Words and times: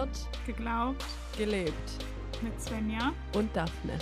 Gehört, 0.00 0.46
geglaubt, 0.46 1.04
gelebt. 1.36 1.74
mit 2.40 2.58
Svenja. 2.58 3.12
Und 3.34 3.54
Daphne. 3.54 3.98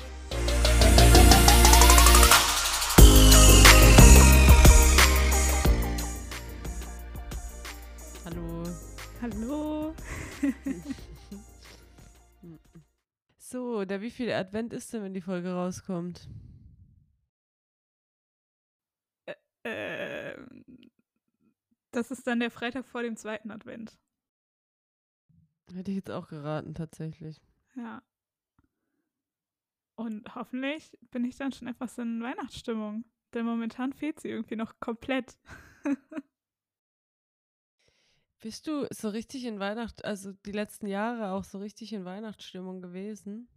Hallo. 8.25 8.63
Hallo. 9.21 9.95
So, 13.41 13.87
der 13.87 14.03
wievielte 14.03 14.37
Advent 14.37 14.75
ist 14.75 14.93
denn, 14.93 15.03
wenn 15.03 15.15
die 15.15 15.23
Folge 15.23 15.55
rauskommt? 15.55 16.29
Ähm, 19.65 20.91
das 21.93 22.11
ist 22.11 22.27
dann 22.27 22.41
der 22.41 22.51
Freitag 22.51 22.85
vor 22.85 23.03
dem 23.03 23.17
zweiten 23.17 23.51
Advent. 23.51 23.99
Hätte 25.75 25.91
ich 25.91 25.97
jetzt 25.97 26.11
auch 26.11 26.29
geraten, 26.29 26.75
tatsächlich. 26.75 27.41
Ja. 27.75 28.03
Und 29.97 30.35
hoffentlich 30.35 30.97
bin 31.11 31.25
ich 31.25 31.37
dann 31.37 31.53
schon 31.53 31.69
etwas 31.69 31.99
in 31.99 32.23
Weihnachtsstimmung. 32.23 33.05
Denn 33.35 33.45
momentan 33.45 33.93
fehlt 33.93 34.21
sie 34.21 34.29
irgendwie 34.29 34.57
noch 34.57 34.81
komplett. 34.81 35.37
Bist 38.41 38.69
du 38.69 38.87
so 38.91 39.09
richtig 39.09 39.45
in 39.45 39.59
Weihnacht, 39.59 40.05
also 40.05 40.33
die 40.33 40.53
letzten 40.53 40.87
Jahre 40.87 41.33
auch 41.33 41.43
so 41.43 41.59
richtig 41.59 41.93
in 41.93 42.05
Weihnachtsstimmung 42.05 42.81
gewesen? 42.81 43.49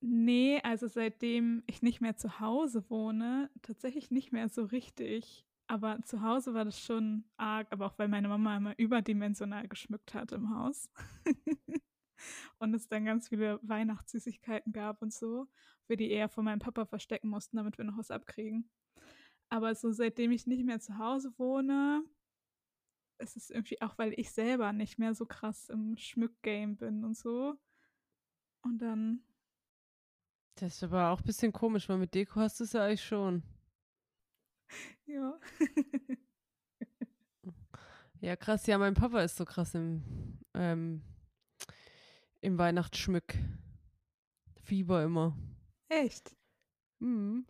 Nee, 0.00 0.60
also 0.62 0.86
seitdem 0.86 1.62
ich 1.66 1.82
nicht 1.82 2.00
mehr 2.00 2.16
zu 2.16 2.40
Hause 2.40 2.88
wohne, 2.88 3.50
tatsächlich 3.62 4.10
nicht 4.10 4.32
mehr 4.32 4.48
so 4.48 4.64
richtig. 4.64 5.44
Aber 5.68 6.00
zu 6.02 6.22
Hause 6.22 6.54
war 6.54 6.64
das 6.64 6.80
schon 6.80 7.24
arg, 7.36 7.68
aber 7.70 7.86
auch 7.86 7.98
weil 7.98 8.08
meine 8.08 8.28
Mama 8.28 8.56
immer 8.56 8.78
überdimensional 8.78 9.68
geschmückt 9.68 10.14
hat 10.14 10.32
im 10.32 10.50
Haus. 10.56 10.90
und 12.58 12.74
es 12.74 12.88
dann 12.88 13.04
ganz 13.04 13.28
viele 13.28 13.60
Weihnachtssüßigkeiten 13.62 14.72
gab 14.72 15.02
und 15.02 15.12
so, 15.12 15.46
wir 15.86 15.96
die 15.96 16.10
eher 16.10 16.28
von 16.30 16.44
meinem 16.44 16.58
Papa 16.58 16.86
verstecken 16.86 17.28
mussten, 17.28 17.58
damit 17.58 17.78
wir 17.78 17.84
noch 17.84 17.98
was 17.98 18.10
abkriegen. 18.10 18.70
Aber 19.50 19.74
so 19.74 19.92
seitdem 19.92 20.32
ich 20.32 20.46
nicht 20.46 20.64
mehr 20.64 20.80
zu 20.80 20.98
Hause 20.98 21.32
wohne, 21.38 22.02
ist 23.18 23.36
es 23.36 23.50
irgendwie 23.50 23.80
auch, 23.82 23.98
weil 23.98 24.14
ich 24.18 24.30
selber 24.32 24.72
nicht 24.72 24.98
mehr 24.98 25.14
so 25.14 25.26
krass 25.26 25.68
im 25.68 25.96
Schmückgame 25.96 26.76
bin 26.76 27.04
und 27.04 27.16
so. 27.16 27.58
Und 28.62 28.78
dann, 28.80 29.22
Das 30.56 30.74
ist 30.76 30.82
aber 30.82 31.10
auch 31.10 31.20
ein 31.20 31.24
bisschen 31.24 31.52
komisch, 31.52 31.88
weil 31.88 31.98
mit 31.98 32.14
Deko 32.14 32.40
hast 32.40 32.60
du 32.60 32.64
es 32.64 32.72
ja 32.72 32.84
eigentlich 32.84 33.04
schon. 33.04 33.42
ja. 35.06 35.38
Ja, 38.20 38.36
krass. 38.36 38.66
Ja, 38.66 38.78
mein 38.78 38.94
Papa 38.94 39.20
ist 39.22 39.36
so 39.36 39.44
krass 39.44 39.74
im, 39.74 40.02
ähm, 40.54 41.02
im 42.40 42.58
Weihnachtsschmück. 42.58 43.34
Fieber 44.62 45.04
immer. 45.04 45.36
Echt? 45.88 46.36
Mhm. 46.98 47.46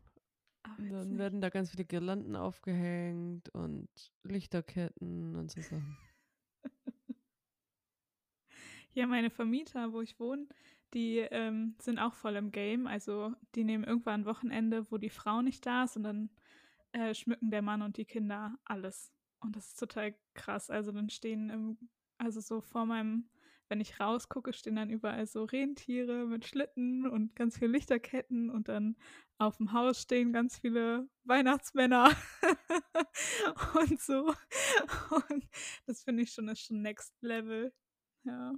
Ah, 0.62 0.74
Und 0.78 0.90
dann 0.90 1.18
werden 1.18 1.40
da 1.40 1.48
ganz 1.48 1.70
viele 1.70 1.84
Girlanden 1.84 2.36
aufgehängt 2.36 3.48
und 3.54 3.88
Lichterketten 4.24 5.36
und 5.36 5.50
so 5.50 5.60
Sachen. 5.62 5.96
Ja, 8.94 9.06
meine 9.06 9.30
Vermieter, 9.30 9.92
wo 9.92 10.00
ich 10.00 10.18
wohne, 10.18 10.46
die 10.94 11.18
ähm, 11.18 11.74
sind 11.80 11.98
auch 11.98 12.14
voll 12.14 12.36
im 12.36 12.50
Game. 12.50 12.86
Also 12.86 13.32
die 13.54 13.64
nehmen 13.64 13.84
irgendwann 13.84 14.22
ein 14.22 14.26
Wochenende, 14.26 14.90
wo 14.90 14.98
die 14.98 15.10
Frau 15.10 15.42
nicht 15.42 15.64
da 15.66 15.84
ist 15.84 15.96
und 15.96 16.02
dann 16.02 16.30
äh, 16.92 17.14
schmücken 17.14 17.50
der 17.50 17.62
Mann 17.62 17.82
und 17.82 17.96
die 17.96 18.04
Kinder 18.04 18.58
alles. 18.64 19.12
Und 19.40 19.56
das 19.56 19.68
ist 19.68 19.78
total 19.78 20.14
krass. 20.34 20.70
Also 20.70 20.92
dann 20.92 21.10
stehen 21.10 21.50
im, 21.50 21.78
also 22.18 22.40
so 22.40 22.60
vor 22.60 22.86
meinem, 22.86 23.30
wenn 23.68 23.80
ich 23.80 24.00
rausgucke, 24.00 24.52
stehen 24.52 24.76
dann 24.76 24.90
überall 24.90 25.26
so 25.26 25.44
Rentiere 25.44 26.26
mit 26.26 26.46
Schlitten 26.46 27.06
und 27.06 27.36
ganz 27.36 27.58
viele 27.58 27.72
Lichterketten 27.72 28.50
und 28.50 28.68
dann 28.68 28.96
auf 29.38 29.58
dem 29.58 29.72
Haus 29.72 30.02
stehen 30.02 30.32
ganz 30.32 30.58
viele 30.58 31.08
Weihnachtsmänner 31.24 32.10
und 33.80 34.00
so. 34.00 34.34
Und 35.28 35.48
das 35.86 36.02
finde 36.02 36.22
ich 36.24 36.32
schon, 36.32 36.48
ist 36.48 36.66
schon 36.66 36.82
Next 36.82 37.14
Level. 37.22 37.72
Ja. 38.24 38.54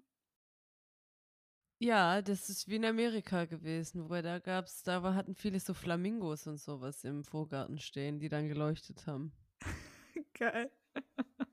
Ja, 1.83 2.21
das 2.21 2.51
ist 2.51 2.69
wie 2.69 2.77
in 2.77 2.85
Amerika 2.85 3.47
gewesen, 3.47 4.11
wo 4.11 4.21
da 4.21 4.39
gab's, 4.39 4.83
da 4.83 5.03
war, 5.03 5.15
hatten 5.15 5.35
viele 5.35 5.59
so 5.61 5.73
Flamingos 5.73 6.47
und 6.47 6.59
sowas 6.59 7.05
im 7.05 7.25
Vorgarten 7.25 7.79
stehen, 7.79 8.19
die 8.19 8.29
dann 8.29 8.49
geleuchtet 8.49 9.07
haben. 9.07 9.33
Geil. 10.35 10.71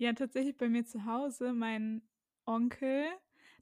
Ja, 0.00 0.12
tatsächlich 0.12 0.56
bei 0.56 0.68
mir 0.68 0.84
zu 0.84 1.04
Hause, 1.06 1.52
mein 1.52 2.02
Onkel, 2.46 3.06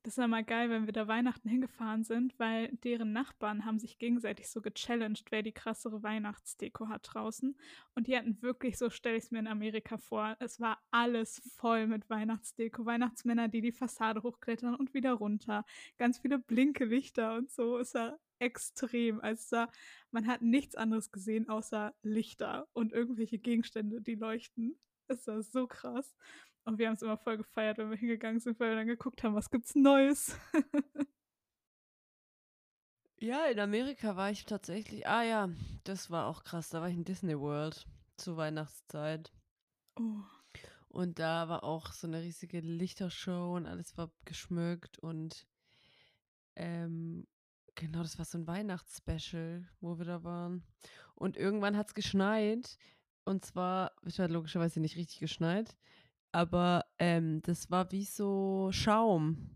das 0.07 0.19
war 0.19 0.29
mal 0.29 0.45
geil, 0.45 0.71
wenn 0.71 0.87
wir 0.87 0.93
da 0.93 1.09
Weihnachten 1.09 1.49
hingefahren 1.49 2.05
sind, 2.05 2.39
weil 2.39 2.69
deren 2.85 3.13
Nachbarn 3.13 3.65
haben 3.65 3.81
sich 3.81 3.99
gegenseitig 3.99 4.49
so 4.49 4.63
gechallenged, 4.63 5.33
wer 5.33 5.43
die 5.43 5.51
krassere 5.51 6.01
Weihnachtsdeko 6.05 6.87
hat 6.89 7.09
draußen. 7.13 7.59
Und 7.97 8.07
die 8.07 8.17
hatten 8.17 8.41
wirklich, 8.41 8.79
so 8.79 8.89
stelle 8.89 9.17
ich 9.17 9.25
es 9.25 9.31
mir 9.33 9.41
in 9.41 9.49
Amerika 9.49 9.99
vor, 9.99 10.37
es 10.39 10.61
war 10.61 10.79
alles 10.93 11.43
voll 11.57 11.89
mit 11.89 12.09
Weihnachtsdeko. 12.09 12.87
Weihnachtsmänner, 12.87 13.49
die 13.49 13.61
die 13.61 13.73
Fassade 13.73 14.23
hochklettern 14.23 14.77
und 14.77 14.95
wieder 14.95 15.13
runter. 15.13 15.65
Ganz 15.99 16.21
viele 16.21 16.39
Blinkelichter 16.39 17.35
und 17.35 17.51
so. 17.51 17.77
Es 17.79 17.93
war 17.95 18.17
extrem. 18.39 19.21
Also 19.21 19.65
man 20.13 20.29
hat 20.29 20.41
nichts 20.41 20.77
anderes 20.77 21.11
gesehen 21.11 21.49
außer 21.49 21.97
Lichter 22.03 22.69
und 22.75 22.93
irgendwelche 22.93 23.39
Gegenstände, 23.39 24.01
die 24.01 24.15
leuchten. 24.15 24.79
Es 25.09 25.27
war 25.27 25.43
so 25.43 25.67
krass. 25.67 26.15
Und 26.67 26.79
wir 26.79 26.89
haben 26.89 26.95
es 26.95 27.03
immer 27.03 27.17
voll 27.17 27.37
gefeiert, 27.37 27.79
wenn 27.79 27.91
wir 27.91 27.97
hingegangen 27.97 28.41
sind, 28.41 28.59
weil 28.59 28.71
wir 28.71 28.77
dann 28.77 28.89
geguckt 28.89 29.23
haben, 29.23 29.35
was 29.35 29.51
gibt's 29.51 29.75
Neues. 29.75 30.37
Ja, 33.19 33.47
in 33.47 33.59
Amerika 33.59 34.15
war 34.17 34.31
ich 34.31 34.45
tatsächlich, 34.45 35.07
ah 35.07 35.23
ja, 35.23 35.49
das 35.85 36.11
war 36.11 36.27
auch 36.27 36.45
krass, 36.45 36.69
da 36.69 36.83
war 36.83 36.89
ich 36.91 36.97
in 36.97 37.05
Disney 37.05 37.39
World 37.39 37.87
zur 38.19 38.37
Weihnachtszeit. 38.37 39.33
oh, 39.99 40.21
Und 40.89 41.19
da 41.19 41.49
war 41.49 41.65
auch 41.65 41.93
so 41.93 42.07
eine 42.07 42.21
riesige 42.21 42.61
Lichtershow 42.61 43.55
und 43.57 43.67
alles 43.67 43.97
war 43.97 44.11
geschmückt 44.27 44.99
und 44.99 45.47
ähm, 46.57 47.27
genau, 47.75 48.03
das 48.03 48.19
war 48.19 48.27
so 48.27 48.37
ein 48.37 48.47
Weihnachtsspecial, 48.47 49.67
wo 49.81 49.99
wir 49.99 50.05
da 50.05 50.23
waren. 50.23 50.63
Und 51.15 51.39
irgendwann 51.39 51.77
hat 51.77 51.89
es 51.89 51.95
geschneit 51.95 52.77
und 53.25 53.47
zwar, 53.47 53.93
es 54.03 54.19
hat 54.19 54.31
logischerweise 54.31 54.81
nicht 54.81 54.97
richtig 54.97 55.21
geschneit, 55.21 55.75
aber 56.37 56.85
ähm, 56.99 57.41
das 57.43 57.71
war 57.71 57.91
wie 57.93 58.05
so 58.05 58.69
Schaum, 58.71 59.51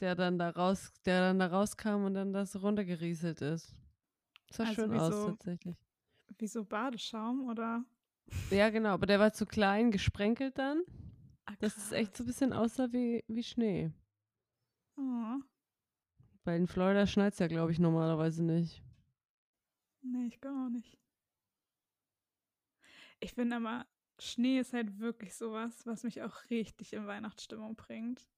der 0.00 0.16
dann 0.16 0.36
da 0.36 0.50
raus, 0.50 0.92
der 1.04 1.20
dann 1.20 1.38
da 1.38 1.46
rauskam 1.46 2.04
und 2.04 2.14
dann 2.14 2.32
das 2.32 2.60
runtergerieselt 2.60 3.40
ist. 3.40 3.72
Sah 4.50 4.64
Also 4.64 4.74
schön 4.82 4.92
aus 4.98 5.14
so- 5.14 5.26
tatsächlich. 5.30 5.76
wie 6.38 6.48
so 6.48 6.64
Badeschaum 6.64 7.48
oder? 7.48 7.84
Ja, 8.50 8.70
genau, 8.70 8.90
aber 8.90 9.06
der 9.06 9.20
war 9.20 9.32
zu 9.32 9.46
klein, 9.46 9.92
gesprenkelt 9.92 10.58
dann. 10.58 10.82
Ah, 11.46 11.54
dass 11.60 11.76
es 11.76 11.92
echt 11.92 12.16
so 12.16 12.24
ein 12.24 12.26
bisschen 12.26 12.52
aussah 12.52 12.92
wie, 12.92 13.22
wie 13.28 13.44
Schnee. 13.44 13.92
Oh, 14.96 15.38
Weil 16.44 16.56
in 16.56 16.66
Florida 16.66 17.06
schneit 17.06 17.34
es 17.34 17.38
ja, 17.38 17.46
glaube 17.46 17.70
ich, 17.70 17.78
normalerweise 17.78 18.42
nicht. 18.42 18.82
nee, 20.02 20.26
ich 20.26 20.40
glaube 20.40 20.58
auch 20.66 20.68
nicht. 20.70 20.98
Ich 23.20 23.34
finde 23.34 23.56
aber, 23.56 23.86
Schnee 24.22 24.58
ist 24.60 24.72
halt 24.72 24.98
wirklich 24.98 25.34
sowas, 25.34 25.86
was 25.86 26.02
mich 26.04 26.22
auch 26.22 26.50
richtig 26.50 26.92
in 26.92 27.06
Weihnachtsstimmung 27.06 27.76
bringt. 27.76 28.28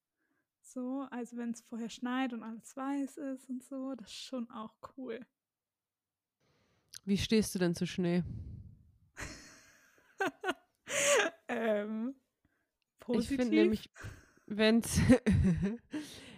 So, 0.62 1.06
also 1.10 1.36
wenn 1.36 1.50
es 1.52 1.60
vorher 1.62 1.90
schneit 1.90 2.32
und 2.32 2.42
alles 2.42 2.76
weiß 2.76 3.18
ist 3.18 3.48
und 3.50 3.62
so, 3.62 3.94
das 3.94 4.08
ist 4.08 4.14
schon 4.24 4.50
auch 4.50 4.74
cool. 4.96 5.26
Wie 7.04 7.18
stehst 7.18 7.54
du 7.54 7.58
denn 7.58 7.74
zu 7.74 7.86
Schnee? 7.86 8.22
ähm, 11.48 12.14
Ich 13.10 13.26
positiv. 13.28 13.37
finde 13.37 13.56
nämlich, 13.56 13.90
wenn 14.46 14.78
es. 14.78 15.00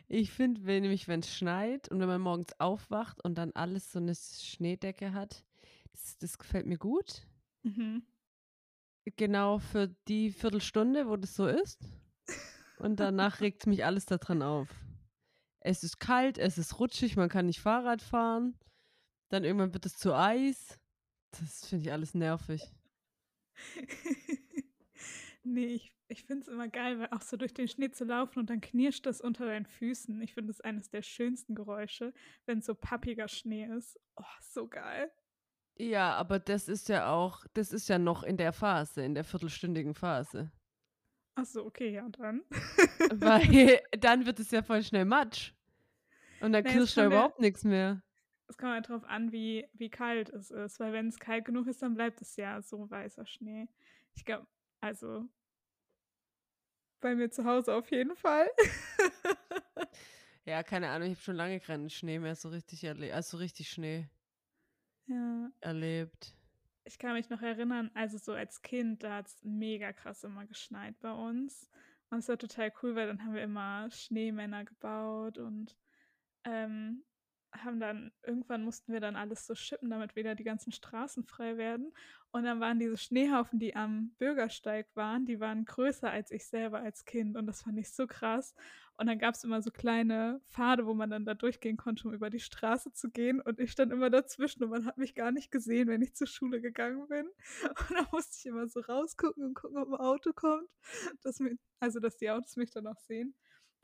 ich 0.09 0.31
finde 0.33 0.61
nämlich, 0.63 1.09
wenn 1.09 1.21
es 1.21 1.33
schneit 1.33 1.89
und 1.89 2.01
wenn 2.01 2.09
man 2.09 2.21
morgens 2.21 2.59
aufwacht 2.61 3.23
und 3.25 3.37
dann 3.37 3.53
alles 3.53 3.93
so 3.93 3.99
eine 3.99 4.15
Schneedecke 4.15 5.13
hat, 5.13 5.45
das, 5.93 6.19
das 6.19 6.39
gefällt 6.39 6.67
mir 6.67 6.79
gut. 6.79 7.27
Mhm. 7.65 8.03
Genau 9.15 9.59
für 9.59 9.89
die 10.09 10.31
Viertelstunde, 10.33 11.07
wo 11.09 11.17
das 11.17 11.37
so 11.37 11.47
ist. 11.47 11.81
Und 12.79 12.99
danach 12.99 13.41
regt 13.41 13.67
mich 13.67 13.85
alles 13.85 14.05
daran 14.05 14.43
auf. 14.43 14.69
Es 15.61 15.83
ist 15.83 15.99
kalt, 15.99 16.39
es 16.39 16.59
ist 16.59 16.79
rutschig, 16.79 17.17
man 17.17 17.29
kann 17.29 17.47
nicht 17.47 17.61
Fahrrad 17.61 18.03
fahren. 18.03 18.59
Dann 19.31 19.45
irgendwann 19.45 19.75
wird 19.75 19.87
es 19.87 19.97
zu 19.97 20.15
Eis. 20.15 20.79
Das 21.31 21.67
finde 21.67 21.85
ich 21.85 21.93
alles 21.93 22.15
nervig. 22.15 22.73
nee, 25.45 25.67
ich, 25.67 25.93
ich 26.09 26.25
finde 26.25 26.43
es 26.43 26.49
immer 26.49 26.69
geil, 26.69 26.99
weil 26.99 27.09
auch 27.11 27.23
so 27.23 27.37
durch 27.37 27.55
den 27.55 27.69
Schnee 27.69 27.91
zu 27.91 28.05
laufen 28.05 28.41
und 28.41 28.51
dann 28.51 28.61
knirscht 28.61 29.07
das 29.07 29.21
unter 29.21 29.47
deinen 29.47 29.67
Füßen. 29.67 30.21
Ich 30.23 30.35
finde 30.35 30.51
es 30.51 30.61
eines 30.61 30.91
der 30.91 31.03
schönsten 31.03 31.55
Geräusche, 31.55 32.13
wenn 32.45 32.61
so 32.61 32.75
pappiger 32.75 33.29
Schnee 33.29 33.67
ist. 33.67 33.99
Oh, 34.17 34.25
so 34.41 34.69
geil. 34.69 35.11
Ja, 35.79 36.15
aber 36.17 36.39
das 36.39 36.69
ist 36.69 36.89
ja 36.89 37.11
auch, 37.13 37.45
das 37.55 37.73
ist 37.73 37.89
ja 37.89 37.99
noch 37.99 38.23
in 38.23 38.37
der 38.37 38.53
Phase, 38.53 39.03
in 39.05 39.15
der 39.15 39.25
viertelstündigen 39.25 39.95
Phase. 39.95 40.51
Ach 41.35 41.45
so, 41.47 41.65
okay, 41.67 41.91
ja, 41.93 42.09
dann. 42.11 42.43
Weil 43.09 43.81
dann 43.99 44.27
wird 44.27 44.41
es 44.41 44.51
ja 44.51 44.63
voll 44.63 44.83
schnell 44.83 45.05
Matsch. 45.05 45.53
Und 46.41 46.53
dann 46.53 46.65
Ne, 46.65 46.77
es 46.79 46.95
da 46.95 47.05
kommt 47.05 47.13
ja 47.13 47.23
überhaupt 47.23 47.41
nix 47.41 47.65
mehr. 47.65 48.03
es 48.49 48.57
kommt 48.59 48.73
halt 48.73 48.89
drauf 48.89 49.05
an, 49.05 49.33
wie 49.33 49.67
wie 49.73 49.91
kalt 49.91 50.31
es 50.31 50.51
ist, 50.51 50.79
weil 50.81 50.93
wenn's 50.93 51.19
kalt 51.19 51.45
genug 51.45 51.67
ist, 51.67 51.83
dann 51.83 51.95
bleibt 51.95 52.21
es 52.21 52.37
ja 52.37 52.61
so 52.63 52.89
weißer 52.91 53.27
Schnee. 53.27 53.69
Ich 54.15 54.25
glaube 54.25 54.47
also 54.81 55.27
bei 57.01 57.15
mir 57.15 57.31
zu 57.31 57.45
Hause 57.45 57.75
auf 57.75 57.91
jeden 57.91 58.17
Fall. 58.17 58.49
Ja, 60.45 60.63
keine 60.63 60.89
Ahnung, 60.91 61.09
ich 61.09 61.15
habe 61.17 61.25
schon 61.25 61.37
lange 61.37 61.61
keinen 61.61 61.91
Schnee 61.91 62.19
mehr 62.19 62.37
so 62.37 62.49
richtig 62.49 62.89
also, 63.13 63.37
richtig 63.39 63.69
Schnee 63.69 64.09
Ja. 65.09 65.51
erlebt. 65.61 66.35
Ich 66.85 66.99
kann 66.99 67.15
mich 67.15 67.31
noch 67.31 67.43
erinnern, 67.43 67.91
also, 67.95 68.17
so 68.19 68.33
als 68.33 68.63
Kind, 68.63 69.03
da 69.03 69.17
hat's 69.17 69.43
mega 69.43 69.93
krass 69.93 70.23
immer 70.25 70.47
geschneit 70.47 70.99
bei 71.01 71.13
uns. 71.13 71.69
Und 72.11 72.19
es 72.19 72.29
war 72.29 72.39
total 72.39 72.73
cool, 72.83 72.95
weil 72.95 73.09
dann 73.09 73.25
haben 73.25 73.35
wir 73.35 73.43
immer 73.43 73.91
Schneemänner 73.91 74.65
gebaut 74.65 75.39
und, 75.39 75.77
ähm, 76.45 77.05
haben 77.65 77.81
dann 77.81 78.13
irgendwann 78.23 78.63
mussten 78.65 78.93
wir 78.93 79.01
dann 79.01 79.17
alles 79.17 79.47
so 79.47 79.55
schippen, 79.55 79.91
damit 79.91 80.17
wieder 80.17 80.35
die 80.35 80.45
ganzen 80.45 80.73
Straßen 80.73 81.25
frei 81.25 81.57
werden. 81.57 81.93
Und 82.33 82.45
dann 82.45 82.61
waren 82.61 82.79
diese 82.79 82.97
Schneehaufen, 82.99 83.59
die 83.59 83.75
am 83.77 84.11
Bürgersteig 84.19 84.89
waren, 84.95 85.25
die 85.27 85.41
waren 85.41 85.65
größer 85.65 86.11
als 86.11 86.31
ich 86.31 86.47
selber 86.47 86.81
als 86.81 87.05
Kind 87.05 87.37
und 87.37 87.47
das 87.47 87.63
fand 87.63 87.79
ich 87.79 87.91
so 87.93 88.07
krass. 88.07 88.55
Und 88.99 89.07
dann 89.07 89.19
gab's 89.19 89.45
immer 89.45 89.63
so 89.63 89.71
kleine 89.71 90.41
Pfade, 90.47 90.87
wo 90.87 90.95
man 90.95 91.11
dann 91.11 91.25
da 91.25 91.35
durchgehen 91.35 91.77
konnte, 91.77 92.09
um 92.09 92.15
über 92.15 92.31
die 92.31 92.41
Straße 92.41 92.93
zu 92.93 93.11
gehen 93.11 93.41
und 93.41 93.61
ich 93.61 93.73
stand 93.73 93.93
immer 93.93 94.11
dazwischen 94.11 94.63
und 94.65 94.71
man 94.71 94.87
hat 94.87 94.99
mich 94.99 95.15
gar 95.15 95.33
nicht 95.33 95.51
gesehen, 95.51 95.89
wenn 95.89 96.03
ich 96.03 96.15
zur 96.15 96.27
Schule 96.27 96.61
gegangen 96.61 97.07
bin. 97.09 97.27
Und 97.91 97.91
dann 97.97 98.07
musste 98.13 98.37
ich 98.39 98.47
immer 98.47 98.69
so 98.69 98.81
rausgucken 98.81 99.45
und 99.45 99.55
gucken, 99.55 99.79
ob 99.79 99.89
'n 99.89 99.95
Auto 99.97 100.33
kommt, 100.33 100.69
dass 101.23 101.41
mi 101.41 101.57
also, 101.81 102.01
dass 102.01 102.17
die 102.17 102.31
Autos 102.31 102.57
mich 102.57 102.71
dann 102.71 102.87
auch 102.87 102.99
sehen. 103.01 103.35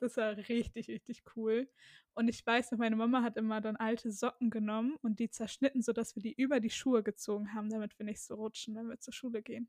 Das 0.03 0.17
war 0.17 0.37
richtig, 0.37 0.89
richtig 0.89 1.23
cool. 1.37 1.69
Und 2.15 2.27
ich 2.27 2.45
weiß 2.45 2.73
noch, 2.73 2.79
meine 2.81 2.97
Mama 2.97 3.23
hat 3.23 3.37
immer 3.37 3.61
dann 3.61 3.77
alte 3.77 4.11
Socken 4.11 4.51
genommen 4.51 4.97
und 5.03 5.21
die 5.21 5.31
zerschnitten, 5.31 5.81
sodass 5.81 6.17
wir 6.17 6.23
die 6.23 6.33
über 6.35 6.59
die 6.59 6.71
Schuhe 6.71 7.05
gezogen 7.05 7.55
haben, 7.55 7.71
damit 7.71 7.97
wir 8.01 8.05
nicht 8.07 8.21
so 8.21 8.35
rutschen, 8.35 8.75
wenn 8.75 8.89
wir 8.89 8.99
zur 8.99 9.13
Schule 9.15 9.43
gehen. 9.43 9.69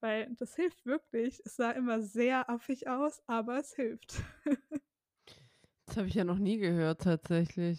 Weil 0.00 0.34
das 0.38 0.56
hilft 0.56 0.84
wirklich. 0.84 1.40
Es 1.46 1.56
sah 1.56 1.70
immer 1.70 2.02
sehr 2.02 2.50
affig 2.50 2.88
aus, 2.88 3.22
aber 3.26 3.58
es 3.60 3.74
hilft. 3.74 4.22
Das 5.86 5.96
habe 5.96 6.08
ich 6.08 6.14
ja 6.14 6.24
noch 6.24 6.38
nie 6.38 6.58
gehört 6.58 7.02
tatsächlich. 7.02 7.78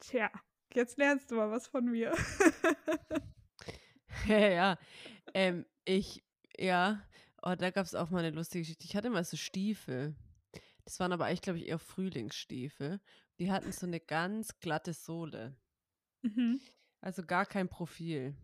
Tja, 0.00 0.30
jetzt 0.74 0.98
lernst 0.98 1.30
du 1.30 1.36
mal 1.36 1.50
was 1.50 1.66
von 1.66 1.84
mir. 1.86 2.12
Ja, 4.26 4.38
ja. 4.48 4.78
Ähm, 5.34 5.66
ich 5.84 6.22
ja, 6.58 7.02
oh, 7.42 7.54
da 7.56 7.70
gab's 7.70 7.94
auch 7.94 8.10
mal 8.10 8.22
'ne 8.22 8.30
lustige 8.30 8.62
Geschichte. 8.62 8.84
Ich 8.84 8.96
hatte 8.96 9.10
mal 9.10 9.24
so 9.24 9.36
Stiefel. 9.36 10.14
Das 10.86 10.98
waren 10.98 11.12
aber 11.12 11.26
eigentlich, 11.26 11.42
glaube 11.42 11.58
ich, 11.60 11.68
eher 11.68 11.78
Frühlingsstiefel. 11.78 13.00
Die 13.38 13.52
hatten 13.52 13.70
so 13.72 13.86
'ne 13.86 14.00
ganz 14.00 14.58
glatte 14.60 14.92
Sohle. 14.92 15.56
Mhm. 16.24 16.62
Also, 17.02 17.24
gar 17.24 17.46
kein 17.46 17.68
Profil. 17.68 18.36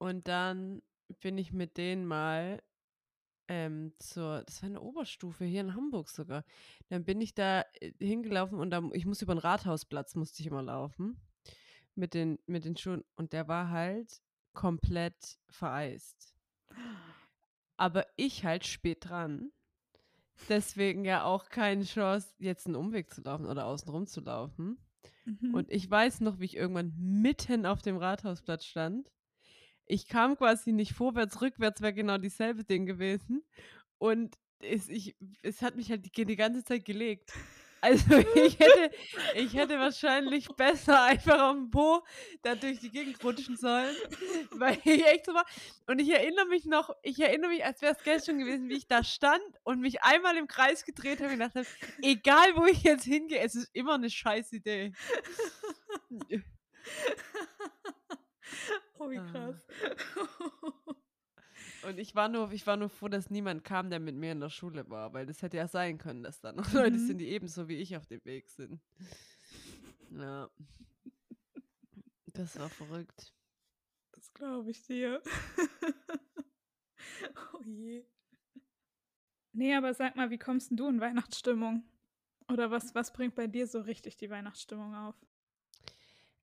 Und 0.00 0.28
dann 0.28 0.82
bin 1.20 1.38
ich 1.38 1.52
mit 1.52 1.76
denen 1.76 2.06
mal, 2.06 2.62
ähm, 3.48 3.94
zur 3.98 4.44
das 4.44 4.62
war 4.62 4.70
'ne 4.70 4.80
Oberstufe 4.80 5.44
hier 5.46 5.62
in 5.62 5.74
Hamburg 5.74 6.10
sogar. 6.10 6.44
Dann 6.88 7.04
bin 7.04 7.20
ich 7.20 7.34
da, 7.34 7.62
äh, 7.80 7.92
hingelaufen 8.00 8.60
und 8.60 8.70
dann 8.70 8.92
ich 8.94 9.06
musste 9.06 9.24
über 9.26 9.34
'n 9.34 9.38
Rathausplatz 9.38 10.14
musste 10.16 10.42
ich 10.42 10.48
immer 10.48 10.62
laufen 10.62 11.20
mit 11.96 12.14
den 12.14 12.38
mit 12.46 12.64
den 12.66 12.76
Schuhen 12.76 13.04
und 13.16 13.32
der 13.34 13.48
war 13.48 13.70
halt 13.70 14.22
komplett 14.54 15.38
vereist. 15.50 16.34
Aber 17.78 18.06
ich 18.16 18.44
halt 18.44 18.66
spät 18.66 19.04
dran. 19.08 19.52
Deswegen 20.48 21.04
ja 21.04 21.24
auch 21.24 21.48
keine 21.48 21.84
Chance, 21.84 22.28
jetzt 22.38 22.66
'n 22.66 22.76
Umweg 22.76 23.12
zu 23.12 23.22
laufen 23.22 23.46
oder 23.46 23.66
außen 23.66 23.88
rum 23.90 24.06
zu 24.06 24.20
laufen. 24.20 24.78
Mhm. 25.26 25.54
Und 25.54 25.70
ich 25.72 25.90
weiß 25.90 26.20
noch, 26.22 26.40
wie 26.40 26.46
ich 26.46 26.56
irgendwann 26.56 26.94
mitten 26.98 27.66
auf 27.66 27.82
dem 27.82 27.96
Rathausplatz 27.98 28.64
stand. 28.66 29.10
Ich 29.86 30.08
kam 30.08 30.36
quasi 30.36 30.72
nicht 30.72 30.94
vorwärts, 30.94 31.42
rückwärts 31.42 31.82
wäre 31.82 31.94
genau 31.94 32.18
dieselbe 32.18 32.64
Ding 32.64 32.86
gewesen. 32.86 33.44
Und 33.98 34.36
es 34.60 34.88
ich 34.88 35.16
es 35.42 35.62
hat 35.62 35.76
mich 35.76 35.90
halt 35.90 36.06
die 36.16 36.26
die 36.26 36.36
ganze 36.36 36.64
Zeit 36.64 36.84
gelegt. 36.86 37.32
Also, 37.82 38.16
ich 38.34 38.58
hätte 38.58 38.90
ich 39.32 39.54
hätte 39.54 39.78
wahrscheinlich 39.78 40.56
besser 40.56 41.02
einfach 41.02 41.38
auf'm 41.40 41.70
Po 41.70 42.02
da 42.42 42.54
durch 42.54 42.80
die 42.80 42.90
Gegend 42.90 43.22
rutschen 43.22 43.56
sollen, 43.56 43.96
weil 44.50 44.78
ich 44.84 45.04
echt 45.06 45.26
so 45.26 45.34
war. 45.34 45.44
Und 45.86 46.00
ich 46.00 46.10
erinnere 46.10 46.46
mich 46.46 46.64
noch 46.64 46.90
ich 47.02 47.20
erinnere 47.20 47.50
mich, 47.50 47.64
als 47.64 47.82
wär's 47.82 48.02
gestern 48.02 48.38
gewesen, 48.38 48.68
wie 48.68 48.76
ich 48.76 48.86
da 48.88 49.04
stand 49.04 49.42
und 49.64 49.80
mich 49.80 50.02
einmal 50.02 50.36
im 50.36 50.46
Kreis 50.48 50.84
gedreht 50.84 51.20
habe 51.20 51.32
und 51.32 51.38
gedacht 51.38 51.54
habe: 51.54 51.66
„Egal, 52.00 52.56
wo 52.56 52.64
ich 52.66 52.82
jetzt 52.82 53.04
hingehe, 53.04 53.40
es 53.40 53.54
ist 53.54 53.70
immer 53.74 53.98
'ne 53.98 54.10
Scheißidee.“ 54.10 54.94
Oh, 59.00 59.10
wie 59.10 59.20
Ah. 59.20 59.54
Und 61.86 61.98
ich 62.00 62.14
war 62.16 62.28
nur 62.28 62.50
ich 62.52 62.66
war 62.66 62.76
nur 62.76 62.88
froh, 62.88 63.08
dass 63.08 63.30
niemand 63.30 63.62
kam, 63.64 63.90
der 63.90 64.00
mit 64.00 64.16
mir 64.16 64.32
in 64.32 64.40
der 64.40 64.50
Schule 64.50 64.88
war, 64.90 65.12
weil 65.12 65.26
das 65.26 65.42
hätte 65.42 65.56
ja 65.56 65.68
sein 65.68 65.98
können, 65.98 66.22
dass 66.24 66.40
da 66.40 66.52
noch 66.52 66.66
Leute 66.72 66.98
Mhm. 66.98 67.06
sind, 67.06 67.18
die 67.18 67.28
ebenso 67.28 67.68
wie 67.68 67.76
ich 67.76 67.96
auf 67.96 68.06
dem 68.06 68.24
Weg 68.24 68.48
sind. 68.48 68.80
Ja. 70.10 70.48
Das 72.34 72.56
war 72.58 72.70
verrückt. 72.70 73.32
Das 74.12 74.32
glaube 74.32 74.70
ich 74.70 74.82
dir. 74.82 75.22
Oh 77.54 77.62
je. 77.64 78.04
Ne, 79.52 79.74
aber 79.76 79.94
sag 79.94 80.16
mal, 80.16 80.30
wie 80.30 80.38
kommst 80.38 80.70
'n 80.70 80.76
du 80.76 80.88
in 80.88 81.00
Weihnachtsstimmung? 81.00 81.82
Oder 82.48 82.70
was 82.70 82.94
was 82.94 83.12
bringt 83.12 83.34
bei 83.34 83.46
dir 83.48 83.66
so 83.66 83.80
richtig 83.80 84.16
die 84.16 84.30
Weihnachtsstimmung 84.30 84.94
auf? 84.94 85.16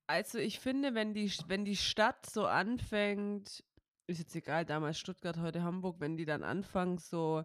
Also, 0.08 0.38
ich 0.38 0.60
finde, 0.60 0.96
wenn 0.96 1.14
die 1.14 1.32
wenn 1.48 1.66
die 1.66 1.76
Stadt 1.78 2.26
so 2.30 2.46
anfängt 2.46 3.64
ist 4.08 4.20
jetzt 4.20 4.36
egal, 4.36 4.66
damals 4.66 5.00
Stuttgart, 5.00 5.38
heute 5.38 5.64
Hamburg, 5.64 6.00
wenn 6.00 6.18
die 6.18 6.26
dann 6.26 6.44
anfangen, 6.44 6.98
so 6.98 7.44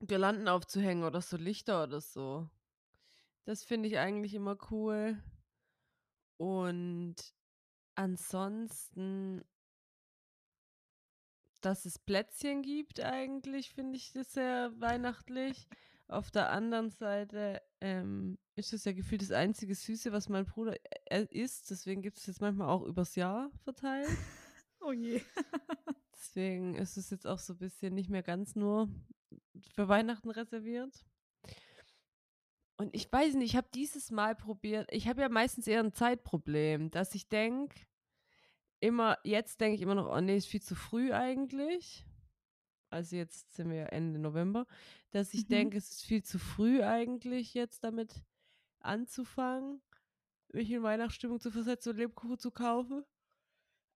Girlanden 0.00 0.48
aufzuhängen 0.48 1.04
oder 1.04 1.20
so 1.20 1.36
Lichter 1.36 1.84
oder 1.84 2.00
so. 2.00 2.48
Das 3.44 3.64
finde 3.64 3.88
ich 3.88 3.98
eigentlich 3.98 4.34
immer 4.34 4.56
cool. 4.70 5.22
Und 6.36 7.16
ansonsten 7.94 9.44
dass 11.60 11.84
es 11.84 11.98
Plätzchen 11.98 12.62
gibt 12.62 13.00
eigentlich, 13.00 13.70
finde 13.70 13.96
ich 13.96 14.12
das 14.12 14.32
sehr 14.32 14.72
weihnachtlich. 14.78 15.66
Auf 16.06 16.30
der 16.30 16.50
anderen 16.50 16.90
Seite, 16.90 17.60
ähm, 17.80 18.38
ist 18.56 18.72
es 18.72 18.84
ja 18.84 18.92
gefühlt 18.92 19.22
das 19.22 19.30
einzige 19.30 19.74
Süße, 19.74 20.10
was 20.10 20.28
mein 20.28 20.46
Bruder, 20.46 20.74
äh, 21.06 21.26
isst. 21.30 21.70
Deswegen 21.70 22.02
gibt's 22.02 22.24
das 22.24 22.40
manchmal 22.40 22.68
auch 22.68 22.82
übers 22.82 23.14
Jahr 23.14 23.50
verteilt. 23.62 24.08
Oh 24.80 24.92
je. 24.92 25.20
Deswegen 26.14 26.74
ist 26.74 26.96
es 26.96 27.10
jetzt 27.10 27.26
auch 27.26 27.38
so 27.38 27.54
bisschen 27.54 27.94
nicht 27.94 28.10
mehr 28.10 28.22
ganz 28.22 28.54
nur 28.56 28.88
für 29.74 29.88
Weihnachten 29.88 30.30
reserviert. 30.30 31.04
Und 32.80 32.94
ich 32.94 33.10
weiß 33.12 33.34
nicht, 33.34 33.50
ich 33.52 33.56
habe 33.56 33.68
dieses 33.74 34.10
Mal 34.12 34.36
probiert 34.36 34.88
ich 34.92 35.08
habe 35.08 35.20
ja 35.22 35.28
meistens 35.28 35.66
eher 35.66 35.80
'n 35.80 35.92
Zeitproblem, 35.92 36.90
dass 36.92 37.14
ich 37.14 37.28
denke 37.28 37.74
immer 38.80 39.18
jetzt 39.24 39.60
denke 39.60 39.76
ich 39.76 39.82
immer 39.82 39.94
noch: 39.96 40.08
„Oh 40.14 40.20
ne, 40.20 40.36
ist 40.36 40.46
viel 40.48 40.62
zu 40.62 40.74
früh 40.76 41.12
eigentlich.“ 41.12 42.06
Also, 42.90 43.16
jetzt 43.16 43.54
sind 43.56 43.70
wir 43.70 43.92
Ende 43.92 44.18
November, 44.20 44.66
dass 45.12 45.34
ich 45.34 45.48
Mhm. 45.48 45.68
denke, 45.68 45.78
es 45.78 45.90
ist 45.92 46.04
viel 46.04 46.22
zu 46.24 46.38
früh 46.38 46.82
eigentlich 46.82 47.54
jetzt 47.54 47.84
damit 47.84 48.24
anzufangen, 48.80 49.82
mich 50.52 50.70
in 50.72 50.82
Weihnachtsstimmung 50.84 51.40
zu 51.40 51.50
versetzen 51.52 51.90
und 51.90 51.98
Lebkuchen 51.98 52.38
zu 52.38 52.50
kaufen. 52.52 53.04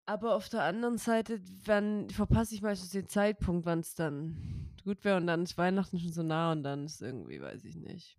Aber 0.06 0.34
auf 0.34 0.48
der 0.48 0.62
anderen 0.64 0.98
Seite, 0.98 1.40
dann 1.64 2.10
verpasse 2.10 2.54
ich 2.54 2.62
meistens 2.62 2.90
den 2.90 3.08
Zeitpunkt, 3.08 3.66
wann's 3.66 3.94
dann 3.94 4.72
gut 4.84 5.04
wäre 5.04 5.16
und 5.16 5.26
dann 5.28 5.44
ist 5.44 5.56
Weihnachten 5.56 5.98
schon 5.98 6.12
so 6.12 6.22
nah 6.22 6.52
und 6.52 6.64
dann 6.64 6.86
ist 6.86 7.00
irgendwie 7.00 7.40
weiß 7.40 7.64
ich 7.64 7.76
nicht. 7.76 8.18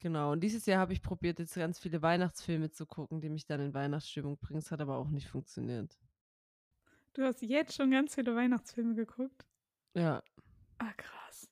Genau, 0.00 0.32
und 0.32 0.40
dieses 0.40 0.64
Jahr 0.64 0.80
habe 0.80 0.94
ich 0.94 1.02
probiert, 1.02 1.38
jetzt 1.38 1.54
ganz 1.54 1.78
viele 1.78 2.00
Weihnachtsfilme 2.00 2.70
zu 2.70 2.86
gucken, 2.86 3.20
die 3.20 3.28
mich 3.28 3.44
dann 3.44 3.60
in 3.60 3.74
Weihnachtsstimmung 3.74 4.38
bringen. 4.38 4.60
Es 4.60 4.70
hat 4.70 4.80
aber 4.80 4.96
auch 4.96 5.10
nicht 5.10 5.28
funktioniert. 5.28 5.98
Du 7.12 7.22
hast 7.22 7.42
jetzt 7.42 7.74
schon 7.74 7.90
ganz 7.90 8.14
viele 8.14 8.34
Weihnachtsfilme 8.34 8.94
geguckt? 8.94 9.46
Ja. 9.94 10.22
Ah, 10.78 10.92
krass. 10.96 11.50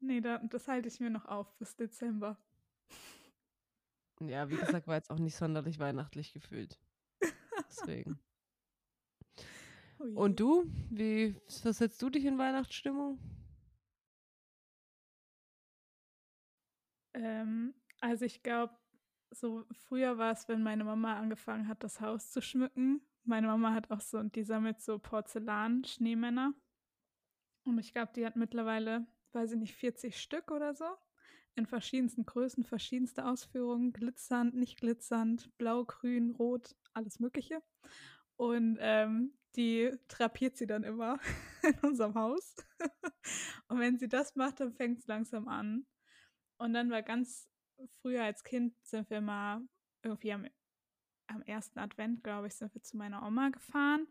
Ne, 0.00 0.20
da 0.20 0.38
das 0.38 0.68
halte 0.68 0.88
ich 0.88 1.00
mir 1.00 1.10
noch 1.10 1.24
auf 1.24 1.56
bis 1.58 1.74
Dezember. 1.74 2.38
Ja, 4.20 4.48
wie 4.48 4.56
gesagt, 4.56 4.86
war 4.86 4.96
jetzt 4.96 5.10
auch 5.10 5.18
nicht 5.18 5.36
sonderlich 5.36 5.78
weihnachtlich 5.78 6.32
gefühlt. 6.32 6.78
Deswegen. 7.68 8.18
Oh. 9.98 10.24
Und 10.24 10.40
du? 10.40 10.64
Wie 10.90 11.40
versetzt 11.48 12.02
du 12.02 12.10
dich 12.10 12.26
in 12.26 12.36
Weihnachtsstimmung? 12.36 13.18
Ähm, 17.14 17.74
also, 18.00 18.26
ich 18.26 18.42
glaube, 18.42 18.76
so 19.30 19.64
früher 19.72 20.18
war's, 20.18 20.48
wenn 20.48 20.62
meine 20.62 20.84
Mama 20.84 21.16
angefangen 21.16 21.66
hat, 21.66 21.82
das 21.82 22.02
Haus 22.02 22.30
zu 22.30 22.42
schmücken, 22.42 23.00
meine 23.24 23.46
Mama 23.46 23.72
hat 23.72 23.90
auch 23.90 24.00
so, 24.00 24.18
und 24.18 24.36
die 24.36 24.44
sammelt 24.44 24.80
so 24.80 24.98
Porzellan-Schneemänner. 24.98 26.52
Und 27.64 27.78
ich 27.78 27.92
glaube, 27.92 28.12
die 28.14 28.24
hat 28.24 28.36
mittlerweile, 28.36 29.06
weiß 29.32 29.52
ich 29.52 29.58
nicht, 29.58 29.74
40 29.74 30.20
Stück 30.20 30.50
oder 30.50 30.74
so. 30.74 30.84
In 31.56 31.66
verschiedensten 31.66 32.24
Größen, 32.26 32.64
verschiedenste 32.64 33.24
Ausführungen, 33.24 33.92
glitzernd, 33.92 34.54
nicht 34.54 34.78
glitzernd, 34.78 35.50
blau, 35.58 35.84
grün, 35.84 36.30
rot, 36.30 36.76
alles 36.92 37.18
Mögliche. 37.18 37.62
Und 38.36 38.76
ähm, 38.80 39.32
die 39.56 39.90
drapiert 40.08 40.56
sie 40.56 40.66
dann 40.66 40.84
immer 40.84 41.18
in 41.62 41.78
unserem 41.80 42.14
Haus. 42.14 42.54
und 43.68 43.80
wenn 43.80 43.98
sie 43.98 44.08
das 44.08 44.36
macht, 44.36 44.60
dann 44.60 44.74
fängt 44.74 45.00
es 45.00 45.06
langsam 45.06 45.48
an. 45.48 45.86
Und 46.58 46.74
dann 46.74 46.90
war 46.90 47.02
ganz 47.02 47.48
früher 48.00 48.24
als 48.24 48.44
Kind 48.44 48.74
sind 48.82 49.10
wir 49.10 49.20
mal 49.20 49.60
irgendwie 50.02 50.32
am, 50.32 50.46
am 51.26 51.42
ersten 51.42 51.78
Advent, 51.78 52.22
glaube 52.22 52.46
ich, 52.46 52.54
sind 52.54 52.74
wir 52.74 52.82
zu 52.82 52.96
meiner 52.96 53.26
Oma 53.26 53.48
gefahren. 53.48 54.06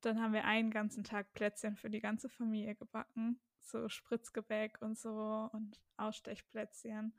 Dann 0.00 0.20
haben 0.20 0.32
wir 0.32 0.44
einen 0.44 0.70
ganzen 0.70 1.02
Tag 1.04 1.32
Plätzchen 1.32 1.76
für 1.76 1.90
die 1.90 2.00
ganze 2.00 2.28
Familie 2.28 2.74
gebacken. 2.74 3.40
So 3.60 3.88
Spritzgebäck 3.88 4.80
und 4.80 4.98
so 4.98 5.48
und 5.52 5.80
Ausstechplätzchen. 5.96 7.14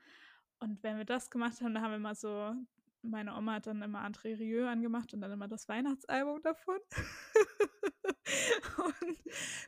Und 0.59 0.83
wenn 0.83 0.97
wir 0.97 1.05
das 1.05 1.29
gemacht 1.29 1.61
haben, 1.61 1.73
dann 1.73 1.83
haben 1.83 1.91
wir 1.91 1.99
mal 1.99 2.15
so 2.15 2.55
meine 3.01 3.35
Oma 3.35 3.53
hat 3.55 3.67
dann 3.67 3.81
immer 3.81 4.05
André 4.05 4.37
Rieu 4.37 4.67
angemacht 4.67 5.13
und 5.13 5.21
dann 5.21 5.31
immer 5.31 5.47
das 5.47 5.67
Weihnachtsalbum 5.67 6.41
davon. 6.41 6.79
und 8.77 9.17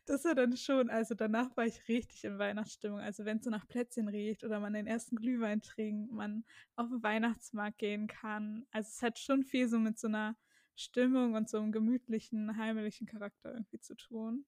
das 0.06 0.26
war 0.26 0.36
dann 0.36 0.58
schon, 0.58 0.90
also 0.90 1.16
danach 1.16 1.56
war 1.56 1.66
ich 1.66 1.88
richtig 1.88 2.24
in 2.24 2.40
Weihnachtsstimmung. 2.40 3.00
Also 3.00 3.26
wenn 3.26 3.38
es 3.38 3.46
so 3.46 3.50
nach 3.50 3.68
Plätzchen 3.68 4.08
riecht 4.08 4.44
oder 4.44 4.60
man 4.60 4.74
den 4.74 4.88
ersten 4.88 5.16
Glühwein 5.16 5.62
trinkt, 5.62 6.12
man 6.12 6.44
auf 6.76 6.90
den 6.90 7.04
Weihnachtsmarkt 7.04 7.78
gehen 7.78 8.08
kann. 8.08 8.66
Also 8.72 8.90
es 8.90 9.02
hat 9.02 9.20
schon 9.20 9.44
viel 9.44 9.68
so 9.68 9.80
mit 9.80 9.98
so 9.98 10.08
einer 10.08 10.36
Stimmung 10.76 11.36
und 11.36 11.50
so 11.50 11.58
einem 11.58 11.72
gemütlichen, 11.72 12.58
heimlichen 12.58 13.08
Charakter 13.08 13.54
irgendwie 13.54 13.80
zu 13.80 13.96
tun. 13.96 14.46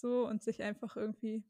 So 0.00 0.26
und 0.26 0.42
sich 0.42 0.62
einfach 0.62 0.96
irgendwie, 0.96 1.44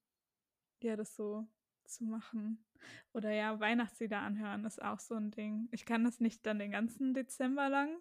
ja, 0.83 0.97
das 0.97 1.15
so 1.15 1.47
zu 1.85 2.05
machen. 2.05 2.65
Oder 3.13 3.31
ja, 3.33 3.61
Weihnachtslieder 3.61 4.19
anhören 4.19 4.65
ist 4.65 4.83
auch 4.83 4.99
so 4.99 5.15
ein 5.15 5.31
Ding. 5.31 5.69
Ich 5.71 5.85
kann 5.85 6.05
das 6.05 6.21
nicht 6.21 6.45
dann 6.47 6.59
den 6.59 6.73
ganzen 6.73 7.15
Dezember 7.15 7.69
lang, 7.69 8.01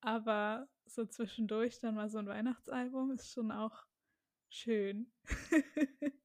aber 0.00 0.68
so 0.86 1.04
zwischendurch 1.06 1.78
dann 1.78 1.94
mal 1.94 2.08
so 2.08 2.18
ein 2.18 2.26
Weihnachtsalbum 2.26 3.12
ist 3.12 3.30
schon 3.30 3.52
auch 3.52 3.86
schön. 4.48 5.12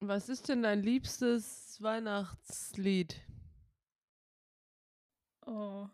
Was 0.00 0.28
ist 0.28 0.48
denn 0.48 0.62
dein 0.62 0.82
liebstes 0.82 1.82
Weihnachtslied? 1.82 3.20
Oh. 5.44 5.88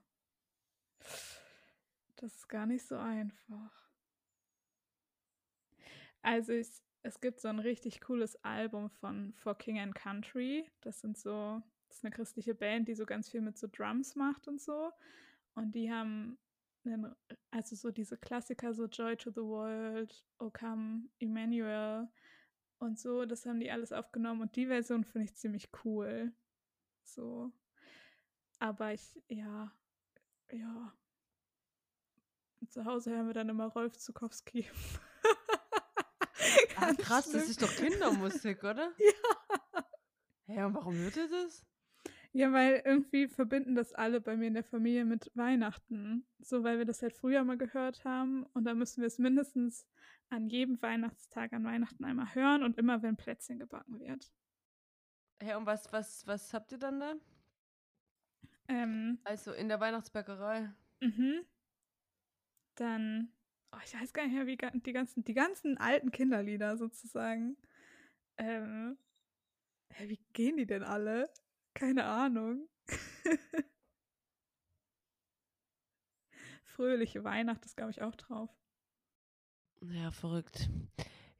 Das 2.16 2.34
ist 2.34 2.48
gar 2.48 2.66
nicht 2.66 2.86
so 2.86 2.96
einfach. 2.96 3.84
Also 6.24 6.52
ich, 6.52 6.68
es 7.02 7.20
gibt 7.20 7.38
so 7.38 7.48
ein 7.48 7.58
richtig 7.58 8.00
cooles 8.00 8.42
Album 8.44 8.88
von 8.88 9.34
For 9.34 9.54
King 9.54 9.78
and 9.78 9.94
Country. 9.94 10.70
Das 10.80 11.00
sind 11.00 11.18
so, 11.18 11.62
das 11.88 11.98
ist 11.98 12.04
eine 12.04 12.14
christliche 12.14 12.54
Band, 12.54 12.88
die 12.88 12.94
so 12.94 13.04
ganz 13.04 13.28
viel 13.28 13.42
mit 13.42 13.58
so 13.58 13.68
Drums 13.70 14.16
macht 14.16 14.48
und 14.48 14.58
so. 14.58 14.90
Und 15.54 15.74
die 15.74 15.92
haben 15.92 16.38
einen, 16.86 17.14
also 17.50 17.76
so 17.76 17.90
diese 17.90 18.16
Klassiker, 18.16 18.72
so 18.72 18.86
Joy 18.86 19.16
to 19.16 19.30
the 19.30 19.42
World, 19.42 20.24
O 20.38 20.50
Come 20.50 21.10
Emmanuel 21.18 22.08
und 22.78 22.98
so, 22.98 23.26
das 23.26 23.44
haben 23.44 23.60
die 23.60 23.70
alles 23.70 23.92
aufgenommen 23.92 24.40
und 24.40 24.56
die 24.56 24.66
Version 24.66 25.04
finde 25.04 25.26
ich 25.26 25.36
ziemlich 25.36 25.68
cool. 25.84 26.32
So. 27.02 27.52
Aber 28.58 28.94
ich, 28.94 29.22
ja, 29.28 29.70
ja. 30.50 30.94
Zu 32.70 32.86
Hause 32.86 33.10
hören 33.10 33.26
wir 33.26 33.34
dann 33.34 33.50
immer 33.50 33.66
Rolf 33.66 33.98
Zukowski. 33.98 34.66
Ah, 36.90 36.94
krass, 36.98 37.30
das 37.30 37.48
ist 37.48 37.62
doch 37.62 37.74
Kindermusik, 37.74 38.62
oder? 38.64 38.92
Ja. 38.98 40.54
Ja, 40.56 40.66
und 40.66 40.74
warum 40.74 40.94
hört 40.96 41.16
ihr 41.16 41.28
das? 41.28 41.64
Ja, 42.32 42.52
weil 42.52 42.82
irgendwie 42.84 43.28
verbinden 43.28 43.74
das 43.74 43.92
alle 43.94 44.20
bei 44.20 44.36
mir 44.36 44.48
in 44.48 44.54
der 44.54 44.64
Familie 44.64 45.04
mit 45.04 45.30
Weihnachten. 45.34 46.26
So, 46.40 46.64
weil 46.64 46.78
wir 46.78 46.84
das 46.84 47.00
halt 47.00 47.14
früher 47.14 47.44
mal 47.44 47.56
gehört 47.56 48.04
haben 48.04 48.44
und 48.52 48.64
dann 48.64 48.76
müssen 48.76 49.00
wir 49.00 49.06
es 49.06 49.18
mindestens 49.18 49.86
an 50.30 50.48
jedem 50.48 50.82
Weihnachtstag 50.82 51.52
an 51.52 51.64
Weihnachten 51.64 52.04
einmal 52.04 52.34
hören 52.34 52.62
und 52.62 52.76
immer, 52.76 53.02
wenn 53.02 53.16
Plätzchen 53.16 53.58
gebacken 53.58 54.00
wird. 54.00 54.32
Ja, 55.42 55.56
und 55.56 55.66
was, 55.66 55.92
was, 55.92 56.26
was 56.26 56.52
habt 56.52 56.72
ihr 56.72 56.78
dann 56.78 57.00
da? 57.00 57.14
Ähm, 58.68 59.18
Also 59.24 59.52
in 59.52 59.68
der 59.68 59.80
Weihnachtsbäckerei. 59.80 60.72
mhm. 61.00 61.46
Dann, 62.74 63.32
oh, 63.74 63.80
ich 63.84 63.94
weiß 63.94 64.12
gar 64.12 64.24
nicht 64.26 64.34
mehr, 64.34 64.46
wie 64.46 64.56
die 64.80 64.92
ganzen, 64.92 65.24
die 65.24 65.34
ganzen 65.34 65.78
alten 65.78 66.10
Kinderlieder 66.10 66.76
sozusagen. 66.76 67.56
Ähm, 68.36 68.98
wie 69.98 70.18
gehen 70.32 70.56
die 70.56 70.66
denn 70.66 70.82
alle? 70.82 71.30
Keine 71.74 72.04
Ahnung. 72.04 72.68
Fröhliche 76.64 77.22
Weihnacht 77.24 77.64
ist, 77.64 77.76
glaube 77.76 77.92
ich, 77.92 78.02
auch 78.02 78.16
drauf. 78.16 78.50
Ja, 79.82 80.10
verrückt. 80.10 80.68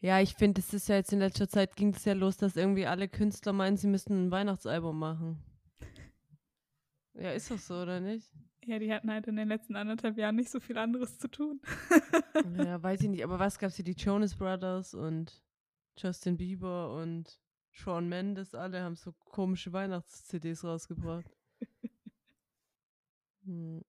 Ja, 0.01 0.21
ich 0.21 0.35
finde, 0.35 0.61
es 0.61 0.75
ist 0.75 0.89
ja 0.89 0.97
jetzt 0.97 1.13
in 1.13 1.19
letzter 1.19 1.49
Zeit 1.49 1.77
ging 1.77 1.95
es 1.95 2.05
ja 2.05 2.13
los, 2.13 2.37
dass 2.37 2.57
irgendwie 2.57 2.87
alle 2.87 3.09
Künstler 3.09 3.53
meinen, 3.53 3.77
sie 3.77 3.89
müssten 3.89 4.27
ein 4.27 4.31
Weihnachtsalbum 4.31 4.99
machen. 4.99 5.43
Ja, 7.15 7.33
ist 7.33 7.51
doch 7.51 7.59
so, 7.59 7.77
oder 7.81 8.01
nicht? 8.01 8.31
Ja, 8.67 8.79
die 8.79 8.93
hatten 8.93 9.11
halt 9.11 9.27
in 9.27 9.37
den 9.37 9.49
letzten 9.49 9.77
anderthalb 9.77 10.17
Jahren 10.17 10.37
nicht 10.37 10.51
so 10.51 10.61
viel 10.61 10.79
anderes 10.79 11.19
zu 11.19 11.29
tun. 11.29 11.61
Ja, 12.57 12.83
weiß 12.83 13.03
ich 13.03 13.09
nicht, 13.09 13.23
aber 13.23 13.39
was 13.39 13.59
gab's 13.59 13.77
hier? 13.77 13.85
Die 13.85 13.93
Jonas 13.93 14.35
Brothers 14.35 14.93
und 14.95 15.43
Justin 15.97 16.37
Bieber 16.37 16.95
und 16.95 17.41
Shawn 17.71 18.09
Mendes, 18.09 18.55
alle 18.55 18.83
haben 18.83 18.97
so 18.97 19.13
komische 19.13 19.73
Weihnachts-CDs 19.73 20.65
rausgebracht. 20.65 21.31
Hm. 23.45 23.85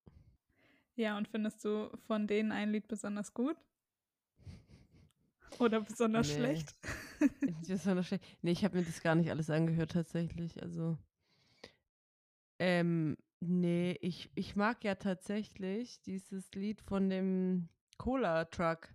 Ja, 0.95 1.17
und 1.17 1.27
findest 1.27 1.63
du 1.63 1.89
von 2.07 2.27
denen 2.27 2.51
ein 2.51 2.71
Lied 2.71 2.87
besonders 2.87 3.33
gut? 3.33 3.55
Oder 5.59 5.81
besonders 5.81 6.27
Nee. 6.27 6.35
schlecht? 6.35 6.75
Besonders 7.67 8.07
schlecht. 8.07 8.23
Nee, 8.41 8.51
ich 8.51 8.65
habe 8.65 8.77
mir 8.77 8.83
das 8.83 9.01
gar 9.01 9.15
nicht 9.15 9.29
alles 9.29 9.49
angehört 9.49 9.91
tatsächlich. 9.91 10.61
Also, 10.61 10.97
ähm, 12.59 13.15
nee, 13.39 13.97
ich, 14.01 14.31
ich 14.35 14.55
mag 14.55 14.83
ja 14.83 14.95
tatsächlich 14.95 16.01
dieses 16.01 16.51
Lied 16.53 16.81
von 16.81 17.09
dem 17.09 17.69
Cola-Truck, 17.97 18.93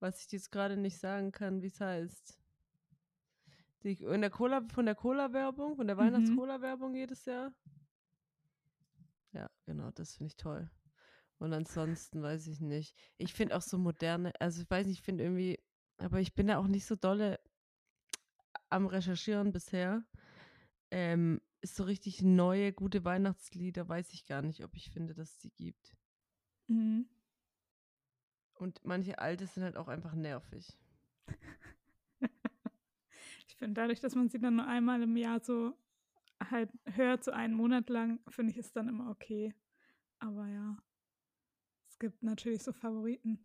was 0.00 0.24
ich 0.24 0.32
jetzt 0.32 0.52
gerade 0.52 0.76
nicht 0.76 0.98
sagen 0.98 1.32
kann, 1.32 1.62
wie 1.62 1.68
es 1.68 1.80
heißt. 1.80 2.38
Die, 3.82 3.92
in 4.02 4.20
der 4.20 4.30
Cola, 4.30 4.62
von 4.72 4.86
der 4.86 4.94
Cola-Werbung, 4.94 5.76
von 5.76 5.86
der 5.86 5.96
Mhm. 5.98 5.98
Weihnachts-Cola-Werbung 5.98 6.94
jedes 6.94 7.24
Jahr. 7.24 7.52
Ja, 9.32 9.48
genau, 9.64 9.90
das 9.92 10.16
finde 10.16 10.28
ich 10.28 10.36
toll. 10.36 10.70
Und 11.38 11.52
ansonsten 11.54 12.22
weiß 12.22 12.46
ich 12.48 12.60
nicht. 12.60 12.94
Ich 13.16 13.32
finde 13.32 13.56
auch 13.56 13.62
so 13.62 13.78
moderne, 13.78 14.32
also 14.40 14.60
ich 14.62 14.70
weiß 14.70 14.86
nicht, 14.86 14.98
ich 14.98 15.04
finde 15.04 15.24
irgendwie, 15.24 15.58
aber 15.98 16.20
ich 16.20 16.34
bin 16.34 16.48
da 16.48 16.58
auch 16.58 16.66
nicht 16.66 16.84
so 16.84 16.96
dolle 16.96 17.40
am 18.68 18.86
Recherchieren 18.86 19.52
bisher. 19.52 20.04
Ähm, 20.90 21.40
ist 21.60 21.76
so 21.76 21.84
richtig 21.84 22.22
neue, 22.22 22.72
gute 22.72 23.04
Weihnachtslieder, 23.04 23.88
weiß 23.88 24.12
ich 24.12 24.26
gar 24.26 24.42
nicht, 24.42 24.64
ob 24.64 24.74
ich 24.74 24.90
finde, 24.90 25.14
dass 25.14 25.30
es 25.30 25.38
die 25.38 25.50
gibt. 25.50 25.96
Mhm. 26.68 27.08
Und 28.54 28.80
manche 28.84 29.18
alte 29.18 29.46
sind 29.46 29.62
halt 29.62 29.76
auch 29.76 29.88
einfach 29.88 30.14
nervig. 30.14 30.78
Ich 33.48 33.56
finde, 33.56 33.80
dadurch, 33.80 34.00
dass 34.00 34.14
man 34.14 34.30
sie 34.30 34.38
dann 34.38 34.56
nur 34.56 34.66
einmal 34.66 35.02
im 35.02 35.16
Jahr 35.16 35.40
so 35.40 35.76
halt 36.48 36.70
hört, 36.84 37.24
so 37.24 37.30
einen 37.30 37.52
Monat 37.52 37.90
lang, 37.90 38.20
finde 38.28 38.52
ich 38.52 38.58
es 38.58 38.72
dann 38.72 38.88
immer 38.88 39.10
okay. 39.10 39.54
Aber 40.18 40.46
ja, 40.46 40.78
es 41.88 41.98
gibt 41.98 42.22
natürlich 42.22 42.62
so 42.62 42.72
Favoriten. 42.72 43.44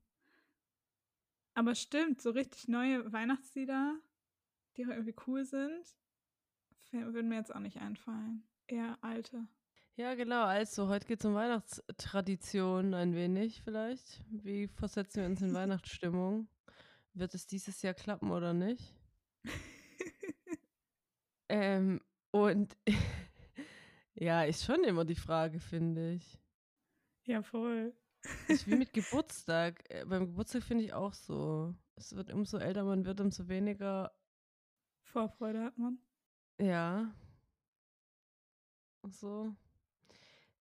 Aber 1.54 1.76
stimmt, 1.76 2.22
so 2.22 2.30
richtig 2.32 2.68
neue 2.68 3.12
Weihnachtslieder, 3.12 4.00
die 4.78 4.86
auch 4.86 4.90
irgendwie 4.90 5.16
cool 5.28 5.44
sind, 5.44 5.96
würden 6.92 7.30
mir 7.30 7.36
jetzt 7.36 7.54
auch 7.54 7.60
nicht 7.60 7.78
einfallen. 7.78 8.44
Eher 8.68 8.98
alte. 9.02 9.48
Ja, 9.96 10.16
genau. 10.16 10.44
Also, 10.44 10.88
heute 10.88 11.08
geht 11.08 11.20
es 11.20 11.26
um 11.26 11.36
Weihnachtstradition 11.36 12.94
ein 12.94 13.16
wenig 13.16 13.62
vielleicht. 13.62 14.24
Wie 14.30 14.68
versetzen 14.68 15.22
wir 15.22 15.30
uns 15.30 15.42
in 15.42 15.54
Weihnachtsstimmung? 15.54 16.48
Wird 17.14 17.34
es 17.34 17.48
dieses 17.48 17.82
Jahr 17.82 17.94
klappen 17.94 18.32
oder 18.32 18.54
nicht? 18.54 18.94
Ähm, 21.48 22.02
und 22.32 22.76
ja, 24.16 24.44
ist 24.44 24.64
schon 24.64 24.84
immer 24.84 25.06
die 25.06 25.16
Frage, 25.16 25.60
finde 25.60 26.14
ich. 26.14 26.40
Ja, 27.26 27.42
voll. 27.42 27.94
Ist 28.48 28.68
wie 28.68 28.76
mit 28.76 28.94
Geburtstag. 28.94 29.84
Äh, 29.90 30.06
beim 30.06 30.28
Geburtstag 30.28 30.64
finde 30.64 30.84
ich 30.84 30.94
auch 30.94 31.14
so. 31.14 31.76
Es 31.96 32.16
wird 32.16 32.34
umso 32.34 32.58
älter 32.58 32.84
man 32.84 33.06
wird, 33.06 33.22
umso 33.22 33.48
weniger, 33.48 34.12
Vorfreude 35.04 35.64
hat 35.64 35.78
man. 35.78 36.00
Ja. 36.60 37.14
So. 39.08 39.56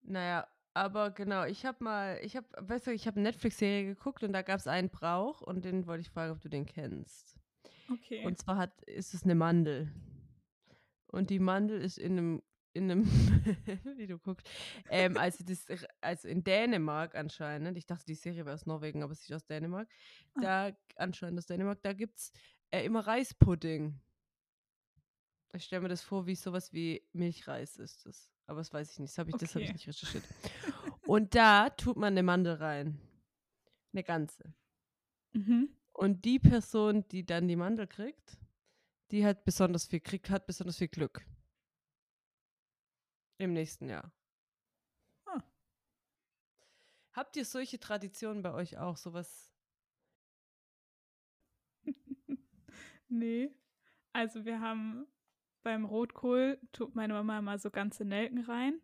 Naja, 0.03 0.47
Aber 0.77 1.11
genau, 1.13 1.45
ich 1.45 1.65
habe 1.65 1.85
mal, 1.85 2.19
ich 2.23 2.37
habe, 2.37 2.49
weißt 2.59 2.89
du, 2.89 2.93
ich 2.93 3.07
habe 3.07 3.17
eine 3.17 3.29
Netflix-Serie 3.29 3.85
geguckt 3.87 4.25
und 4.25 4.33
da 4.33 4.43
gab 4.43 4.59
es 4.59 4.67
einen 4.67 4.91
Brauch 4.91 5.41
und 5.41 5.65
den 5.65 5.87
wollte 5.87 6.01
ich 6.03 6.11
fragen, 6.11 6.33
ob 6.33 6.41
du 6.41 6.49
den 6.49 6.67
kennst. 6.67 7.39
Okay. 7.89 8.25
Und 8.27 8.39
zwar 8.39 8.57
hat, 8.57 8.83
ist 8.83 9.15
es 9.15 9.23
eine 9.25 9.35
Mandel. 9.37 9.93
Und 11.09 11.31
die 11.31 11.39
Mandel 11.39 11.81
ist 11.81 11.99
in 11.99 12.13
einem, 12.19 12.43
in 12.73 12.91
einem, 12.91 13.05
wie 13.97 14.07
du 14.09 14.19
guckst, 14.19 14.49
ähm, 14.89 15.17
also, 15.17 15.45
das, 15.45 15.67
also 16.01 16.29
in 16.29 16.43
Dänemark 16.43 17.15
anscheinend, 17.15 17.79
ich 17.79 17.87
dachte, 17.87 18.05
die 18.07 18.15
Serie 18.17 18.45
wäre 18.45 18.55
aus 18.55 18.67
Norwegen, 18.67 19.03
aber 19.05 19.13
es 19.13 19.21
ist 19.23 19.33
aus 19.33 19.47
Dänemark, 19.47 19.89
Ah. 20.35 20.41
da, 20.41 20.77
anscheinend 20.97 21.39
aus 21.39 21.47
Dänemark, 21.47 21.83
da 21.83 21.93
gibt 21.93 22.19
es 22.19 22.33
äh, 22.73 22.85
immer 22.85 23.07
Reispudding. 23.07 24.01
Ich 25.55 25.65
stelle 25.65 25.83
mir 25.83 25.89
das 25.89 26.03
vor, 26.03 26.27
wie 26.27 26.35
sowas 26.35 26.73
wie 26.73 27.03
Milchreis 27.13 27.77
ist 27.77 28.07
das. 28.07 28.31
Aber 28.47 28.59
das 28.59 28.73
weiß 28.73 28.93
ich 28.93 28.99
nicht, 28.99 29.11
das 29.13 29.19
habe 29.19 29.31
ich, 29.31 29.37
das 29.37 29.55
hab 29.55 29.63
ich 29.63 29.69
Okay. 29.69 29.73
nicht 29.73 29.87
recherchiert. 29.89 30.25
Und 31.07 31.35
da 31.35 31.71
tut 31.71 31.97
man 31.97 32.13
eine 32.15 32.23
Mandel 32.23 32.55
rein. 32.55 33.01
Eine 33.93 34.03
ganze. 34.05 34.53
mhm. 35.33 35.69
Und 35.93 36.25
die 36.25 36.41
Person, 36.41 37.07
die 37.09 37.25
dann 37.25 37.47
die 37.47 37.55
Mandel 37.55 37.87
kriegt, 37.87 38.37
die 39.13 39.25
hat 39.25 39.45
besonders 39.45 39.87
viel, 39.87 40.01
kriegt, 40.01 40.29
hat 40.29 40.45
besonders 40.47 40.79
viel 40.79 40.89
Glück. 40.89 41.25
Im 43.39 43.53
nächsten 43.53 43.89
Jahr. 43.89 44.13
Ah. 45.27 45.41
Habt 47.13 47.37
ihr 47.37 47.45
solche 47.45 47.79
Traditionen 47.79 48.43
bei 48.43 48.53
euch 48.53 48.77
auch? 48.79 48.97
Sowas? 48.97 49.53
Nee. 53.09 53.55
Also 54.13 54.45
wir 54.45 54.61
haben 54.61 55.07
beim 55.65 55.85
Rotkohl 55.85 56.61
tut 56.73 56.95
meine 56.95 57.15
Mama 57.15 57.39
immer 57.39 57.59
so 57.59 57.71
ganze 57.71 58.05
Nelken 58.05 58.41
rein. 58.45 58.81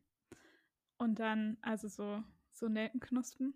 Und 0.99 1.21
dann, 1.21 1.57
also 1.63 1.89
so, 1.89 2.23
so 2.51 2.69
Nelkenknospen. 2.69 3.55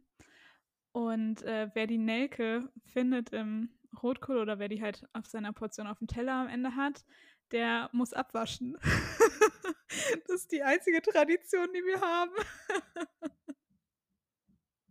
Und 0.93 1.43
äh, 1.43 1.71
wer 1.75 1.87
die 1.87 1.99
Nelke 1.99 2.71
findet 2.85 3.31
im 3.31 3.71
Rotkohl 4.03 4.39
oder 4.39 4.59
wer 4.59 4.69
die 4.69 4.81
halt 4.81 5.05
auf 5.13 5.27
seiner 5.27 5.53
Portion 5.53 5.87
auf 5.87 5.99
dem 5.99 6.07
Teller 6.07 6.35
am 6.35 6.49
Ende 6.49 6.77
hat, 6.77 7.05
der 7.51 7.91
muss 7.93 8.13
abwaschen. 8.13 8.77
das 10.29 10.43
ist 10.43 10.53
die 10.53 10.63
einzige 10.63 11.03
Tradition, 11.03 11.69
die 11.73 11.85
wir 11.85 12.01
haben. 12.01 12.33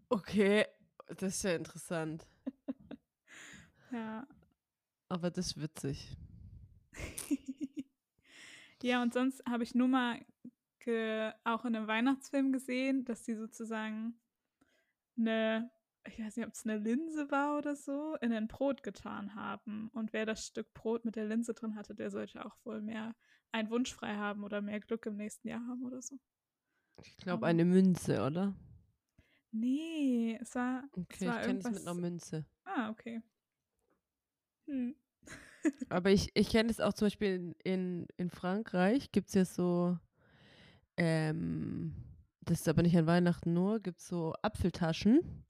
Okay, 0.10 0.66
das 1.08 1.36
ist 1.36 1.44
ja 1.44 1.56
interessant. 1.56 2.28
Ja. 3.92 4.28
Aber 5.08 5.30
das 5.30 5.48
ist 5.48 5.62
witzig. 5.62 6.18
ja, 8.84 9.02
und 9.02 9.13
sonst 9.13 9.44
habe 9.46 9.63
ich 9.63 9.74
nur 9.75 9.88
mal 9.88 10.20
ge 10.80 11.32
auch 11.46 11.63
in 11.63 11.75
einem 11.75 11.88
Weihnachtsfilm 11.88 12.52
gesehen, 12.52 13.06
dass 13.06 13.24
die 13.24 13.36
sozusagen 13.36 14.20
eine, 15.18 15.72
ich 16.06 16.20
weiß 16.20 16.36
nicht, 16.36 16.46
ob 16.46 16.54
es 16.54 16.66
eine 16.66 16.80
Linse 16.80 17.32
war 17.32 17.58
oder 17.58 17.78
so, 17.78 18.16
in 18.22 18.34
ein 18.34 18.50
Brot 18.50 18.84
getan 18.84 19.36
haben. 19.36 19.90
Und 19.94 20.12
wer 20.12 20.25
das 20.25 20.46
Stück 20.46 20.74
Brot 20.74 21.06
mit 21.06 21.16
der 21.16 21.25
Linse 21.25 21.54
drin 21.54 21.75
hatte, 21.78 21.96
der 21.96 22.12
sollte 22.12 22.46
auch 22.46 22.58
wohl 22.66 22.82
mehr 22.82 23.16
einen 23.54 23.70
Wunsch 23.70 23.94
frei 23.94 24.16
haben 24.16 24.44
oder 24.44 24.62
mehr 24.62 24.82
Glück 24.82 25.06
im 25.06 25.16
nächsten 25.16 25.48
Jahr 25.48 25.66
haben 25.66 25.86
oder 25.86 26.02
so. 26.02 26.20
Ich 27.02 27.16
glaube, 27.18 27.46
eine 27.46 27.63
Münze, 27.63 28.22
oder? 28.22 28.54
Nee, 29.52 30.38
es 30.42 30.56
war. 30.56 30.84
Okay, 30.92 31.28
war 31.28 31.40
ich 31.40 31.46
kenne 31.46 31.60
das 31.60 31.72
mit 31.72 31.88
einer 31.88 31.94
Münze. 31.94 32.46
Ah, 32.66 32.90
okay. 32.90 33.22
Hm. 34.66 34.96
Aber 35.89 36.10
ich, 36.12 36.29
ich 36.34 36.50
kenne 36.50 36.70
es 36.70 36.79
auch 36.82 36.93
zum 36.93 37.08
Beispiel 37.08 37.36
in, 37.36 37.55
in, 37.63 38.08
in 38.17 38.29
Frankreich, 38.29 39.12
gibt 39.12 39.29
es 39.29 39.36
ja 39.36 39.46
so, 39.46 39.98
ähm, 40.98 41.93
das 42.41 42.62
ist 42.62 42.67
aber 42.70 42.84
nicht 42.84 42.98
an 42.98 43.08
Weihnachten 43.08 43.53
nur, 43.53 43.79
gibt 43.79 44.00
es 44.00 44.08
so 44.08 44.34
Apfeltaschen. 44.41 45.46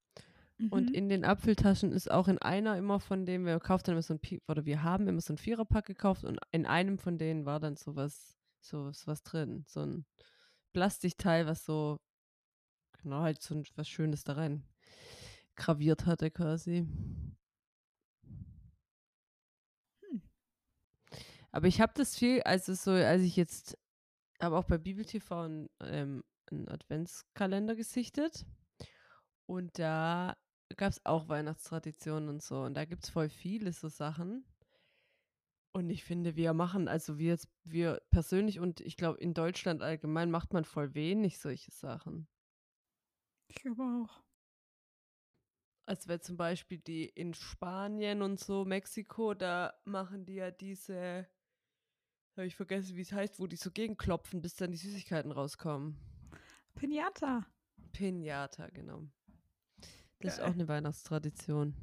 Und 0.69 0.89
Mhm. 0.89 0.95
in 0.95 1.09
den 1.09 1.25
Apfeltaschen 1.25 1.91
ist 1.93 2.11
auch 2.11 2.27
in 2.27 2.39
einer 2.39 2.77
immer 2.77 2.99
von 2.99 3.25
denen, 3.25 3.45
wir 3.45 3.59
kaufen 3.59 3.83
dann 3.85 3.93
immer 3.95 4.03
so 4.03 4.15
ein, 4.15 4.21
oder 4.47 4.65
wir 4.65 4.83
haben 4.83 5.07
immer 5.07 5.21
so 5.21 5.33
ein 5.33 5.37
Viererpack 5.37 5.85
gekauft 5.85 6.23
und 6.25 6.39
in 6.51 6.65
einem 6.65 6.97
von 6.99 7.17
denen 7.17 7.45
war 7.45 7.59
dann 7.59 7.77
sowas, 7.77 8.37
so 8.61 8.91
was 9.05 9.23
drin. 9.23 9.65
So 9.67 9.81
ein 9.81 10.05
Plastikteil, 10.73 11.47
was 11.47 11.65
so, 11.65 11.99
genau, 13.01 13.21
halt 13.21 13.41
so 13.41 13.55
ein, 13.55 13.63
was 13.75 13.87
Schönes 13.89 14.23
da 14.23 14.33
rein 14.33 14.63
graviert 15.55 16.05
hatte 16.07 16.31
quasi. 16.31 16.87
Hm. 20.01 20.19
Aber 21.53 21.67
ich 21.67 21.79
habe 21.79 21.93
das 21.95 22.17
viel, 22.17 22.41
also 22.41 22.73
so, 22.73 22.91
als 22.91 23.21
ich 23.21 23.35
jetzt, 23.35 23.77
habe 24.41 24.57
auch 24.57 24.65
bei 24.65 24.79
Bibel 24.79 25.05
TV 25.05 25.43
einen, 25.43 25.69
ähm, 25.81 26.23
einen 26.51 26.67
Adventskalender 26.67 27.75
gesichtet. 27.75 28.45
Und 29.45 29.77
da 29.77 30.35
gab 30.75 30.91
es 30.91 31.05
auch 31.05 31.29
Weihnachtstraditionen 31.29 32.27
und 32.27 32.41
so. 32.41 32.63
Und 32.63 32.73
da 32.73 32.85
gibt 32.85 33.03
es 33.03 33.11
voll 33.11 33.29
viele 33.29 33.71
so 33.71 33.87
Sachen. 33.87 34.45
Und 35.75 35.89
ich 35.89 36.03
finde, 36.03 36.35
wir 36.35 36.53
machen, 36.53 36.87
also 36.87 37.17
wir 37.17 37.29
jetzt, 37.29 37.47
wir 37.63 38.01
persönlich 38.11 38.59
und 38.59 38.79
ich 38.79 38.95
glaube 38.95 39.19
in 39.19 39.33
Deutschland 39.33 39.81
allgemein 39.81 40.29
macht 40.29 40.53
man 40.53 40.65
voll 40.65 40.93
wenig 40.93 41.39
solche 41.39 41.71
Sachen. 41.71 42.27
Ich 43.47 43.55
glaube 43.55 43.81
auch. 43.81 44.23
Also 45.85 46.09
weil 46.09 46.21
zum 46.21 46.37
Beispiel 46.37 46.77
die 46.77 47.05
in 47.05 47.33
Spanien 47.33 48.21
und 48.21 48.39
so, 48.39 48.65
Mexiko, 48.65 49.33
da 49.33 49.73
machen 49.83 50.25
die 50.25 50.35
ja 50.35 50.51
diese, 50.51 51.27
habe 52.37 52.47
ich 52.47 52.55
vergessen, 52.55 52.95
wie 52.95 53.01
es 53.01 53.11
heißt, 53.11 53.39
wo 53.39 53.47
die 53.47 53.55
so 53.55 53.71
gegenklopfen, 53.71 54.41
bis 54.41 54.55
dann 54.55 54.71
die 54.71 54.77
Süßigkeiten 54.77 55.31
rauskommen. 55.31 55.97
Pinata. 56.75 57.45
Pinata, 57.91 58.69
genau. 58.69 59.03
Das 60.19 60.33
ist 60.33 60.39
Geil. 60.39 60.49
auch 60.49 60.53
eine 60.53 60.67
Weihnachtstradition. 60.67 61.75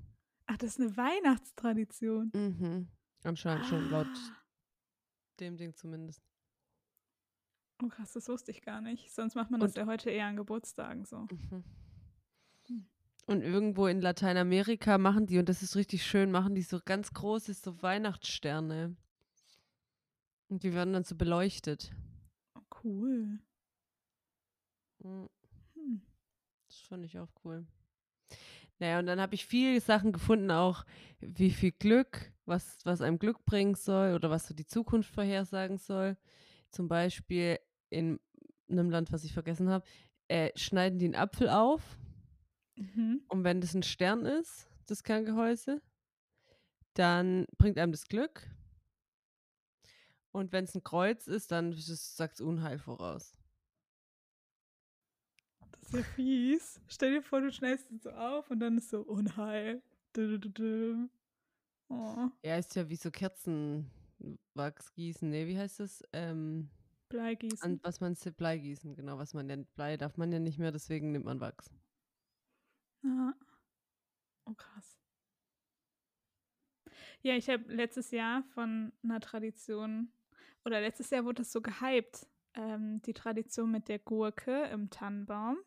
Ach, 0.47 0.57
das 0.57 0.71
ist 0.71 0.81
eine 0.81 0.97
Weihnachtstradition. 0.97 2.31
Mhm. 2.35 2.89
Anscheinend 3.23 3.67
schon, 3.67 3.91
laut 3.91 4.07
Ah. 4.07 4.37
dem 5.39 5.57
Ding 5.57 5.75
zumindest. 5.75 6.21
Oh 7.83 7.89
krass, 7.89 8.13
das 8.13 8.29
wusste 8.29 8.51
ich 8.51 8.63
gar 8.63 8.81
nicht. 8.81 9.11
Sonst 9.13 9.35
macht 9.37 9.51
man 9.51 9.61
das 9.61 9.73
Und- 9.73 9.77
ja 9.79 9.87
heute 9.87 10.11
eher 10.11 10.27
an 10.27 10.37
Geburtstagen 10.37 11.05
so. 11.05 11.21
Mhm. 11.31 11.65
Hm. 12.67 12.87
Und 13.27 13.43
irgendwo 13.43 13.87
in 13.87 14.01
Lateinamerika 14.01 14.99
machen 14.99 15.27
die, 15.27 15.39
und 15.39 15.49
das 15.49 15.63
ist 15.63 15.77
richtig 15.77 16.05
schön, 16.05 16.31
machen 16.31 16.55
die 16.55 16.63
so 16.63 16.81
ganz 16.85 17.13
große 17.13 17.55
so 17.55 17.81
Weihnachtssterne. 17.83 18.97
Und 20.51 20.65
die 20.65 20.75
werden 20.75 20.93
dann 20.93 21.05
so 21.05 21.15
beleuchtet. 21.17 21.93
Oh, 22.57 22.63
cool. 22.85 23.41
Mhm. 25.05 25.29
Hm. 25.75 26.03
Das 26.69 26.81
fand 26.81 27.05
ich 27.07 27.19
auch 27.19 27.31
cool. 27.45 27.67
Naja, 28.79 28.99
und 28.99 29.07
dann 29.07 29.21
habe 29.21 29.35
ich 29.35 29.45
viele 29.45 29.81
Sachen 29.81 30.13
gefunden, 30.13 30.51
auch 30.51 30.85
wie 31.21 31.51
viel 31.51 31.73
Glück, 31.73 32.33
was, 32.47 32.79
was 32.85 33.03
einem 33.03 33.19
Glück 33.19 33.45
bringen 33.45 33.75
soll 33.75 34.15
oder 34.15 34.31
was 34.31 34.47
so 34.47 34.55
die 34.55 34.67
Zukunft 34.67 35.13
vorhersagen 35.13 35.77
soll. 35.79 36.17
Zum 36.71 36.89
Beispiel 36.89 37.59
in 37.91 38.21
einem 38.71 38.91
Land, 38.91 39.13
was 39.13 39.25
ich 39.25 39.33
vergessen 39.35 39.69
habe, 39.69 39.85
äh, 40.29 40.51
schneiden 40.57 40.99
die 40.99 41.07
einen 41.07 41.15
Apfel 41.17 41.49
auf 41.49 41.99
Mhm. 42.77 43.21
und 43.29 43.45
wenn 43.45 43.61
das 43.61 43.75
ein 43.75 43.83
Stern 43.83 44.27
ist, 44.27 44.69
das 44.87 45.03
Kerngehäuse, 45.03 45.81
dann 46.95 47.47
bringt 47.57 47.79
einem 47.79 47.93
das 47.93 48.07
Glück. 48.07 48.49
Und 50.33 50.53
wenn 50.53 50.65
es 50.65 50.75
ein 50.75 50.85
Kreuz 50.85 51.27
ist, 51.27 51.51
dann 51.51 51.73
sagt 51.73 52.35
es 52.35 52.41
Unheil 52.41 52.79
voraus. 52.79 53.35
Das 55.73 55.83
ist 55.83 55.95
ja 55.95 56.03
fies. 56.03 56.81
Stell 56.89 57.15
dir 57.15 57.23
vor, 57.23 57.41
du 57.41 57.51
schneidest 57.51 57.91
es 57.91 58.03
so 58.05 58.11
auf 58.11 58.51
und 58.51 58.61
dann 58.61 58.79
ist 58.79 58.91
so 58.91 59.01
Unheil. 59.01 59.83
Du, 60.13 60.39
du, 60.39 60.39
du, 60.39 60.51
du. 60.51 61.11
Oh, 61.89 62.29
Ja, 62.45 62.57
ist 62.57 62.77
ja 62.77 62.89
wie 62.89 62.97
so 62.97 63.11
Kerzenwachs 63.11 64.93
gießen. 64.95 65.29
Nee, 65.29 65.47
wie 65.49 65.59
heißt 65.59 65.81
das? 65.81 66.03
Ähm, 66.13 66.71
Bleigießen. 67.09 67.63
an 67.63 67.81
was 67.83 68.01
man 68.01 68.17
Blei 68.37 68.59
gießen, 68.59 68.95
genau, 68.95 69.19
was 69.19 69.35
man 69.35 69.47
nennt. 69.47 69.73
Blei 69.75 69.97
darf 69.97 70.17
man 70.17 70.31
ja 70.31 70.39
nicht 70.39 70.59
mehr, 70.59 70.71
deswegen 70.71 71.11
nimmt 71.11 71.25
man 71.25 71.41
Wachs. 71.41 71.71
Ja. 73.03 73.35
Oh, 74.47 74.55
krass. 74.55 74.97
Ja, 77.23 77.35
ich 77.35 77.51
habe 77.51 77.65
letztes 77.73 78.13
Jahr 78.13 78.45
von 78.55 78.93
einer 79.03 79.21
Tradition, 79.21 80.13
oder 80.65 80.81
letztes 80.81 81.11
Jahr 81.11 81.25
wurde 81.25 81.43
es 81.43 81.53
so 81.53 81.61
gehypt, 81.61 82.27
ähm, 82.55 83.01
die 83.03 83.15
Tradition 83.15 83.71
mit 83.71 83.89
der 83.89 83.99
Gurke 83.99 84.65
im 84.65 84.91
Tannenbaum. 84.91 85.59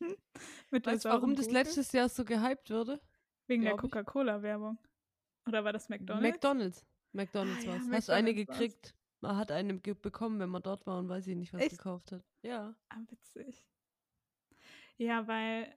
mit 0.70 0.86
Weißt 0.86 1.04
du, 1.04 1.08
warum 1.10 1.34
das 1.34 1.50
letztes 1.50 1.92
Jahr 1.92 2.08
so 2.08 2.24
gehypt 2.24 2.70
wurde? 2.70 3.00
Wegen 3.46 3.62
der 3.62 3.72
glaub? 3.72 3.82
Coca-Cola-Werbung. 3.82 4.78
Oder 5.46 5.64
war 5.64 5.72
das 5.72 5.88
McDonald's? 5.88 6.36
McDonalds. 6.36 6.86
McDonalds 7.12 7.60
Ah, 7.60 7.62
ja, 7.62 7.72
war's. 7.72 7.90
Hast 7.90 8.08
du 8.08 8.12
eine 8.12 8.32
McDonald's 8.32 8.58
gekriegt? 8.58 8.94
Man 9.20 9.36
hat 9.36 9.50
eine 9.50 9.74
bekommen, 9.74 10.38
wenn 10.38 10.50
man 10.50 10.62
dort 10.62 10.86
war 10.86 10.98
und 10.98 11.08
weiß 11.08 11.26
ich 11.26 11.36
nicht, 11.36 11.52
was 11.52 11.62
Echt? 11.62 11.70
gekauft 11.72 12.12
hat. 12.12 12.22
Ja. 12.42 12.74
Ah, 12.88 13.00
witzig. 13.08 13.66
Ja, 14.96 15.26
weil, 15.26 15.74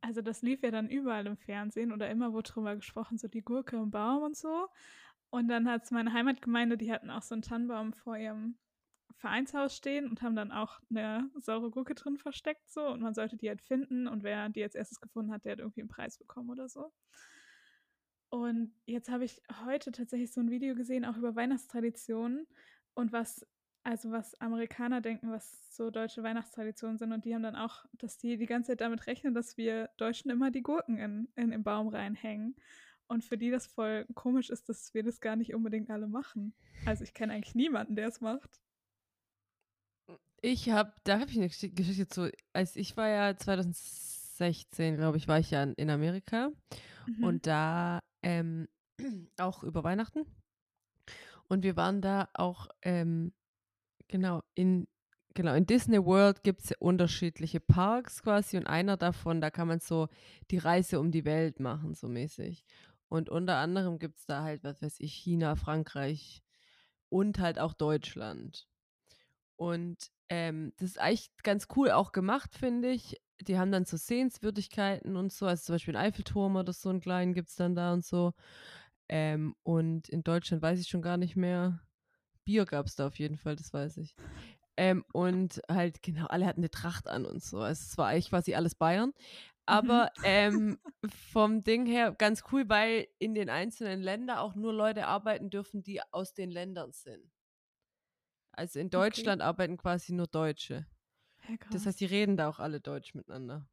also 0.00 0.20
das 0.20 0.42
lief 0.42 0.62
ja 0.62 0.70
dann 0.70 0.90
überall 0.90 1.26
im 1.26 1.36
Fernsehen 1.36 1.92
oder 1.92 2.10
immer 2.10 2.32
wurde 2.32 2.50
drüber 2.50 2.76
gesprochen, 2.76 3.16
so 3.16 3.28
die 3.28 3.42
Gurke 3.42 3.76
im 3.76 3.90
Baum 3.90 4.22
und 4.24 4.36
so. 4.36 4.68
Und 5.32 5.48
dann 5.48 5.66
hat 5.66 5.84
es 5.84 5.90
meine 5.90 6.12
Heimatgemeinde, 6.12 6.76
die 6.76 6.92
hatten 6.92 7.08
auch 7.08 7.22
so 7.22 7.34
einen 7.34 7.40
Tannenbaum 7.40 7.94
vor 7.94 8.18
ihrem 8.18 8.58
Vereinshaus 9.16 9.74
stehen 9.74 10.06
und 10.06 10.20
haben 10.20 10.36
dann 10.36 10.52
auch 10.52 10.80
eine 10.90 11.30
saure 11.36 11.70
Gurke 11.70 11.94
drin 11.94 12.18
versteckt 12.18 12.70
so 12.70 12.86
und 12.88 13.00
man 13.00 13.14
sollte 13.14 13.38
die 13.38 13.48
halt 13.48 13.62
finden 13.62 14.08
und 14.08 14.24
wer 14.24 14.50
die 14.50 14.62
als 14.62 14.74
erstes 14.74 15.00
gefunden 15.00 15.32
hat, 15.32 15.46
der 15.46 15.52
hat 15.52 15.58
irgendwie 15.60 15.80
einen 15.80 15.88
Preis 15.88 16.18
bekommen 16.18 16.50
oder 16.50 16.68
so. 16.68 16.92
Und 18.28 18.74
jetzt 18.84 19.08
habe 19.08 19.24
ich 19.24 19.40
heute 19.64 19.90
tatsächlich 19.90 20.32
so 20.32 20.40
ein 20.42 20.50
Video 20.50 20.74
gesehen, 20.74 21.06
auch 21.06 21.16
über 21.16 21.34
Weihnachtstraditionen 21.34 22.46
und 22.92 23.12
was, 23.12 23.46
also 23.84 24.10
was 24.10 24.38
Amerikaner 24.38 25.00
denken, 25.00 25.30
was 25.30 25.74
so 25.74 25.90
deutsche 25.90 26.22
Weihnachtstraditionen 26.22 26.98
sind. 26.98 27.12
Und 27.12 27.24
die 27.24 27.34
haben 27.34 27.42
dann 27.42 27.56
auch, 27.56 27.86
dass 27.92 28.18
die 28.18 28.36
die 28.36 28.46
ganze 28.46 28.72
Zeit 28.72 28.82
damit 28.82 29.06
rechnen, 29.06 29.32
dass 29.34 29.56
wir 29.56 29.88
Deutschen 29.96 30.30
immer 30.30 30.50
die 30.50 30.62
Gurken 30.62 30.98
in, 30.98 31.28
in 31.36 31.50
den 31.50 31.62
Baum 31.62 31.88
reinhängen. 31.88 32.56
Und 33.12 33.22
für 33.22 33.36
die 33.36 33.50
das 33.50 33.66
voll 33.66 34.06
komisch 34.14 34.48
ist, 34.48 34.70
dass 34.70 34.94
wir 34.94 35.02
das 35.02 35.20
gar 35.20 35.36
nicht 35.36 35.52
unbedingt 35.52 35.90
alle 35.90 36.08
machen. 36.08 36.54
Also 36.86 37.04
ich 37.04 37.12
kenne 37.12 37.34
eigentlich 37.34 37.54
niemanden, 37.54 37.94
der 37.94 38.08
es 38.08 38.22
macht. 38.22 38.62
Ich 40.40 40.70
habe, 40.70 40.94
da 41.04 41.20
habe 41.20 41.30
ich 41.30 41.36
eine 41.36 41.50
Geschichte 41.50 42.08
zu. 42.08 42.32
Als 42.54 42.74
ich 42.74 42.96
war 42.96 43.08
ja 43.08 43.36
2016, 43.36 44.96
glaube 44.96 45.18
ich, 45.18 45.28
war 45.28 45.38
ich 45.38 45.50
ja 45.50 45.62
in 45.62 45.90
Amerika. 45.90 46.52
Mhm. 47.06 47.24
Und 47.24 47.46
da 47.46 48.00
ähm, 48.22 48.66
auch 49.36 49.62
über 49.62 49.84
Weihnachten. 49.84 50.24
Und 51.48 51.64
wir 51.64 51.76
waren 51.76 52.00
da 52.00 52.30
auch, 52.32 52.68
ähm, 52.80 53.34
genau, 54.08 54.40
in, 54.54 54.88
genau, 55.34 55.52
in 55.52 55.66
Disney 55.66 56.02
World 56.02 56.44
gibt 56.44 56.64
es 56.64 56.72
unterschiedliche 56.78 57.60
Parks 57.60 58.22
quasi 58.22 58.56
und 58.56 58.66
einer 58.66 58.96
davon, 58.96 59.42
da 59.42 59.50
kann 59.50 59.68
man 59.68 59.80
so 59.80 60.08
die 60.50 60.56
Reise 60.56 60.98
um 60.98 61.10
die 61.10 61.26
Welt 61.26 61.60
machen, 61.60 61.92
so 61.92 62.08
mäßig. 62.08 62.64
Und 63.12 63.28
unter 63.28 63.56
anderem 63.56 63.98
gibt 63.98 64.18
es 64.18 64.26
da 64.26 64.42
halt, 64.42 64.64
was 64.64 64.80
weiß 64.80 64.96
ich, 65.00 65.12
China, 65.12 65.56
Frankreich 65.56 66.42
und 67.10 67.38
halt 67.38 67.58
auch 67.58 67.74
Deutschland. 67.74 68.66
Und 69.56 70.10
ähm, 70.30 70.72
das 70.78 70.90
ist 70.90 70.98
eigentlich 70.98 71.30
ganz 71.42 71.68
cool 71.76 71.90
auch 71.90 72.12
gemacht, 72.12 72.54
finde 72.54 72.90
ich 72.90 73.20
die 73.46 73.58
haben 73.58 73.72
dann 73.72 73.84
so 73.84 73.96
Sehenswürdigkeiten 73.96 75.16
und 75.16 75.32
so, 75.32 75.46
also 75.46 75.62
zum 75.64 75.74
Beispiel 75.74 75.96
ein 75.96 76.06
Eiffelturm 76.06 76.56
oder 76.56 76.72
so 76.72 76.88
einen 76.88 77.00
kleinen 77.00 77.34
gibt 77.34 77.48
es 77.48 77.56
dann 77.56 77.74
da 77.74 77.92
und 77.92 78.04
so. 78.04 78.32
Ähm, 79.08 79.54
und 79.62 80.08
in 80.08 80.22
Deutschland 80.22 80.62
weiß 80.62 80.80
ich 80.80 80.88
schon 80.88 81.02
gar 81.02 81.16
nicht 81.16 81.36
mehr. 81.36 81.80
Bier 82.44 82.64
gab 82.64 82.86
es 82.86 82.96
da 82.96 83.06
auf 83.06 83.18
jeden 83.18 83.36
Fall, 83.36 83.56
das 83.56 83.72
weiß 83.72 83.98
ich. 83.98 84.14
Ähm, 84.76 85.04
und 85.12 85.60
halt, 85.68 86.02
genau, 86.02 86.26
alle 86.26 86.46
hatten 86.46 86.60
eine 86.60 86.70
Tracht 86.70 87.06
an 87.08 87.26
und 87.26 87.42
so. 87.42 87.58
Also 87.58 87.82
es 87.82 87.98
war 87.98 88.08
eigentlich 88.08 88.30
quasi 88.30 88.54
alles 88.54 88.74
Bayern. 88.74 89.12
Aber 89.66 90.10
mhm. 90.18 90.24
ähm, 90.24 90.78
vom 91.30 91.62
Ding 91.62 91.86
her 91.86 92.12
ganz 92.12 92.42
cool, 92.50 92.68
weil 92.68 93.06
in 93.18 93.34
den 93.34 93.48
einzelnen 93.48 94.00
Ländern 94.00 94.38
auch 94.38 94.54
nur 94.54 94.72
Leute 94.72 95.06
arbeiten 95.06 95.50
dürfen, 95.50 95.82
die 95.82 96.00
aus 96.12 96.34
den 96.34 96.50
Ländern 96.50 96.92
sind. 96.92 97.30
Also 98.52 98.80
in 98.80 98.90
Deutschland 98.90 99.40
okay. 99.40 99.48
arbeiten 99.48 99.76
quasi 99.76 100.12
nur 100.12 100.26
Deutsche. 100.26 100.86
Ja, 101.48 101.56
das 101.70 101.86
heißt, 101.86 102.00
die 102.00 102.06
reden 102.06 102.36
da 102.36 102.48
auch 102.48 102.58
alle 102.58 102.80
Deutsch 102.80 103.14
miteinander. 103.14 103.68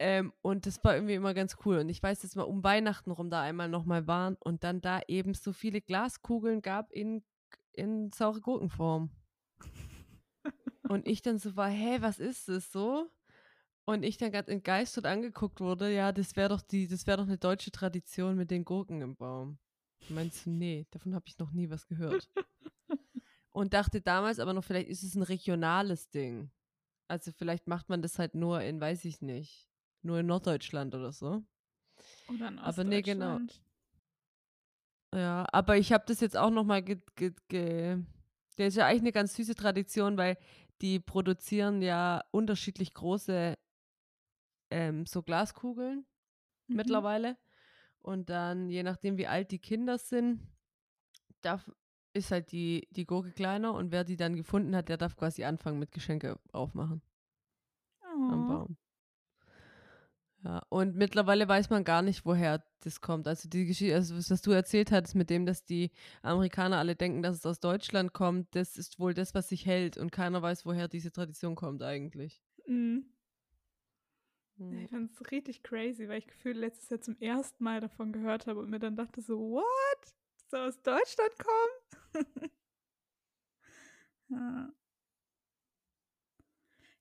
Ähm, 0.00 0.32
und 0.42 0.66
das 0.66 0.82
war 0.84 0.94
irgendwie 0.94 1.14
immer 1.14 1.34
ganz 1.34 1.56
cool. 1.64 1.78
Und 1.78 1.88
ich 1.88 2.02
weiß, 2.02 2.20
dass 2.20 2.36
wir 2.36 2.46
um 2.46 2.62
Weihnachten 2.62 3.10
rum 3.10 3.30
da 3.30 3.42
einmal 3.42 3.68
nochmal 3.68 4.06
waren 4.06 4.36
und 4.36 4.64
dann 4.64 4.80
da 4.80 5.00
eben 5.08 5.34
so 5.34 5.52
viele 5.52 5.80
Glaskugeln 5.80 6.62
gab 6.62 6.92
in, 6.92 7.24
in 7.72 8.12
saure 8.12 8.40
Gurkenform. 8.40 9.10
und 10.88 11.06
ich 11.06 11.22
dann 11.22 11.38
so 11.38 11.56
war, 11.56 11.68
hä, 11.68 11.98
was 12.00 12.20
ist 12.20 12.48
das 12.48 12.70
so? 12.70 13.10
Und 13.88 14.02
ich 14.02 14.18
dann 14.18 14.32
gerade 14.32 14.52
entgeistert 14.52 15.06
angeguckt 15.06 15.62
wurde, 15.62 15.90
ja, 15.90 16.12
das 16.12 16.36
wäre 16.36 16.50
doch 16.50 16.60
die, 16.60 16.86
das 16.86 17.06
wäre 17.06 17.16
doch 17.16 17.26
eine 17.26 17.38
deutsche 17.38 17.70
Tradition 17.70 18.36
mit 18.36 18.50
den 18.50 18.66
Gurken 18.66 19.00
im 19.00 19.16
Baum. 19.16 19.56
Meinst 20.10 20.44
du, 20.44 20.50
nee, 20.50 20.86
davon 20.90 21.14
habe 21.14 21.24
ich 21.26 21.38
noch 21.38 21.52
nie 21.52 21.70
was 21.70 21.86
gehört. 21.86 22.28
Und 23.50 23.72
dachte 23.72 24.02
damals 24.02 24.40
aber 24.40 24.52
noch, 24.52 24.62
vielleicht 24.62 24.90
ist 24.90 25.04
es 25.04 25.14
ein 25.14 25.22
regionales 25.22 26.10
Ding. 26.10 26.50
Also 27.06 27.32
vielleicht 27.32 27.66
macht 27.66 27.88
man 27.88 28.02
das 28.02 28.18
halt 28.18 28.34
nur 28.34 28.60
in, 28.60 28.78
weiß 28.78 29.06
ich 29.06 29.22
nicht, 29.22 29.70
nur 30.02 30.18
in 30.18 30.26
Norddeutschland 30.26 30.94
oder 30.94 31.10
so. 31.10 31.42
Oder 32.28 32.48
in 32.48 32.58
Ostdeutschland. 32.58 32.68
Aber 32.68 32.84
nee, 32.84 33.00
genau. 33.00 33.40
Ja, 35.14 35.46
aber 35.50 35.78
ich 35.78 35.94
habe 35.94 36.04
das 36.06 36.20
jetzt 36.20 36.36
auch 36.36 36.50
nochmal 36.50 36.82
ge, 36.82 37.00
ge, 37.16 37.32
ge 37.48 38.04
das 38.56 38.66
ist 38.66 38.76
ja 38.76 38.84
eigentlich 38.86 39.00
eine 39.00 39.12
ganz 39.12 39.34
süße 39.34 39.54
Tradition, 39.54 40.18
weil 40.18 40.36
die 40.82 41.00
produzieren 41.00 41.80
ja 41.80 42.22
unterschiedlich 42.32 42.92
große 42.92 43.56
ähm, 44.70 45.06
so 45.06 45.22
Glaskugeln 45.22 46.06
mhm. 46.66 46.76
mittlerweile. 46.76 47.36
Und 48.00 48.30
dann, 48.30 48.68
je 48.68 48.82
nachdem, 48.82 49.18
wie 49.18 49.26
alt 49.26 49.50
die 49.50 49.58
Kinder 49.58 49.98
sind, 49.98 50.40
darf, 51.40 51.70
ist 52.12 52.30
halt 52.30 52.52
die, 52.52 52.88
die 52.90 53.06
Gurke 53.06 53.32
kleiner 53.32 53.74
und 53.74 53.92
wer 53.92 54.04
die 54.04 54.16
dann 54.16 54.36
gefunden 54.36 54.74
hat, 54.74 54.88
der 54.88 54.96
darf 54.96 55.16
quasi 55.16 55.44
anfangen 55.44 55.78
mit 55.78 55.92
Geschenke 55.92 56.38
aufmachen. 56.52 57.02
Oh. 58.02 58.32
Am 58.32 58.46
Baum. 58.46 58.76
Ja, 60.44 60.62
und 60.68 60.94
mittlerweile 60.94 61.48
weiß 61.48 61.68
man 61.68 61.82
gar 61.82 62.02
nicht, 62.02 62.24
woher 62.24 62.64
das 62.80 63.00
kommt. 63.00 63.26
Also 63.26 63.48
die 63.48 63.66
Geschichte, 63.66 63.94
also 63.94 64.16
was 64.16 64.40
du 64.40 64.52
erzählt 64.52 64.92
hattest 64.92 65.16
mit 65.16 65.30
dem, 65.30 65.46
dass 65.46 65.64
die 65.64 65.90
Amerikaner 66.22 66.78
alle 66.78 66.94
denken, 66.94 67.22
dass 67.22 67.36
es 67.36 67.46
aus 67.46 67.58
Deutschland 67.58 68.12
kommt, 68.12 68.54
das 68.54 68.76
ist 68.76 69.00
wohl 69.00 69.14
das, 69.14 69.34
was 69.34 69.48
sich 69.48 69.66
hält 69.66 69.98
und 69.98 70.12
keiner 70.12 70.40
weiß, 70.40 70.64
woher 70.64 70.86
diese 70.86 71.10
Tradition 71.10 71.56
kommt 71.56 71.82
eigentlich. 71.82 72.40
Mhm. 72.66 73.06
Ich 74.58 74.90
fand 74.90 75.10
es 75.12 75.30
richtig 75.30 75.62
crazy, 75.62 76.08
weil 76.08 76.18
ich 76.18 76.26
gefühlt 76.26 76.56
letztes 76.56 76.90
Jahr 76.90 77.00
zum 77.00 77.16
ersten 77.20 77.62
Mal 77.62 77.80
davon 77.80 78.12
gehört 78.12 78.46
habe 78.46 78.60
und 78.60 78.70
mir 78.70 78.80
dann 78.80 78.96
dachte 78.96 79.20
so, 79.20 79.38
what? 79.38 80.14
so 80.50 80.56
aus 80.56 80.80
Deutschland 80.82 81.32
kommen. 81.38 82.24
ja. 84.28 84.72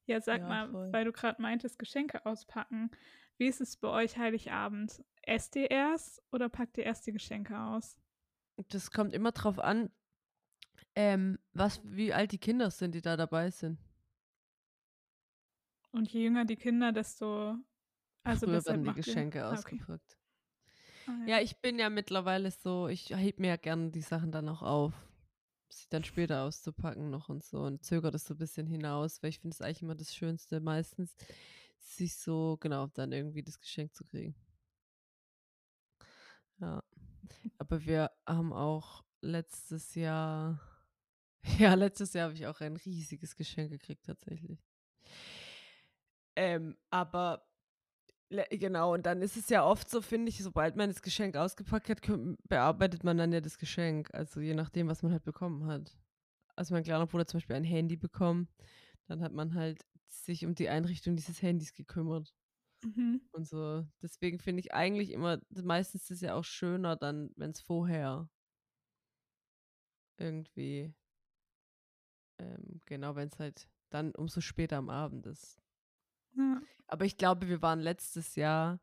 ja, 0.05 0.21
sag 0.21 0.41
ja, 0.41 0.47
mal, 0.47 0.69
voll. 0.69 0.93
weil 0.93 1.05
du 1.05 1.11
gerade 1.11 1.41
meintest, 1.41 1.79
Geschenke 1.79 2.25
auspacken. 2.25 2.91
Wie 3.37 3.47
ist 3.47 3.61
es 3.61 3.77
bei 3.77 3.89
euch 3.89 4.17
Heiligabend? 4.17 5.03
Esst 5.21 5.55
ihr 5.55 5.69
erst 5.71 6.21
oder 6.31 6.49
packt 6.49 6.77
ihr 6.77 6.83
erst 6.85 7.07
die 7.07 7.11
Geschenke 7.11 7.57
aus? 7.59 7.97
Das 8.69 8.91
kommt 8.91 9.13
immer 9.13 9.31
drauf 9.31 9.59
an, 9.59 9.91
ähm, 10.95 11.37
was, 11.53 11.81
wie 11.83 12.13
alt 12.13 12.31
die 12.31 12.39
Kinder 12.39 12.71
sind, 12.71 12.95
die 12.95 13.01
da 13.01 13.17
dabei 13.17 13.51
sind. 13.51 13.79
Und 15.97 16.11
je 16.11 16.25
jünger 16.25 16.45
die 16.45 16.57
Kinder, 16.57 16.91
desto 16.91 17.55
also 18.23 18.45
Früher 18.45 18.63
werden 18.65 18.83
die 18.83 18.93
Geschenke 18.93 19.39
ihr... 19.39 19.49
ausgepackt. 19.49 20.17
Ah, 21.07 21.11
ja. 21.25 21.37
ja. 21.37 21.43
ich 21.43 21.57
bin 21.57 21.79
ja 21.79 21.89
mittlerweile 21.89 22.51
so, 22.51 22.87
ich 22.87 23.09
heb 23.09 23.39
mir 23.39 23.47
ja 23.47 23.55
gerne 23.55 23.89
die 23.89 24.01
Sachen 24.01 24.31
dann 24.31 24.47
auch 24.47 24.61
auf. 24.61 24.93
Sie 25.69 25.87
dann 25.89 26.03
später 26.03 26.43
auszupacken 26.43 27.09
noch 27.09 27.29
und 27.29 27.43
so 27.43 27.61
und 27.61 27.83
zögere 27.83 28.11
das 28.11 28.25
so 28.25 28.35
ein 28.35 28.37
bisschen 28.37 28.67
hinaus, 28.67 29.21
weil 29.21 29.31
ich 29.31 29.39
finde 29.39 29.55
es 29.55 29.61
eigentlich 29.61 29.81
immer 29.81 29.95
das 29.95 30.15
Schönste 30.15 30.59
meistens, 30.59 31.15
sich 31.77 32.15
so, 32.15 32.57
genau, 32.59 32.87
dann 32.87 33.11
irgendwie 33.11 33.43
das 33.43 33.59
Geschenk 33.59 33.93
zu 33.95 34.05
kriegen. 34.05 34.35
Ja. 36.59 36.83
Aber 37.57 37.85
wir 37.85 38.11
haben 38.25 38.53
auch 38.53 39.03
letztes 39.21 39.95
Jahr, 39.95 40.61
ja, 41.59 41.73
letztes 41.73 42.13
Jahr 42.13 42.25
habe 42.25 42.35
ich 42.35 42.45
auch 42.45 42.61
ein 42.61 42.77
riesiges 42.77 43.35
Geschenk 43.35 43.71
gekriegt 43.71 44.05
tatsächlich. 44.05 44.63
Ähm, 46.37 46.77
aber 46.91 47.43
Genau, 48.29 48.93
und 48.93 49.05
dann 49.05 49.21
ist 49.21 49.37
es 49.37 49.47
ja 49.47 49.63
oft 49.65 49.89
so, 49.89 50.01
finde 50.01 50.27
ich, 50.27 50.43
sobald 50.43 50.75
man 50.75 50.89
das 50.89 51.01
Geschenk 51.01 51.37
ausgepackt 51.37 51.89
hat, 51.89 52.01
bearbeitet 52.49 53.05
man 53.05 53.17
dann 53.17 53.31
ja 53.31 53.39
das 53.39 53.57
Geschenk. 53.57 54.13
Also 54.13 54.41
je 54.41 54.53
nachdem, 54.53 54.89
was 54.89 55.01
man 55.01 55.13
halt 55.13 55.23
bekommen 55.23 55.65
hat. 55.65 55.97
Also 56.55 56.73
mein 56.73 56.83
kleiner 56.83 57.07
Bruder 57.07 57.25
zum 57.25 57.37
Beispiel 57.37 57.55
ein 57.55 57.63
Handy 57.63 57.95
bekommen, 57.95 58.49
dann 59.05 59.21
hat 59.21 59.31
man 59.31 59.53
halt 59.53 59.85
sich 60.07 60.45
um 60.45 60.55
die 60.55 60.67
Einrichtung 60.67 61.15
dieses 61.15 61.41
Handys 61.41 61.73
gekümmert. 61.73 62.33
Mhm. 62.83 63.21
Und 63.31 63.47
so. 63.47 63.87
Deswegen 64.01 64.39
finde 64.39 64.59
ich 64.59 64.73
eigentlich 64.73 65.11
immer, 65.11 65.39
meistens 65.49 66.03
ist 66.03 66.11
es 66.11 66.21
ja 66.21 66.33
auch 66.33 66.43
schöner 66.43 66.97
dann, 66.97 67.31
wenn 67.37 67.51
es 67.51 67.61
vorher 67.61 68.29
irgendwie, 70.17 70.93
ähm, 72.39 72.81
genau, 72.85 73.15
wenn 73.15 73.29
es 73.29 73.39
halt 73.39 73.69
dann 73.89 74.13
umso 74.15 74.41
später 74.41 74.75
am 74.77 74.89
Abend 74.89 75.25
ist. 75.27 75.61
Ja. 76.37 76.61
Aber 76.87 77.05
ich 77.05 77.17
glaube, 77.17 77.49
wir 77.49 77.61
waren 77.61 77.79
letztes 77.79 78.35
Jahr 78.35 78.79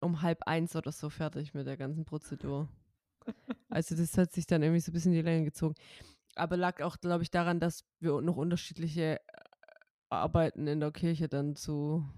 um 0.00 0.22
halb 0.22 0.42
eins 0.44 0.74
oder 0.74 0.92
so 0.92 1.10
fertig 1.10 1.54
mit 1.54 1.66
der 1.66 1.76
ganzen 1.76 2.04
Prozedur. 2.04 2.68
Also 3.68 3.94
das 3.96 4.18
hat 4.18 4.32
sich 4.32 4.46
dann 4.46 4.62
irgendwie 4.62 4.80
so 4.80 4.90
ein 4.90 4.94
bisschen 4.94 5.12
in 5.12 5.18
die 5.18 5.24
Länge 5.24 5.44
gezogen. 5.44 5.74
Aber 6.34 6.56
lag 6.56 6.82
auch, 6.82 6.98
glaube 6.98 7.22
ich, 7.22 7.30
daran, 7.30 7.60
dass 7.60 7.84
wir 8.00 8.20
noch 8.20 8.36
unterschiedliche 8.36 9.20
äh, 9.20 9.20
Arbeiten 10.08 10.66
in 10.66 10.80
der 10.80 10.92
Kirche 10.92 11.28
dann 11.28 11.56
zu 11.56 12.08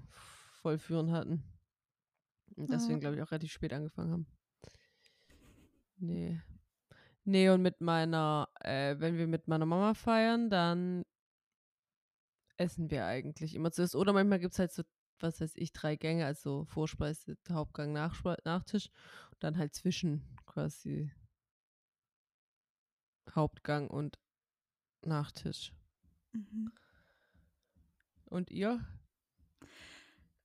vollführen 0.63 1.13
hatten. 1.13 1.43
Und 2.57 2.71
deswegen, 2.71 3.01
glaube 3.01 3.17
ich, 3.17 3.23
auch 3.23 3.33
relativ 3.33 3.53
spät 3.53 3.73
angefangen 3.73 4.13
haben. 4.13 4.27
Nee. 5.97 6.41
Nee, 7.25 7.49
und 7.49 7.63
mit 7.63 7.81
meiner, 7.81 8.49
äh, 8.61 8.97
wenn 8.99 9.17
wir 9.17 9.27
mit 9.27 9.49
meiner 9.49 9.67
Mama 9.67 9.95
feiern, 9.95 10.51
dann 10.51 11.05
essen 12.57 12.91
wir 12.91 13.07
eigentlich 13.07 13.55
immer 13.55 13.73
zuerst. 13.73 13.97
Oder 13.97 14.13
manchmal 14.13 14.39
gibt 14.39 14.53
es 14.53 14.59
halt 14.59 14.73
so, 14.73 14.83
was 15.21 15.41
weiß 15.41 15.53
ich, 15.57 15.73
drei 15.73 15.97
Gänge, 15.97 16.27
also 16.27 16.65
Vorspeise, 16.67 17.37
Hauptgang, 17.51 17.93
Nachspe 17.93 18.37
Nachtisch. 18.45 18.91
Und 19.33 19.43
dann 19.43 19.59
halt 19.59 19.75
zwischen 19.75 20.23
quasi 20.47 21.13
Hauptgang 23.35 23.89
und 23.89 24.19
Nachtisch. 25.03 25.73
Mhm. 26.33 26.73
Und 28.25 28.51
ihr? 28.51 28.85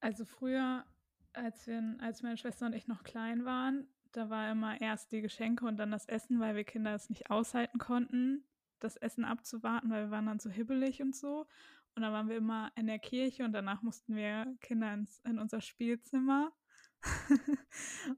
Also 0.01 0.25
früher, 0.25 0.85
als, 1.33 1.67
wir, 1.67 1.97
als 1.99 2.21
meine 2.23 2.37
Schwester 2.37 2.65
und 2.65 2.73
ich 2.73 2.87
noch 2.87 3.03
klein 3.03 3.45
waren, 3.45 3.87
da 4.11 4.29
war 4.29 4.51
immer 4.51 4.79
erst 4.81 5.11
die 5.11 5.21
Geschenke 5.21 5.65
und 5.65 5.77
dann 5.77 5.91
das 5.91 6.07
Essen, 6.07 6.39
weil 6.39 6.55
wir 6.55 6.63
Kinder 6.63 6.93
es 6.93 7.09
nicht 7.09 7.29
aushalten 7.29 7.77
konnten, 7.77 8.43
das 8.79 8.95
Essen 8.95 9.25
abzuwarten, 9.25 9.89
weil 9.89 10.05
wir 10.05 10.11
waren 10.11 10.25
dann 10.25 10.39
so 10.39 10.49
hibbelig 10.49 11.01
und 11.01 11.15
so. 11.15 11.47
Und 11.99 12.03
dann 12.03 12.13
waren 12.13 12.29
wir 12.29 12.37
immer 12.37 12.71
in 12.77 12.87
der 12.87 12.97
Kirche 12.97 13.43
und 13.43 13.51
danach 13.51 13.81
mussten 13.81 14.15
wir 14.15 14.55
Kinder 14.61 14.93
ins, 14.93 15.19
in 15.25 15.37
unser 15.37 15.59
Spielzimmer. 15.59 16.49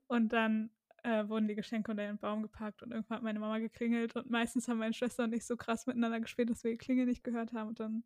und 0.08 0.32
dann 0.34 0.70
äh, 1.02 1.28
wurden 1.28 1.48
die 1.48 1.56
Geschenke 1.56 1.89
unter 1.89 2.06
den 2.06 2.20
Baum 2.20 2.44
gepackt 2.44 2.84
und 2.84 2.91
irgendwann 2.91 3.15
hat 3.15 3.24
meine 3.24 3.39
Mama 3.39 3.58
geklingelt 3.58 4.15
und 4.15 4.30
meistens 4.30 4.67
haben 4.67 4.78
meine 4.78 4.94
Schwester 4.94 5.24
und 5.24 5.34
ich 5.34 5.48
so 5.48 5.58
krass 5.58 5.88
miteinander 5.88 6.20
gespielt, 6.20 6.52
dass 6.52 6.63
wir 6.63 6.70
die 6.70 6.78
Klingel 6.78 7.08
nicht 7.08 7.24
gehört 7.24 7.54
haben 7.54 7.70
und 7.70 7.80
dann 7.80 8.04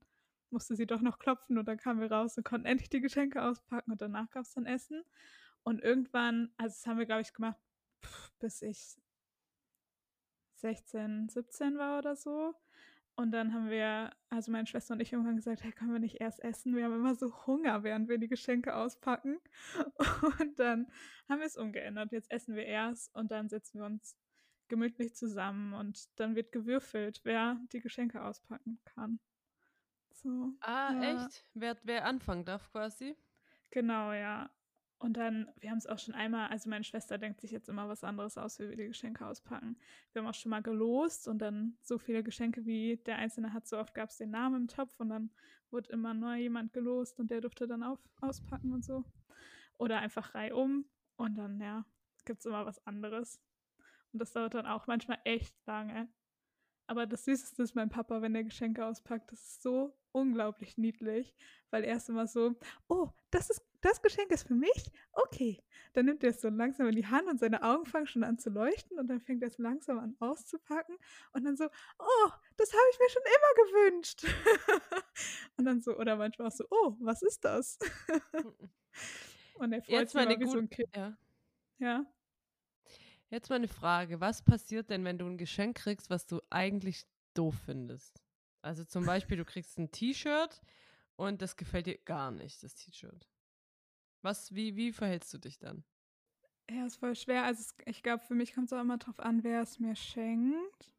musste 0.49 0.77
sie 0.77 0.87
doch 0.87 1.01
noch 1.01 1.19
klopfen 1.19 1.57
und 1.57 1.67
dann 1.67 1.75
kamen 1.75 1.99
wir 1.99 2.09
raus 2.09 2.37
und 2.37 2.45
konnten 2.45 2.67
endlich 2.67 2.89
die 2.89 3.01
Geschenke 3.01 3.43
auspacken 3.43 3.91
und 3.91 4.01
danach 4.01 4.29
gab 4.29 4.45
es 4.45 4.53
dann 4.53 4.65
Essen. 4.65 5.03
Und 5.63 5.81
irgendwann, 5.83 6.53
also 6.55 6.73
das 6.73 6.87
haben 6.87 6.99
wir, 6.99 7.05
glaube 7.05 7.23
ich, 7.23 7.33
gemacht, 7.33 7.59
bis 8.39 8.61
ich 8.61 8.95
16, 10.53 11.27
17 11.27 11.77
war 11.77 11.99
oder 11.99 12.15
so. 12.15 12.55
Und 13.17 13.31
dann 13.31 13.53
haben 13.53 13.69
wir, 13.69 14.11
also 14.29 14.51
meine 14.51 14.67
Schwester 14.67 14.93
und 14.93 14.99
ich 14.99 15.13
irgendwann 15.13 15.37
gesagt, 15.37 15.63
hey, 15.63 15.71
können 15.71 15.93
wir 15.93 15.99
nicht 15.99 16.19
erst 16.19 16.43
essen? 16.43 16.75
Wir 16.75 16.83
haben 16.83 16.95
immer 16.95 17.15
so 17.15 17.45
Hunger, 17.47 17.83
während 17.83 18.09
wir 18.09 18.17
die 18.17 18.27
Geschenke 18.27 18.75
auspacken. 18.75 19.39
Und 20.39 20.59
dann 20.59 20.87
haben 21.29 21.39
wir 21.39 21.47
es 21.47 21.55
umgeändert. 21.55 22.11
Jetzt 22.11 22.29
essen 22.29 22.55
wir 22.55 22.65
erst 22.65 23.15
und 23.15 23.31
dann 23.31 23.47
setzen 23.47 23.79
wir 23.79 23.85
uns 23.85 24.17
gemütlich 24.67 25.15
zusammen 25.15 25.73
und 25.73 26.07
dann 26.19 26.35
wird 26.35 26.51
gewürfelt, 26.51 27.21
wer 27.23 27.59
die 27.71 27.79
Geschenke 27.79 28.23
auspacken 28.23 28.79
kann. 28.83 29.19
So. 30.11 30.53
Ah, 30.59 30.91
ja. 30.93 31.25
echt? 31.25 31.45
Wer, 31.53 31.77
wer 31.83 32.05
anfangen 32.05 32.45
darf 32.45 32.71
quasi? 32.71 33.15
Genau, 33.69 34.11
ja. 34.11 34.49
Und 34.97 35.17
dann, 35.17 35.47
wir 35.59 35.71
haben 35.71 35.77
es 35.77 35.87
auch 35.87 35.99
schon 35.99 36.13
einmal, 36.13 36.49
also 36.49 36.69
meine 36.69 36.83
Schwester 36.83 37.17
denkt 37.17 37.41
sich 37.41 37.51
jetzt 37.51 37.67
immer 37.67 37.89
was 37.89 38.03
anderes 38.03 38.37
aus, 38.37 38.59
wie 38.59 38.69
wir 38.69 38.77
die 38.77 38.87
Geschenke 38.87 39.25
auspacken. 39.27 39.77
Wir 40.13 40.21
haben 40.21 40.29
auch 40.29 40.33
schon 40.33 40.51
mal 40.51 40.61
gelost 40.61 41.27
und 41.27 41.39
dann 41.39 41.77
so 41.81 41.97
viele 41.97 42.23
Geschenke, 42.23 42.65
wie 42.65 42.97
der 43.05 43.17
Einzelne 43.17 43.51
hat, 43.51 43.67
so 43.67 43.77
oft 43.77 43.93
gab 43.93 44.09
es 44.09 44.17
den 44.17 44.31
Namen 44.31 44.61
im 44.61 44.67
Topf 44.67 44.99
und 44.99 45.09
dann 45.09 45.31
wurde 45.69 45.91
immer 45.91 46.13
neu 46.13 46.37
jemand 46.37 46.71
gelost 46.71 47.19
und 47.19 47.29
der 47.29 47.41
durfte 47.41 47.67
dann 47.67 47.83
auf, 47.83 47.99
auspacken 48.21 48.71
und 48.71 48.85
so. 48.85 49.03
Oder 49.77 49.99
einfach 49.99 50.33
reihum 50.33 50.85
und 51.17 51.37
dann, 51.37 51.59
ja, 51.59 51.85
gibt 52.23 52.39
es 52.39 52.45
immer 52.45 52.65
was 52.65 52.85
anderes. 52.87 53.41
Und 54.13 54.19
das 54.19 54.31
dauert 54.31 54.53
dann 54.53 54.65
auch 54.65 54.87
manchmal 54.87 55.19
echt 55.25 55.53
lange. 55.65 56.07
Aber 56.87 57.05
das 57.05 57.25
Süßeste 57.25 57.63
ist 57.63 57.75
mein 57.75 57.89
Papa, 57.89 58.21
wenn 58.21 58.35
er 58.35 58.43
Geschenke 58.43 58.85
auspackt. 58.85 59.31
Das 59.31 59.41
ist 59.41 59.63
so 59.63 59.97
unglaublich 60.11 60.77
niedlich, 60.77 61.35
weil 61.71 61.83
er 61.83 61.97
ist 61.97 62.09
immer 62.09 62.27
so, 62.27 62.55
oh, 62.87 63.09
das 63.31 63.49
ist 63.49 63.64
das 63.85 64.01
Geschenk 64.01 64.31
ist 64.31 64.47
für 64.47 64.55
mich? 64.55 64.91
Okay. 65.11 65.63
Dann 65.93 66.05
nimmt 66.05 66.23
er 66.23 66.31
es 66.31 66.41
so 66.41 66.49
langsam 66.49 66.87
in 66.87 66.95
die 66.95 67.07
Hand 67.07 67.27
und 67.29 67.39
seine 67.39 67.63
Augen 67.63 67.85
fangen 67.85 68.07
schon 68.07 68.23
an 68.23 68.37
zu 68.37 68.49
leuchten 68.49 68.99
und 68.99 69.07
dann 69.07 69.21
fängt 69.21 69.41
er 69.43 69.47
es 69.47 69.57
langsam 69.57 69.99
an 69.99 70.15
auszupacken 70.19 70.97
und 71.31 71.45
dann 71.45 71.55
so, 71.55 71.65
oh, 71.65 72.29
das 72.57 72.73
habe 72.73 72.83
ich 72.91 72.99
mir 72.99 73.09
schon 73.09 73.21
immer 73.23 73.91
gewünscht. 73.91 74.25
und 75.57 75.65
dann 75.65 75.81
so, 75.81 75.95
oder 75.97 76.17
manchmal 76.17 76.49
auch 76.49 76.51
so, 76.51 76.65
oh, 76.69 76.95
was 76.99 77.21
ist 77.21 77.45
das? 77.45 77.77
und 79.55 79.71
er 79.71 79.81
freut 79.81 80.01
Jetzt 80.01 80.11
sich 80.11 80.39
wie 80.39 80.47
so 80.47 80.57
ein 80.57 80.69
Kind. 80.69 80.89
ja. 80.95 81.17
Ja. 81.77 82.05
Jetzt 83.29 83.49
mal 83.49 83.55
eine 83.55 83.67
Frage. 83.67 84.19
Was 84.21 84.41
passiert 84.41 84.89
denn, 84.89 85.03
wenn 85.03 85.17
du 85.17 85.25
ein 85.25 85.37
Geschenk 85.37 85.77
kriegst, 85.77 86.09
was 86.09 86.25
du 86.25 86.41
eigentlich 86.49 87.05
doof 87.33 87.55
findest? 87.65 88.21
Also 88.61 88.83
zum 88.83 89.05
Beispiel, 89.05 89.37
du 89.37 89.45
kriegst 89.45 89.77
ein 89.77 89.91
T-Shirt 89.91 90.61
und 91.15 91.41
das 91.41 91.55
gefällt 91.55 91.87
dir 91.87 91.97
gar 91.97 92.31
nicht, 92.31 92.63
das 92.63 92.75
T-Shirt. 92.75 93.27
Was, 94.25 94.55
wie, 94.55 94.75
wie 94.75 94.91
verhältst 94.91 95.31
du 95.35 95.37
dich 95.37 95.59
dann? 95.59 95.83
Ja, 96.67 96.87
ist 96.87 96.95
voll 96.95 97.15
schwer. 97.15 97.43
Also 97.43 97.61
es, 97.61 97.75
ich 97.85 98.01
glaube, 98.01 98.23
für 98.23 98.33
mich 98.33 98.55
kommt 98.55 98.71
es 98.71 98.73
auch 98.73 98.81
immer 98.81 98.97
drauf 98.97 99.19
an, 99.19 99.43
wer 99.43 99.61
es 99.61 99.79
mir 99.79 99.95
schenkt. 99.95 100.91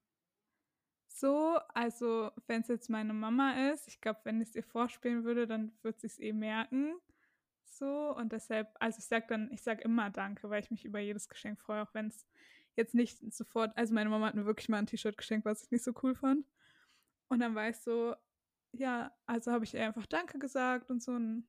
So, 1.08 1.58
also 1.74 2.30
wenn 2.46 2.60
es 2.60 2.68
jetzt 2.68 2.88
meine 2.88 3.12
Mama 3.12 3.70
ist, 3.72 3.88
ich 3.88 4.00
glaube, 4.00 4.20
wenn 4.22 4.40
ich 4.40 4.50
es 4.50 4.54
ihr 4.54 4.62
vorspielen 4.62 5.24
würde, 5.24 5.48
dann 5.48 5.72
würde 5.82 5.98
sie 5.98 6.06
es 6.06 6.20
eh 6.20 6.32
merken. 6.32 6.94
So, 7.64 8.14
und 8.16 8.30
deshalb, 8.30 8.68
also 8.78 8.98
ich 9.00 9.06
sage 9.06 9.26
dann, 9.28 9.50
ich 9.50 9.62
sage 9.62 9.82
immer 9.82 10.08
Danke, 10.10 10.48
weil 10.48 10.62
ich 10.62 10.70
mich 10.70 10.84
über 10.84 11.00
jedes 11.00 11.28
Geschenk 11.28 11.60
freue, 11.60 11.82
auch 11.82 11.94
wenn 11.94 12.06
es 12.06 12.28
jetzt 12.76 12.94
nicht 12.94 13.18
sofort, 13.34 13.76
also 13.76 13.92
meine 13.92 14.08
Mama 14.08 14.26
hat 14.28 14.36
mir 14.36 14.46
wirklich 14.46 14.68
mal 14.68 14.78
ein 14.78 14.86
T-Shirt 14.86 15.18
geschenkt, 15.18 15.46
was 15.46 15.64
ich 15.64 15.72
nicht 15.72 15.82
so 15.82 15.92
cool 16.04 16.14
fand. 16.14 16.46
Und 17.26 17.40
dann 17.40 17.56
war 17.56 17.68
ich 17.68 17.78
so, 17.78 18.14
ja, 18.70 19.12
also 19.26 19.50
habe 19.50 19.64
ich 19.64 19.74
ihr 19.74 19.84
einfach 19.84 20.06
Danke 20.06 20.38
gesagt 20.38 20.92
und 20.92 21.02
so. 21.02 21.10
Und, 21.10 21.48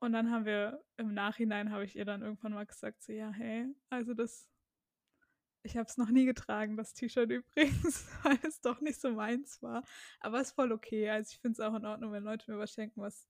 und 0.00 0.12
dann 0.12 0.30
haben 0.30 0.44
wir 0.44 0.82
im 0.96 1.14
Nachhinein, 1.14 1.70
habe 1.70 1.84
ich 1.84 1.96
ihr 1.96 2.04
dann 2.04 2.22
irgendwann 2.22 2.52
mal 2.52 2.66
gesagt, 2.66 3.02
so, 3.02 3.12
ja, 3.12 3.30
hey, 3.30 3.66
also 3.90 4.14
das, 4.14 4.50
ich 5.62 5.76
habe 5.76 5.88
es 5.88 5.96
noch 5.96 6.10
nie 6.10 6.26
getragen, 6.26 6.76
das 6.76 6.94
T-Shirt 6.94 7.30
übrigens, 7.30 8.06
weil 8.22 8.38
es 8.42 8.60
doch 8.60 8.80
nicht 8.80 9.00
so 9.00 9.10
meins 9.12 9.62
war. 9.62 9.82
Aber 10.20 10.40
es 10.40 10.48
ist 10.48 10.54
voll 10.54 10.72
okay. 10.72 11.08
Also 11.10 11.32
ich 11.32 11.40
finde 11.40 11.54
es 11.54 11.60
auch 11.60 11.74
in 11.74 11.86
Ordnung, 11.86 12.12
wenn 12.12 12.24
Leute 12.24 12.50
mir 12.50 12.58
was 12.58 12.72
schenken, 12.72 13.00
was 13.00 13.26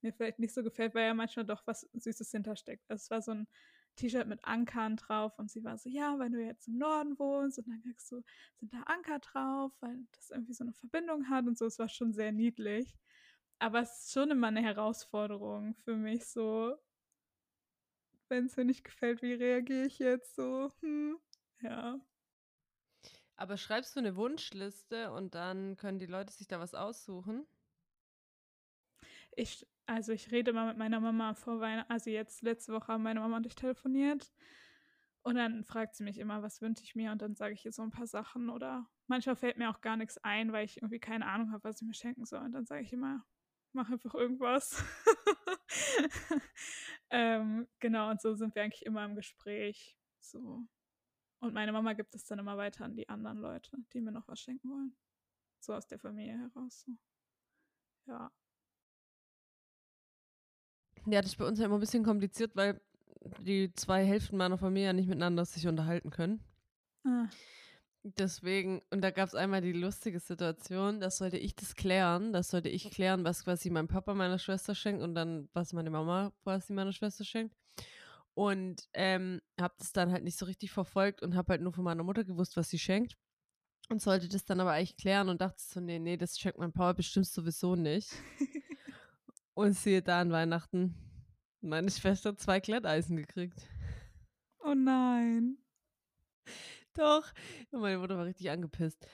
mir 0.00 0.12
vielleicht 0.12 0.38
nicht 0.38 0.54
so 0.54 0.62
gefällt, 0.62 0.94
weil 0.94 1.06
ja 1.06 1.14
manchmal 1.14 1.46
doch 1.46 1.66
was 1.66 1.88
Süßes 1.92 2.30
hintersteckt. 2.30 2.84
Also 2.88 3.02
es 3.02 3.10
war 3.10 3.22
so 3.22 3.32
ein 3.32 3.48
T-Shirt 3.96 4.26
mit 4.26 4.44
Ankern 4.44 4.96
drauf 4.96 5.38
und 5.38 5.50
sie 5.50 5.64
war 5.64 5.76
so, 5.78 5.88
ja, 5.88 6.18
weil 6.18 6.30
du 6.30 6.42
jetzt 6.42 6.68
im 6.68 6.78
Norden 6.78 7.18
wohnst 7.18 7.58
und 7.58 7.68
dann 7.68 7.82
kriegst 7.82 8.10
du, 8.10 8.22
sind 8.56 8.72
da 8.72 8.82
Anker 8.86 9.18
drauf, 9.18 9.72
weil 9.80 10.06
das 10.12 10.30
irgendwie 10.30 10.54
so 10.54 10.64
eine 10.64 10.72
Verbindung 10.72 11.28
hat 11.28 11.46
und 11.46 11.58
so. 11.58 11.66
Es 11.66 11.78
war 11.78 11.88
schon 11.88 12.12
sehr 12.12 12.32
niedlich. 12.32 12.96
Aber 13.62 13.78
es 13.78 14.06
ist 14.06 14.12
schon 14.12 14.32
immer 14.32 14.48
eine 14.48 14.60
Herausforderung 14.60 15.76
für 15.84 15.94
mich, 15.94 16.26
so, 16.26 16.76
wenn 18.28 18.46
es 18.46 18.56
mir 18.56 18.64
nicht 18.64 18.82
gefällt, 18.82 19.22
wie 19.22 19.34
reagiere 19.34 19.86
ich 19.86 20.00
jetzt 20.00 20.34
so? 20.34 20.72
Hm, 20.80 21.16
ja. 21.60 22.00
Aber 23.36 23.56
schreibst 23.56 23.94
du 23.94 24.00
eine 24.00 24.16
Wunschliste 24.16 25.12
und 25.12 25.36
dann 25.36 25.76
können 25.76 26.00
die 26.00 26.06
Leute 26.06 26.32
sich 26.32 26.48
da 26.48 26.58
was 26.58 26.74
aussuchen? 26.74 27.46
Ich, 29.36 29.64
also 29.86 30.10
ich 30.10 30.32
rede 30.32 30.52
mal 30.52 30.66
mit 30.66 30.76
meiner 30.76 30.98
Mama 30.98 31.34
vor 31.34 31.60
Weihnachten, 31.60 31.92
also 31.92 32.10
jetzt 32.10 32.42
letzte 32.42 32.72
Woche 32.72 32.88
haben 32.88 33.04
meine 33.04 33.20
Mama 33.20 33.36
und 33.36 33.46
ich 33.46 33.54
telefoniert 33.54 34.32
und 35.22 35.36
dann 35.36 35.62
fragt 35.62 35.94
sie 35.94 36.02
mich 36.02 36.18
immer, 36.18 36.42
was 36.42 36.60
wünsche 36.62 36.82
ich 36.82 36.96
mir 36.96 37.12
und 37.12 37.22
dann 37.22 37.36
sage 37.36 37.54
ich 37.54 37.64
ihr 37.64 37.72
so 37.72 37.82
ein 37.82 37.90
paar 37.90 38.08
Sachen 38.08 38.50
oder 38.50 38.90
manchmal 39.06 39.36
fällt 39.36 39.56
mir 39.56 39.70
auch 39.70 39.80
gar 39.82 39.96
nichts 39.96 40.18
ein, 40.18 40.50
weil 40.50 40.64
ich 40.64 40.78
irgendwie 40.78 40.98
keine 40.98 41.26
Ahnung 41.26 41.52
habe, 41.52 41.62
was 41.62 41.80
ich 41.80 41.86
mir 41.86 41.94
schenken 41.94 42.24
soll 42.26 42.40
und 42.40 42.52
dann 42.52 42.66
sage 42.66 42.82
ich 42.82 42.92
immer, 42.92 43.24
mach 43.74 43.90
einfach 43.90 44.14
irgendwas. 44.14 44.82
ähm, 47.10 47.68
genau, 47.80 48.10
und 48.10 48.20
so 48.20 48.34
sind 48.34 48.54
wir 48.54 48.62
eigentlich 48.62 48.86
immer 48.86 49.04
im 49.04 49.14
Gespräch. 49.14 49.96
So. 50.20 50.66
Und 51.40 51.54
meine 51.54 51.72
Mama 51.72 51.92
gibt 51.94 52.14
es 52.14 52.24
dann 52.24 52.38
immer 52.38 52.56
weiter 52.56 52.84
an 52.84 52.94
die 52.94 53.08
anderen 53.08 53.38
Leute, 53.38 53.76
die 53.92 54.00
mir 54.00 54.12
noch 54.12 54.28
was 54.28 54.40
schenken 54.40 54.70
wollen. 54.70 54.96
So 55.60 55.74
aus 55.74 55.86
der 55.86 55.98
Familie 55.98 56.38
heraus. 56.38 56.82
So. 56.86 56.92
Ja. 58.06 58.30
Ja, 61.06 61.20
das 61.20 61.32
ist 61.32 61.36
bei 61.36 61.46
uns 61.46 61.58
ja 61.58 61.66
immer 61.66 61.78
ein 61.78 61.80
bisschen 61.80 62.04
kompliziert, 62.04 62.54
weil 62.54 62.80
die 63.40 63.72
zwei 63.74 64.04
Hälften 64.04 64.36
meiner 64.36 64.58
Familie 64.58 64.86
ja 64.88 64.92
nicht 64.92 65.08
miteinander 65.08 65.44
sich 65.44 65.66
unterhalten 65.66 66.10
können. 66.10 66.44
Ah. 67.04 67.28
Deswegen, 68.04 68.82
und 68.90 69.00
da 69.00 69.12
gab 69.12 69.28
es 69.28 69.34
einmal 69.36 69.60
die 69.60 69.72
lustige 69.72 70.18
Situation, 70.18 70.98
da 70.98 71.08
sollte 71.08 71.38
ich 71.38 71.54
das 71.54 71.76
klären. 71.76 72.32
Da 72.32 72.42
sollte 72.42 72.68
ich 72.68 72.90
klären, 72.90 73.24
was 73.24 73.44
quasi 73.44 73.70
mein 73.70 73.86
Papa 73.86 74.14
meiner 74.14 74.40
Schwester 74.40 74.74
schenkt 74.74 75.02
und 75.02 75.14
dann, 75.14 75.48
was 75.52 75.72
meine 75.72 75.90
Mama 75.90 76.32
quasi 76.42 76.72
meiner 76.72 76.92
Schwester 76.92 77.24
schenkt. 77.24 77.54
Und 78.34 78.88
ähm, 78.94 79.40
habe 79.60 79.74
das 79.78 79.92
dann 79.92 80.10
halt 80.10 80.24
nicht 80.24 80.36
so 80.36 80.46
richtig 80.46 80.72
verfolgt 80.72 81.22
und 81.22 81.36
habe 81.36 81.52
halt 81.52 81.62
nur 81.62 81.72
von 81.72 81.84
meiner 81.84 82.02
Mutter 82.02 82.24
gewusst, 82.24 82.56
was 82.56 82.70
sie 82.70 82.78
schenkt. 82.78 83.16
Und 83.88 84.02
sollte 84.02 84.28
das 84.28 84.44
dann 84.44 84.58
aber 84.58 84.72
eigentlich 84.72 84.96
klären 84.96 85.28
und 85.28 85.40
dachte 85.40 85.62
so, 85.62 85.78
nee, 85.78 85.98
nee, 85.98 86.16
das 86.16 86.38
schenkt 86.38 86.58
mein 86.58 86.72
Papa 86.72 86.94
bestimmt 86.94 87.26
sowieso 87.26 87.76
nicht. 87.76 88.10
und 89.54 89.74
siehe 89.74 90.02
da 90.02 90.20
an 90.20 90.32
Weihnachten, 90.32 90.94
meine 91.60 91.90
Schwester 91.90 92.36
zwei 92.36 92.58
Glätteisen 92.58 93.16
gekriegt. 93.16 93.60
Oh 94.60 94.74
nein. 94.74 95.58
Doch. 96.94 97.32
Und 97.70 97.80
meine 97.80 97.98
Mutter 97.98 98.16
war 98.16 98.26
richtig 98.26 98.50
angepisst. 98.50 99.06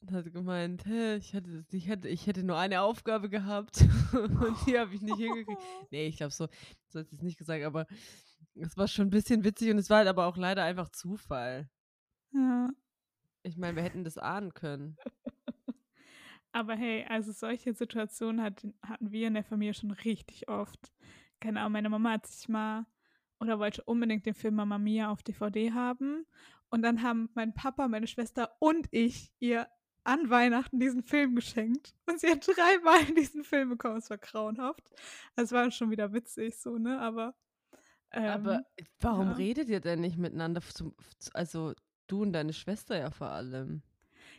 Und 0.00 0.12
hat 0.12 0.32
gemeint, 0.32 0.86
hä, 0.86 1.16
ich 1.16 1.34
hätte, 1.34 1.64
ich, 1.72 1.86
hätte, 1.86 2.08
ich 2.08 2.26
hätte 2.26 2.42
nur 2.42 2.56
eine 2.56 2.80
Aufgabe 2.80 3.28
gehabt 3.28 3.82
und 4.12 4.56
die 4.66 4.78
habe 4.78 4.94
ich 4.94 5.02
nicht 5.02 5.18
hingekriegt. 5.18 5.60
Nee, 5.90 6.06
ich 6.06 6.16
glaube 6.16 6.32
so, 6.32 6.48
so 6.88 7.00
hat 7.00 7.10
sie 7.10 7.16
es 7.16 7.22
nicht 7.22 7.36
gesagt, 7.36 7.64
aber 7.64 7.86
es 8.54 8.76
war 8.78 8.88
schon 8.88 9.08
ein 9.08 9.10
bisschen 9.10 9.44
witzig 9.44 9.70
und 9.70 9.78
es 9.78 9.90
war 9.90 9.98
halt 9.98 10.08
aber 10.08 10.26
auch 10.26 10.38
leider 10.38 10.64
einfach 10.64 10.88
Zufall. 10.88 11.68
Ja. 12.32 12.70
Ich 13.42 13.56
meine, 13.58 13.76
wir 13.76 13.82
hätten 13.82 14.04
das 14.04 14.16
ahnen 14.16 14.54
können. 14.54 14.96
Aber 16.52 16.74
hey, 16.74 17.06
also 17.08 17.30
solche 17.30 17.72
Situationen 17.74 18.42
hat, 18.42 18.66
hatten 18.82 19.12
wir 19.12 19.28
in 19.28 19.34
der 19.34 19.44
Familie 19.44 19.74
schon 19.74 19.92
richtig 19.92 20.48
oft. 20.48 20.92
Keine 21.38 21.60
Ahnung, 21.60 21.72
meine 21.72 21.88
Mama 21.88 22.10
hat 22.10 22.26
sich 22.26 22.48
mal 22.48 22.86
oder 23.38 23.58
wollte 23.58 23.84
unbedingt 23.84 24.26
den 24.26 24.34
Film 24.34 24.56
Mama 24.56 24.76
Mia 24.76 25.10
auf 25.10 25.22
DVD 25.22 25.72
haben. 25.72 26.26
Und 26.70 26.82
dann 26.82 27.02
haben 27.02 27.28
mein 27.34 27.52
Papa, 27.52 27.88
meine 27.88 28.06
Schwester 28.06 28.56
und 28.60 28.88
ich 28.90 29.32
ihr 29.40 29.68
an 30.04 30.30
Weihnachten 30.30 30.80
diesen 30.80 31.02
Film 31.02 31.34
geschenkt. 31.34 31.94
Und 32.06 32.20
sie 32.20 32.30
hat 32.30 32.46
dreimal 32.46 33.04
diesen 33.16 33.44
Film 33.44 33.70
bekommen. 33.70 33.98
Es 33.98 34.10
war 34.10 34.18
grauenhaft. 34.18 34.82
Es 35.36 35.52
war 35.52 35.70
schon 35.70 35.90
wieder 35.90 36.12
witzig 36.12 36.56
so, 36.58 36.78
ne? 36.78 36.98
Aber, 37.00 37.34
Aber 38.10 38.64
ähm, 38.76 38.86
warum 39.00 39.28
ja. 39.28 39.34
redet 39.34 39.68
ihr 39.68 39.80
denn 39.80 40.00
nicht 40.00 40.16
miteinander? 40.16 40.62
Zum, 40.62 40.94
also 41.34 41.74
du 42.06 42.22
und 42.22 42.32
deine 42.32 42.52
Schwester 42.52 42.98
ja 42.98 43.10
vor 43.10 43.28
allem. 43.28 43.82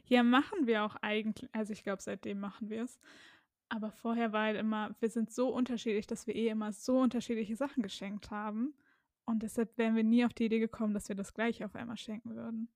Ja, 0.05 0.23
machen 0.23 0.67
wir 0.67 0.83
auch 0.83 0.95
eigentlich. 0.97 1.49
Also, 1.53 1.73
ich 1.73 1.83
glaube, 1.83 2.01
seitdem 2.01 2.39
machen 2.39 2.69
wir 2.69 2.83
es. 2.83 2.99
Aber 3.69 3.91
vorher 3.91 4.33
war 4.33 4.43
halt 4.43 4.57
immer, 4.57 4.93
wir 4.99 5.09
sind 5.09 5.31
so 5.31 5.47
unterschiedlich, 5.47 6.05
dass 6.05 6.27
wir 6.27 6.35
eh 6.35 6.49
immer 6.49 6.73
so 6.73 6.99
unterschiedliche 6.99 7.55
Sachen 7.55 7.83
geschenkt 7.83 8.29
haben. 8.29 8.73
Und 9.25 9.43
deshalb 9.43 9.77
wären 9.77 9.95
wir 9.95 10.03
nie 10.03 10.25
auf 10.25 10.34
die 10.34 10.45
Idee 10.45 10.60
gekommen, 10.60 10.93
dass 10.93 11.10
wir 11.10 11.15
das 11.15 11.34
Gleiche 11.34 11.65
auf 11.65 11.75
einmal 11.75 11.97
schenken 11.97 12.36
würden. 12.36 12.69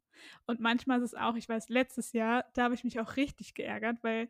Und 0.46 0.60
manchmal 0.60 1.00
ist 1.00 1.14
es 1.14 1.16
auch, 1.16 1.36
ich 1.36 1.50
weiß, 1.50 1.70
letztes 1.70 2.14
Jahr, 2.14 2.46
da 2.54 2.64
habe 2.64 2.76
ich 2.76 2.84
mich 2.84 3.00
auch 3.00 3.18
richtig 3.18 3.54
geärgert, 3.54 3.98
weil 4.02 4.30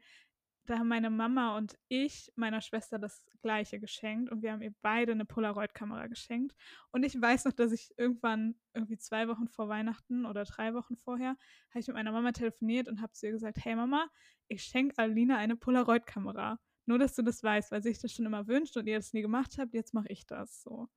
da 0.65 0.79
haben 0.79 0.87
meine 0.87 1.09
Mama 1.09 1.57
und 1.57 1.77
ich 1.89 2.31
meiner 2.35 2.61
Schwester 2.61 2.97
das 2.97 3.25
gleiche 3.41 3.79
geschenkt 3.79 4.31
und 4.31 4.41
wir 4.41 4.51
haben 4.51 4.61
ihr 4.61 4.73
beide 4.81 5.11
eine 5.11 5.25
Polaroid-Kamera 5.25 6.07
geschenkt. 6.07 6.55
Und 6.91 7.03
ich 7.03 7.19
weiß 7.19 7.45
noch, 7.45 7.53
dass 7.53 7.71
ich 7.71 7.93
irgendwann, 7.97 8.55
irgendwie 8.73 8.97
zwei 8.97 9.27
Wochen 9.27 9.47
vor 9.47 9.69
Weihnachten 9.69 10.25
oder 10.25 10.43
drei 10.43 10.73
Wochen 10.73 10.95
vorher, 10.97 11.37
habe 11.69 11.79
ich 11.79 11.87
mit 11.87 11.95
meiner 11.95 12.11
Mama 12.11 12.31
telefoniert 12.31 12.87
und 12.87 13.01
habe 13.01 13.13
zu 13.13 13.27
ihr 13.27 13.33
gesagt, 13.33 13.59
hey 13.63 13.75
Mama, 13.75 14.09
ich 14.47 14.63
schenke 14.63 14.97
Alina 14.97 15.37
eine 15.37 15.55
Polaroid-Kamera. 15.55 16.59
Nur, 16.87 16.99
dass 16.99 17.15
du 17.15 17.21
das 17.21 17.41
weißt, 17.43 17.71
weil 17.71 17.81
sich 17.81 17.99
das 17.99 18.11
schon 18.11 18.25
immer 18.25 18.47
wünscht 18.47 18.77
und 18.77 18.87
ihr 18.87 18.97
das 18.97 19.13
nie 19.13 19.21
gemacht 19.21 19.57
habt, 19.57 19.73
jetzt 19.73 19.93
mache 19.93 20.09
ich 20.09 20.25
das 20.25 20.61
so. 20.61 20.87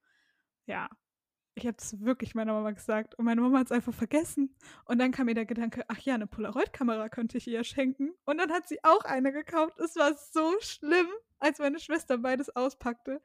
Ja, 0.67 0.89
ich 1.59 1.67
habe 1.67 1.77
das 1.77 2.01
wirklich 2.01 2.35
meiner 2.35 2.53
Mama 2.53 2.71
gesagt 2.71 3.15
und 3.17 3.25
meine 3.25 3.41
Mama 3.41 3.59
hat 3.59 3.67
es 3.67 3.73
einfach 3.73 3.93
vergessen. 3.93 4.55
Und 4.85 4.99
dann 4.99 5.13
kam 5.13 5.27
mir 5.27 5.35
der 5.35 5.45
Gedanke, 5.45 5.85
ach 5.89 5.99
ja, 5.99 6.15
eine 6.15 6.27
Polaroid-Kamera 6.27 7.09
könnte 7.09 7.39
ich 7.39 7.49
ihr 7.49 7.65
schenken. 7.65 8.15
Und 8.25 8.39
dann 8.39 8.51
hat 8.53 8.69
sie 8.69 8.83
auch 8.85 9.05
eine 9.05 9.33
gekauft. 9.33 9.79
Es 9.79 9.97
war 9.97 10.15
so 10.17 10.55
schlimm, 10.61 11.09
als 11.39 11.59
meine 11.59 11.81
Schwester 11.81 12.19
beides 12.19 12.49
auspackte. 12.55 13.23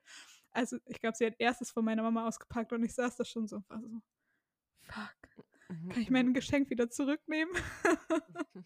Also 0.51 0.77
ich 0.85 0.99
glaube, 0.99 1.15
sie 1.15 1.25
hat 1.25 1.35
erstes 1.39 1.71
von 1.71 1.85
meiner 1.85 2.03
Mama 2.03 2.27
ausgepackt 2.27 2.73
und 2.73 2.83
ich 2.83 2.93
saß 2.93 3.15
da 3.15 3.25
schon 3.25 3.47
so 3.47 3.57
und 3.57 3.69
war 3.69 3.81
so, 3.81 4.01
fuck, 4.81 5.15
kann 5.67 6.01
ich 6.01 6.09
mein 6.09 6.33
Geschenk 6.33 6.69
wieder 6.69 6.89
zurücknehmen? 6.89 7.53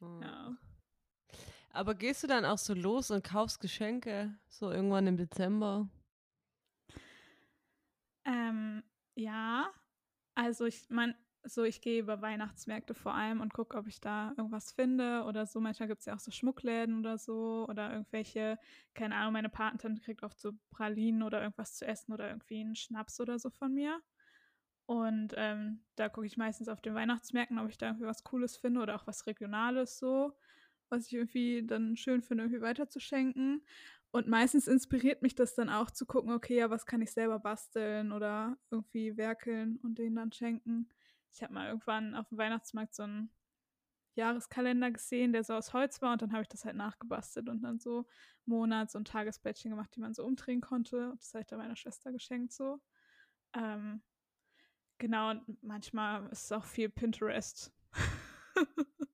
ja. 0.00 0.56
Aber 1.72 1.94
gehst 1.94 2.22
du 2.22 2.26
dann 2.26 2.44
auch 2.44 2.58
so 2.58 2.74
los 2.74 3.10
und 3.10 3.24
kaufst 3.24 3.60
Geschenke, 3.60 4.36
so 4.48 4.70
irgendwann 4.70 5.06
im 5.06 5.16
Dezember? 5.16 5.88
Ähm, 8.30 8.84
ja, 9.16 9.70
also 10.34 10.64
ich 10.66 10.88
meine, 10.90 11.16
so 11.44 11.64
ich 11.64 11.80
gehe 11.80 12.00
über 12.00 12.22
Weihnachtsmärkte 12.22 12.94
vor 12.94 13.14
allem 13.14 13.40
und 13.40 13.52
gucke, 13.54 13.76
ob 13.76 13.88
ich 13.88 14.00
da 14.00 14.34
irgendwas 14.36 14.72
finde 14.72 15.24
oder 15.24 15.46
so. 15.46 15.60
Manchmal 15.60 15.88
gibt 15.88 16.00
es 16.00 16.06
ja 16.06 16.14
auch 16.14 16.20
so 16.20 16.30
Schmuckläden 16.30 16.98
oder 17.00 17.18
so 17.18 17.66
oder 17.68 17.92
irgendwelche, 17.92 18.58
keine 18.94 19.16
Ahnung, 19.16 19.32
meine 19.32 19.48
Patentante 19.48 20.02
kriegt 20.02 20.22
oft 20.22 20.38
so 20.40 20.52
Pralinen 20.70 21.22
oder 21.24 21.42
irgendwas 21.42 21.76
zu 21.76 21.86
essen 21.86 22.12
oder 22.12 22.28
irgendwie 22.28 22.60
einen 22.60 22.76
Schnaps 22.76 23.20
oder 23.20 23.38
so 23.38 23.50
von 23.50 23.74
mir. 23.74 24.00
Und 24.86 25.34
ähm, 25.36 25.84
da 25.96 26.08
gucke 26.08 26.26
ich 26.26 26.36
meistens 26.36 26.68
auf 26.68 26.82
den 26.82 26.94
Weihnachtsmärkten, 26.94 27.58
ob 27.58 27.68
ich 27.70 27.78
da 27.78 27.88
irgendwie 27.88 28.06
was 28.06 28.24
Cooles 28.24 28.56
finde 28.56 28.80
oder 28.82 28.96
auch 28.96 29.06
was 29.06 29.26
Regionales 29.26 29.98
so, 29.98 30.36
was 30.88 31.06
ich 31.06 31.14
irgendwie 31.14 31.66
dann 31.66 31.96
schön 31.96 32.22
finde, 32.22 32.44
irgendwie 32.44 32.62
weiterzuschenken. 32.62 33.64
Und 34.12 34.26
meistens 34.26 34.66
inspiriert 34.66 35.22
mich 35.22 35.34
das 35.36 35.54
dann 35.54 35.68
auch 35.68 35.90
zu 35.90 36.04
gucken, 36.04 36.32
okay, 36.32 36.56
ja, 36.58 36.70
was 36.70 36.84
kann 36.84 37.00
ich 37.00 37.12
selber 37.12 37.38
basteln 37.38 38.10
oder 38.12 38.58
irgendwie 38.70 39.16
werkeln 39.16 39.76
und 39.82 39.98
denen 39.98 40.16
dann 40.16 40.32
schenken. 40.32 40.88
Ich 41.32 41.42
habe 41.42 41.54
mal 41.54 41.68
irgendwann 41.68 42.16
auf 42.16 42.28
dem 42.28 42.38
Weihnachtsmarkt 42.38 42.94
so 42.94 43.04
einen 43.04 43.30
Jahreskalender 44.16 44.90
gesehen, 44.90 45.32
der 45.32 45.44
so 45.44 45.54
aus 45.54 45.72
Holz 45.72 46.02
war 46.02 46.12
und 46.12 46.22
dann 46.22 46.32
habe 46.32 46.42
ich 46.42 46.48
das 46.48 46.64
halt 46.64 46.76
nachgebastelt 46.76 47.48
und 47.48 47.62
dann 47.62 47.78
so 47.78 48.06
Monats- 48.46 48.96
und 48.96 49.06
Tagesblättchen 49.06 49.70
gemacht, 49.70 49.90
die 49.94 50.00
man 50.00 50.14
so 50.14 50.24
umdrehen 50.24 50.60
konnte. 50.60 51.12
Das 51.16 51.32
habe 51.32 51.42
ich 51.42 51.46
dann 51.46 51.58
meiner 51.60 51.76
Schwester 51.76 52.10
geschenkt 52.10 52.52
so. 52.52 52.80
Ähm, 53.54 54.02
genau, 54.98 55.30
und 55.30 55.62
manchmal 55.62 56.26
ist 56.30 56.44
es 56.44 56.52
auch 56.52 56.64
viel 56.64 56.88
Pinterest. 56.88 57.72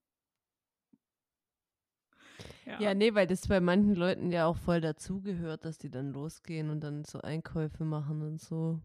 Ja. 2.67 2.81
ja, 2.81 2.95
nee, 2.95 3.15
weil 3.15 3.29
das 3.29 3.47
bei 3.47 3.61
manchen 3.61 3.95
Leuten 3.95 4.33
ja 4.33 4.47
auch 4.47 4.57
voll 4.57 4.81
dazugehört, 4.81 5.65
dass 5.65 5.79
die 5.79 5.91
dann 5.91 6.13
losgehen 6.13 6.69
und 6.71 6.81
dann 6.81 7.05
so 7.05 7.21
Einkäufe 7.21 7.85
machen 7.85 8.23
und 8.23 8.41
so. 8.41 8.81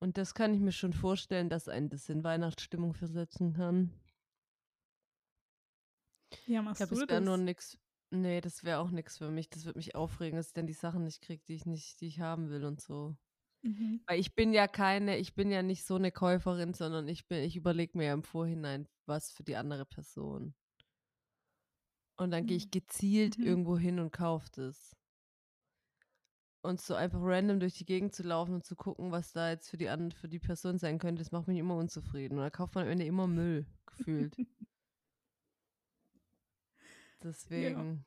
Und 0.00 0.18
das 0.18 0.34
kann 0.34 0.52
ich 0.52 0.60
mir 0.60 0.72
schon 0.72 0.92
vorstellen, 0.92 1.48
dass 1.48 1.68
ein 1.68 1.88
das 1.88 2.08
in 2.08 2.24
Weihnachtsstimmung 2.24 2.92
versetzen 2.92 3.54
kann. 3.54 3.92
Ja, 6.46 6.62
machst 6.62 6.80
ich 6.80 6.88
glaub, 6.88 7.00
du 7.00 7.06
das? 7.06 7.24
nur 7.24 7.36
nix. 7.36 7.78
Nee, 8.10 8.40
das 8.40 8.64
wäre 8.64 8.78
auch 8.78 8.90
nichts 8.90 9.18
für 9.18 9.30
mich. 9.30 9.48
Das 9.48 9.64
würde 9.64 9.78
mich 9.78 9.94
aufregen, 9.94 10.36
dass 10.36 10.48
ich 10.48 10.52
dann 10.52 10.66
die 10.66 10.72
Sachen 10.72 11.04
nicht 11.04 11.22
kriege, 11.22 11.42
die 11.46 11.54
ich 11.54 11.66
nicht, 11.66 12.00
die 12.00 12.06
ich 12.06 12.20
haben 12.20 12.50
will 12.50 12.64
und 12.64 12.80
so. 12.80 13.16
Mhm. 13.62 14.00
Weil 14.06 14.20
ich 14.20 14.34
bin 14.34 14.52
ja 14.52 14.68
keine, 14.68 15.18
ich 15.18 15.34
bin 15.34 15.50
ja 15.50 15.62
nicht 15.62 15.84
so 15.84 15.96
eine 15.96 16.12
Käuferin, 16.12 16.74
sondern 16.74 17.08
ich 17.08 17.26
bin, 17.28 17.42
ich 17.44 17.56
überlege 17.56 17.96
mir 17.98 18.06
ja 18.06 18.14
im 18.14 18.22
Vorhinein, 18.22 18.88
was 19.06 19.32
für 19.32 19.44
die 19.44 19.56
andere 19.56 19.84
Person. 19.86 20.54
Und 22.16 22.30
dann 22.30 22.46
gehe 22.46 22.56
ich 22.56 22.70
gezielt 22.70 23.38
Mhm. 23.38 23.44
irgendwo 23.44 23.76
hin 23.78 23.98
und 24.00 24.10
kaufe 24.12 24.48
das. 24.54 24.96
Und 26.62 26.80
so 26.80 26.94
einfach 26.94 27.20
random 27.22 27.60
durch 27.60 27.74
die 27.74 27.84
Gegend 27.84 28.14
zu 28.14 28.22
laufen 28.24 28.54
und 28.54 28.64
zu 28.64 28.74
gucken, 28.74 29.12
was 29.12 29.32
da 29.32 29.50
jetzt 29.50 29.68
für 29.70 29.76
die, 29.76 29.88
an, 29.88 30.10
für 30.10 30.28
die 30.28 30.40
Person 30.40 30.78
sein 30.78 30.98
könnte, 30.98 31.22
das 31.22 31.30
macht 31.30 31.46
mich 31.46 31.58
immer 31.58 31.76
unzufrieden. 31.76 32.38
Und 32.38 32.44
da 32.44 32.50
kauft 32.50 32.74
man 32.74 32.84
am 32.84 32.90
Ende 32.90 33.04
immer 33.04 33.26
Müll, 33.28 33.66
gefühlt. 33.86 34.36
Deswegen. 37.22 38.04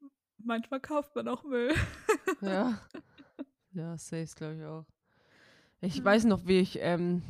Ja. 0.00 0.08
Manchmal 0.38 0.80
kauft 0.80 1.14
man 1.14 1.28
auch 1.28 1.44
Müll. 1.44 1.74
ja. 2.40 2.80
Ja, 3.72 3.96
safe, 3.96 4.26
glaube 4.34 4.56
ich 4.56 4.64
auch. 4.64 4.84
Ich 5.80 5.96
ja. 5.98 6.04
weiß 6.04 6.24
noch, 6.24 6.44
wie 6.44 6.58
ich, 6.58 6.80
ähm, 6.80 7.22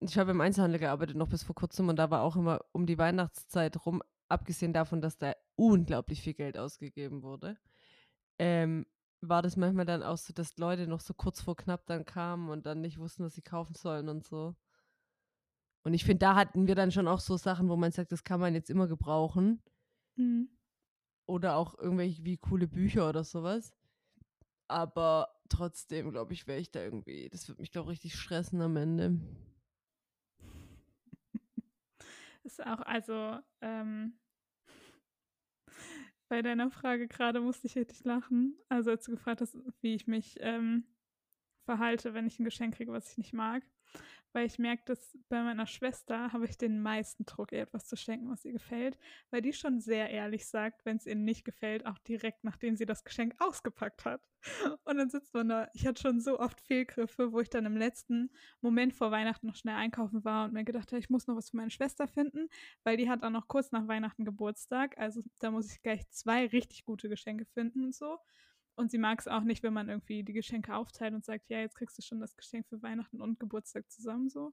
ich 0.00 0.16
habe 0.16 0.30
im 0.30 0.40
Einzelhandel 0.40 0.80
gearbeitet, 0.80 1.16
noch 1.16 1.28
bis 1.28 1.42
vor 1.42 1.54
kurzem, 1.54 1.90
und 1.90 1.96
da 1.96 2.10
war 2.10 2.22
auch 2.22 2.34
immer 2.34 2.64
um 2.72 2.86
die 2.86 2.96
Weihnachtszeit 2.96 3.84
rum 3.84 4.02
abgesehen 4.28 4.72
davon, 4.72 5.00
dass 5.00 5.18
da 5.18 5.34
unglaublich 5.56 6.22
viel 6.22 6.34
Geld 6.34 6.58
ausgegeben 6.58 7.22
wurde, 7.22 7.56
ähm, 8.38 8.86
war 9.20 9.42
das 9.42 9.56
manchmal 9.56 9.86
dann 9.86 10.02
auch 10.02 10.18
so, 10.18 10.32
dass 10.32 10.56
Leute 10.58 10.86
noch 10.86 11.00
so 11.00 11.14
kurz 11.14 11.40
vor 11.40 11.56
knapp 11.56 11.86
dann 11.86 12.04
kamen 12.04 12.50
und 12.50 12.66
dann 12.66 12.80
nicht 12.80 12.98
wussten, 12.98 13.24
was 13.24 13.34
sie 13.34 13.42
kaufen 13.42 13.74
sollen 13.74 14.08
und 14.08 14.24
so. 14.24 14.54
Und 15.82 15.94
ich 15.94 16.04
finde, 16.04 16.18
da 16.18 16.34
hatten 16.34 16.66
wir 16.66 16.74
dann 16.74 16.90
schon 16.90 17.08
auch 17.08 17.20
so 17.20 17.36
Sachen, 17.36 17.68
wo 17.68 17.76
man 17.76 17.92
sagt, 17.92 18.12
das 18.12 18.24
kann 18.24 18.40
man 18.40 18.54
jetzt 18.54 18.70
immer 18.70 18.88
gebrauchen. 18.88 19.62
Mhm. 20.16 20.48
Oder 21.26 21.56
auch 21.56 21.78
irgendwelche 21.78 22.24
wie 22.24 22.36
coole 22.36 22.66
Bücher 22.68 23.08
oder 23.08 23.24
sowas. 23.24 23.72
Aber 24.68 25.28
trotzdem, 25.48 26.10
glaube 26.10 26.32
ich, 26.32 26.46
wäre 26.46 26.58
ich 26.58 26.70
da 26.70 26.82
irgendwie, 26.82 27.28
das 27.30 27.48
wird 27.48 27.58
mich, 27.60 27.70
glaube 27.70 27.92
ich, 27.92 27.98
richtig 27.98 28.18
stressen 28.18 28.60
am 28.60 28.76
Ende. 28.76 29.20
Ist 32.46 32.64
auch, 32.64 32.78
also, 32.82 33.40
ähm, 33.60 34.20
bei 36.28 36.42
deiner 36.42 36.70
Frage 36.70 37.08
gerade 37.08 37.40
musste 37.40 37.66
ich 37.66 37.76
richtig 37.76 38.04
lachen. 38.04 38.56
Also, 38.68 38.90
als 38.90 39.04
du 39.04 39.10
gefragt 39.10 39.40
hast, 39.40 39.58
wie 39.80 39.96
ich 39.96 40.06
mich 40.06 40.36
ähm, 40.38 40.86
verhalte, 41.64 42.14
wenn 42.14 42.28
ich 42.28 42.38
ein 42.38 42.44
Geschenk 42.44 42.76
kriege, 42.76 42.92
was 42.92 43.10
ich 43.10 43.18
nicht 43.18 43.32
mag 43.32 43.64
weil 44.36 44.44
ich 44.48 44.58
merke, 44.58 44.82
dass 44.84 45.16
bei 45.30 45.42
meiner 45.42 45.66
Schwester 45.66 46.30
habe 46.30 46.44
ich 46.44 46.58
den 46.58 46.82
meisten 46.82 47.24
Druck, 47.24 47.52
ihr 47.52 47.62
etwas 47.62 47.86
zu 47.86 47.96
schenken, 47.96 48.28
was 48.28 48.44
ihr 48.44 48.52
gefällt, 48.52 48.98
weil 49.30 49.40
die 49.40 49.54
schon 49.54 49.80
sehr 49.80 50.10
ehrlich 50.10 50.46
sagt, 50.46 50.84
wenn 50.84 50.98
es 50.98 51.06
ihr 51.06 51.14
nicht 51.14 51.42
gefällt, 51.42 51.86
auch 51.86 51.96
direkt 52.00 52.44
nachdem 52.44 52.76
sie 52.76 52.84
das 52.84 53.02
Geschenk 53.02 53.34
ausgepackt 53.38 54.04
hat. 54.04 54.20
Und 54.84 54.98
dann 54.98 55.08
sitzt 55.08 55.32
man 55.32 55.48
da. 55.48 55.70
Ich 55.72 55.86
hatte 55.86 56.02
schon 56.02 56.20
so 56.20 56.38
oft 56.38 56.60
Fehlgriffe, 56.60 57.32
wo 57.32 57.40
ich 57.40 57.48
dann 57.48 57.64
im 57.64 57.78
letzten 57.78 58.30
Moment 58.60 58.92
vor 58.92 59.10
Weihnachten 59.10 59.46
noch 59.46 59.56
schnell 59.56 59.76
einkaufen 59.76 60.22
war 60.22 60.44
und 60.44 60.52
mir 60.52 60.64
gedacht 60.64 60.92
habe, 60.92 61.00
ich 61.00 61.08
muss 61.08 61.26
noch 61.26 61.36
was 61.36 61.48
für 61.48 61.56
meine 61.56 61.70
Schwester 61.70 62.06
finden, 62.06 62.50
weil 62.84 62.98
die 62.98 63.08
hat 63.08 63.22
auch 63.22 63.30
noch 63.30 63.48
kurz 63.48 63.72
nach 63.72 63.88
Weihnachten 63.88 64.26
Geburtstag. 64.26 64.98
Also 64.98 65.22
da 65.38 65.50
muss 65.50 65.72
ich 65.72 65.80
gleich 65.80 66.06
zwei 66.10 66.46
richtig 66.46 66.84
gute 66.84 67.08
Geschenke 67.08 67.46
finden 67.46 67.84
und 67.84 67.94
so. 67.94 68.18
Und 68.76 68.90
sie 68.90 68.98
mag 68.98 69.20
es 69.20 69.28
auch 69.28 69.42
nicht, 69.42 69.62
wenn 69.62 69.72
man 69.72 69.88
irgendwie 69.88 70.22
die 70.22 70.34
Geschenke 70.34 70.74
aufteilt 70.74 71.14
und 71.14 71.24
sagt, 71.24 71.48
ja, 71.48 71.60
jetzt 71.60 71.76
kriegst 71.76 71.98
du 71.98 72.02
schon 72.02 72.20
das 72.20 72.36
Geschenk 72.36 72.66
für 72.68 72.82
Weihnachten 72.82 73.20
und 73.20 73.40
Geburtstag 73.40 73.90
zusammen 73.90 74.28
so. 74.28 74.52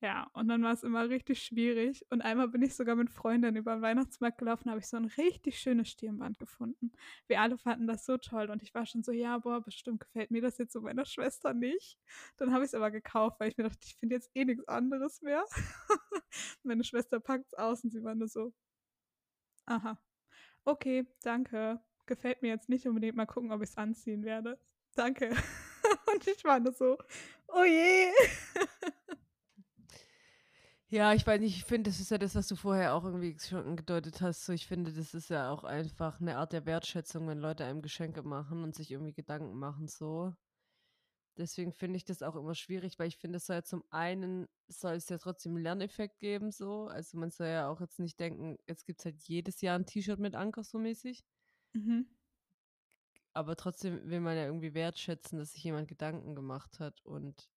Ja, 0.00 0.28
und 0.32 0.46
dann 0.46 0.62
war 0.62 0.72
es 0.72 0.84
immer 0.84 1.08
richtig 1.08 1.42
schwierig. 1.42 2.06
Und 2.10 2.22
einmal 2.22 2.48
bin 2.48 2.62
ich 2.62 2.76
sogar 2.76 2.94
mit 2.94 3.10
Freundinnen 3.10 3.56
über 3.56 3.74
den 3.74 3.82
Weihnachtsmarkt 3.82 4.38
gelaufen, 4.38 4.70
habe 4.70 4.78
ich 4.78 4.86
so 4.86 4.96
ein 4.96 5.06
richtig 5.06 5.58
schönes 5.58 5.88
Stirnband 5.88 6.38
gefunden. 6.38 6.92
Wir 7.26 7.40
alle 7.40 7.58
fanden 7.58 7.88
das 7.88 8.04
so 8.06 8.16
toll 8.16 8.48
und 8.50 8.62
ich 8.62 8.72
war 8.74 8.86
schon 8.86 9.02
so, 9.02 9.10
ja, 9.10 9.38
boah, 9.38 9.60
bestimmt 9.60 10.00
gefällt 10.00 10.30
mir 10.30 10.40
das 10.40 10.58
jetzt 10.58 10.72
so 10.72 10.80
meiner 10.82 11.04
Schwester 11.04 11.52
nicht. 11.52 11.98
Dann 12.36 12.52
habe 12.52 12.62
ich 12.64 12.68
es 12.68 12.74
aber 12.74 12.92
gekauft, 12.92 13.40
weil 13.40 13.48
ich 13.50 13.56
mir 13.56 13.64
dachte, 13.64 13.80
ich 13.82 13.96
finde 13.96 14.14
jetzt 14.14 14.30
eh 14.34 14.44
nichts 14.44 14.68
anderes 14.68 15.20
mehr. 15.20 15.44
Meine 16.62 16.84
Schwester 16.84 17.18
packt 17.18 17.46
es 17.46 17.54
aus 17.54 17.82
und 17.82 17.90
sie 17.90 18.02
war 18.04 18.14
nur 18.14 18.28
so, 18.28 18.52
aha, 19.66 19.98
okay, 20.64 21.06
danke 21.22 21.80
gefällt 22.08 22.42
mir 22.42 22.48
jetzt 22.48 22.68
nicht 22.68 22.86
unbedingt. 22.86 23.14
Mal 23.14 23.26
gucken, 23.26 23.52
ob 23.52 23.62
ich 23.62 23.70
es 23.70 23.76
anziehen 23.76 24.24
werde. 24.24 24.58
Danke. 24.96 25.30
Und 26.12 26.26
ich 26.26 26.42
war 26.44 26.58
nur 26.58 26.72
so, 26.72 26.98
oh 27.48 27.64
je. 27.64 28.10
Ja, 30.90 31.12
ich 31.12 31.26
weiß 31.26 31.38
nicht, 31.40 31.54
ich 31.54 31.64
finde, 31.64 31.90
das 31.90 32.00
ist 32.00 32.10
ja 32.10 32.16
das, 32.16 32.34
was 32.34 32.48
du 32.48 32.56
vorher 32.56 32.94
auch 32.94 33.04
irgendwie 33.04 33.38
schon 33.38 33.62
angedeutet 33.62 34.22
hast. 34.22 34.46
So, 34.46 34.54
ich 34.54 34.66
finde, 34.66 34.90
das 34.90 35.12
ist 35.12 35.28
ja 35.28 35.50
auch 35.50 35.62
einfach 35.64 36.18
eine 36.18 36.38
Art 36.38 36.54
der 36.54 36.64
Wertschätzung, 36.64 37.28
wenn 37.28 37.38
Leute 37.40 37.66
einem 37.66 37.82
Geschenke 37.82 38.22
machen 38.22 38.64
und 38.64 38.74
sich 38.74 38.90
irgendwie 38.90 39.12
Gedanken 39.12 39.58
machen, 39.58 39.86
so. 39.86 40.32
Deswegen 41.36 41.72
finde 41.72 41.98
ich 41.98 42.04
das 42.06 42.22
auch 42.22 42.36
immer 42.36 42.54
schwierig, 42.54 42.98
weil 42.98 43.08
ich 43.08 43.18
finde, 43.18 43.36
es 43.36 43.46
soll 43.46 43.56
ja 43.56 43.62
zum 43.62 43.84
einen, 43.90 44.48
soll 44.66 44.94
es 44.94 45.08
ja 45.10 45.18
trotzdem 45.18 45.52
einen 45.54 45.62
Lerneffekt 45.62 46.18
geben, 46.20 46.50
so. 46.50 46.86
Also 46.86 47.18
man 47.18 47.30
soll 47.30 47.48
ja 47.48 47.68
auch 47.68 47.80
jetzt 47.80 47.98
nicht 48.00 48.18
denken, 48.18 48.56
jetzt 48.66 48.86
gibt 48.86 49.00
es 49.00 49.04
halt 49.04 49.22
jedes 49.24 49.60
Jahr 49.60 49.78
ein 49.78 49.86
T-Shirt 49.86 50.18
mit 50.18 50.34
Anker 50.34 50.64
so 50.64 50.78
mäßig. 50.78 51.22
Mhm. 51.74 52.02
Aber 53.32 53.56
trotzdem 53.56 54.08
will 54.10 54.20
man 54.20 54.36
ja 54.36 54.44
irgendwie 54.46 54.74
wertschätzen, 54.74 55.38
dass 55.38 55.52
sich 55.52 55.64
jemand 55.64 55.88
Gedanken 55.88 56.34
gemacht 56.34 56.78
hat 56.80 57.00
und 57.06 57.48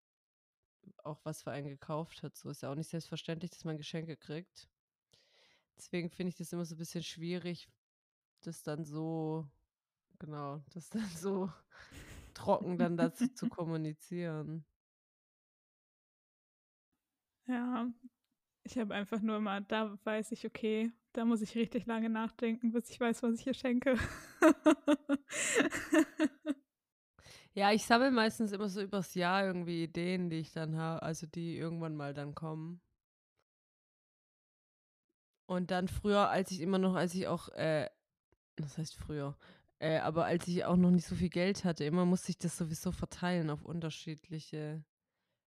auch 1.04 1.20
was 1.26 1.44
für 1.44 1.52
einen 1.52 1.68
gekauft 1.68 2.24
hat. 2.24 2.36
So 2.36 2.50
ist 2.50 2.62
ja 2.62 2.72
auch 2.72 2.76
nicht 2.76 2.90
selbstverständlich, 2.90 3.52
dass 3.52 3.64
man 3.66 3.78
Geschenke 3.78 4.18
kriegt. 4.18 4.70
Deswegen 5.78 6.10
finde 6.10 6.30
ich 6.30 6.36
das 6.36 6.54
immer 6.54 6.66
so 6.66 6.76
ein 6.76 6.78
bisschen 6.78 7.04
schwierig, 7.04 7.70
das 8.42 8.64
dann 8.64 8.86
so, 8.86 9.50
genau, 10.20 10.60
das 10.74 10.90
dann 10.90 11.08
so 11.10 11.52
trocken 12.34 12.78
dann 12.78 12.98
dazu 12.98 13.28
zu 13.30 13.48
kommunizieren. 13.50 14.66
Ja, 17.48 17.92
ich 18.64 18.78
habe 18.80 18.94
einfach 18.96 19.22
nur 19.22 19.40
mal, 19.42 19.62
da 19.64 19.98
weiß 20.06 20.32
ich, 20.34 20.46
okay, 20.48 20.92
da 21.14 21.26
muss 21.26 21.42
ich 21.42 21.56
richtig 21.56 21.86
lange 21.86 22.10
nachdenken, 22.10 22.72
bis 22.72 22.90
ich 22.90 23.00
weiß, 23.00 23.24
was 23.24 23.36
ich 23.36 23.44
hier 23.44 23.54
schenke. 23.54 23.98
Ja, 27.54 27.72
ich 27.74 27.86
sammle 27.86 28.12
meistens 28.12 28.54
immer 28.54 28.70
so 28.70 28.82
übers 28.82 29.14
Jahr 29.14 29.46
irgendwie 29.46 29.84
Ideen, 29.84 30.30
die 30.30 30.38
ich 30.38 30.54
dann 30.54 30.78
habe, 30.78 31.02
also 31.04 31.28
die 31.28 31.58
irgendwann 31.58 31.96
mal 31.96 32.14
dann 32.14 32.34
kommen. 32.34 32.82
Und 35.48 35.72
dann 35.72 35.88
früher, 35.90 36.30
als 36.30 36.52
ich 36.52 36.62
immer 36.62 36.78
noch, 36.78 36.96
als 36.96 37.14
ich 37.14 37.28
auch, 37.28 37.50
äh, 37.50 37.90
das 38.56 38.78
heißt 38.78 38.96
früher, 38.96 39.38
äh, 39.80 40.00
aber 40.00 40.26
als 40.26 40.48
ich 40.48 40.64
auch 40.64 40.78
noch 40.78 40.92
nicht 40.92 41.06
so 41.06 41.16
viel 41.16 41.30
Geld 41.30 41.66
hatte, 41.66 41.84
immer 41.84 42.06
musste 42.06 42.30
ich 42.32 42.38
das 42.38 42.58
sowieso 42.58 42.92
verteilen 42.94 43.50
auf 43.50 43.66
unterschiedliche, 43.66 44.86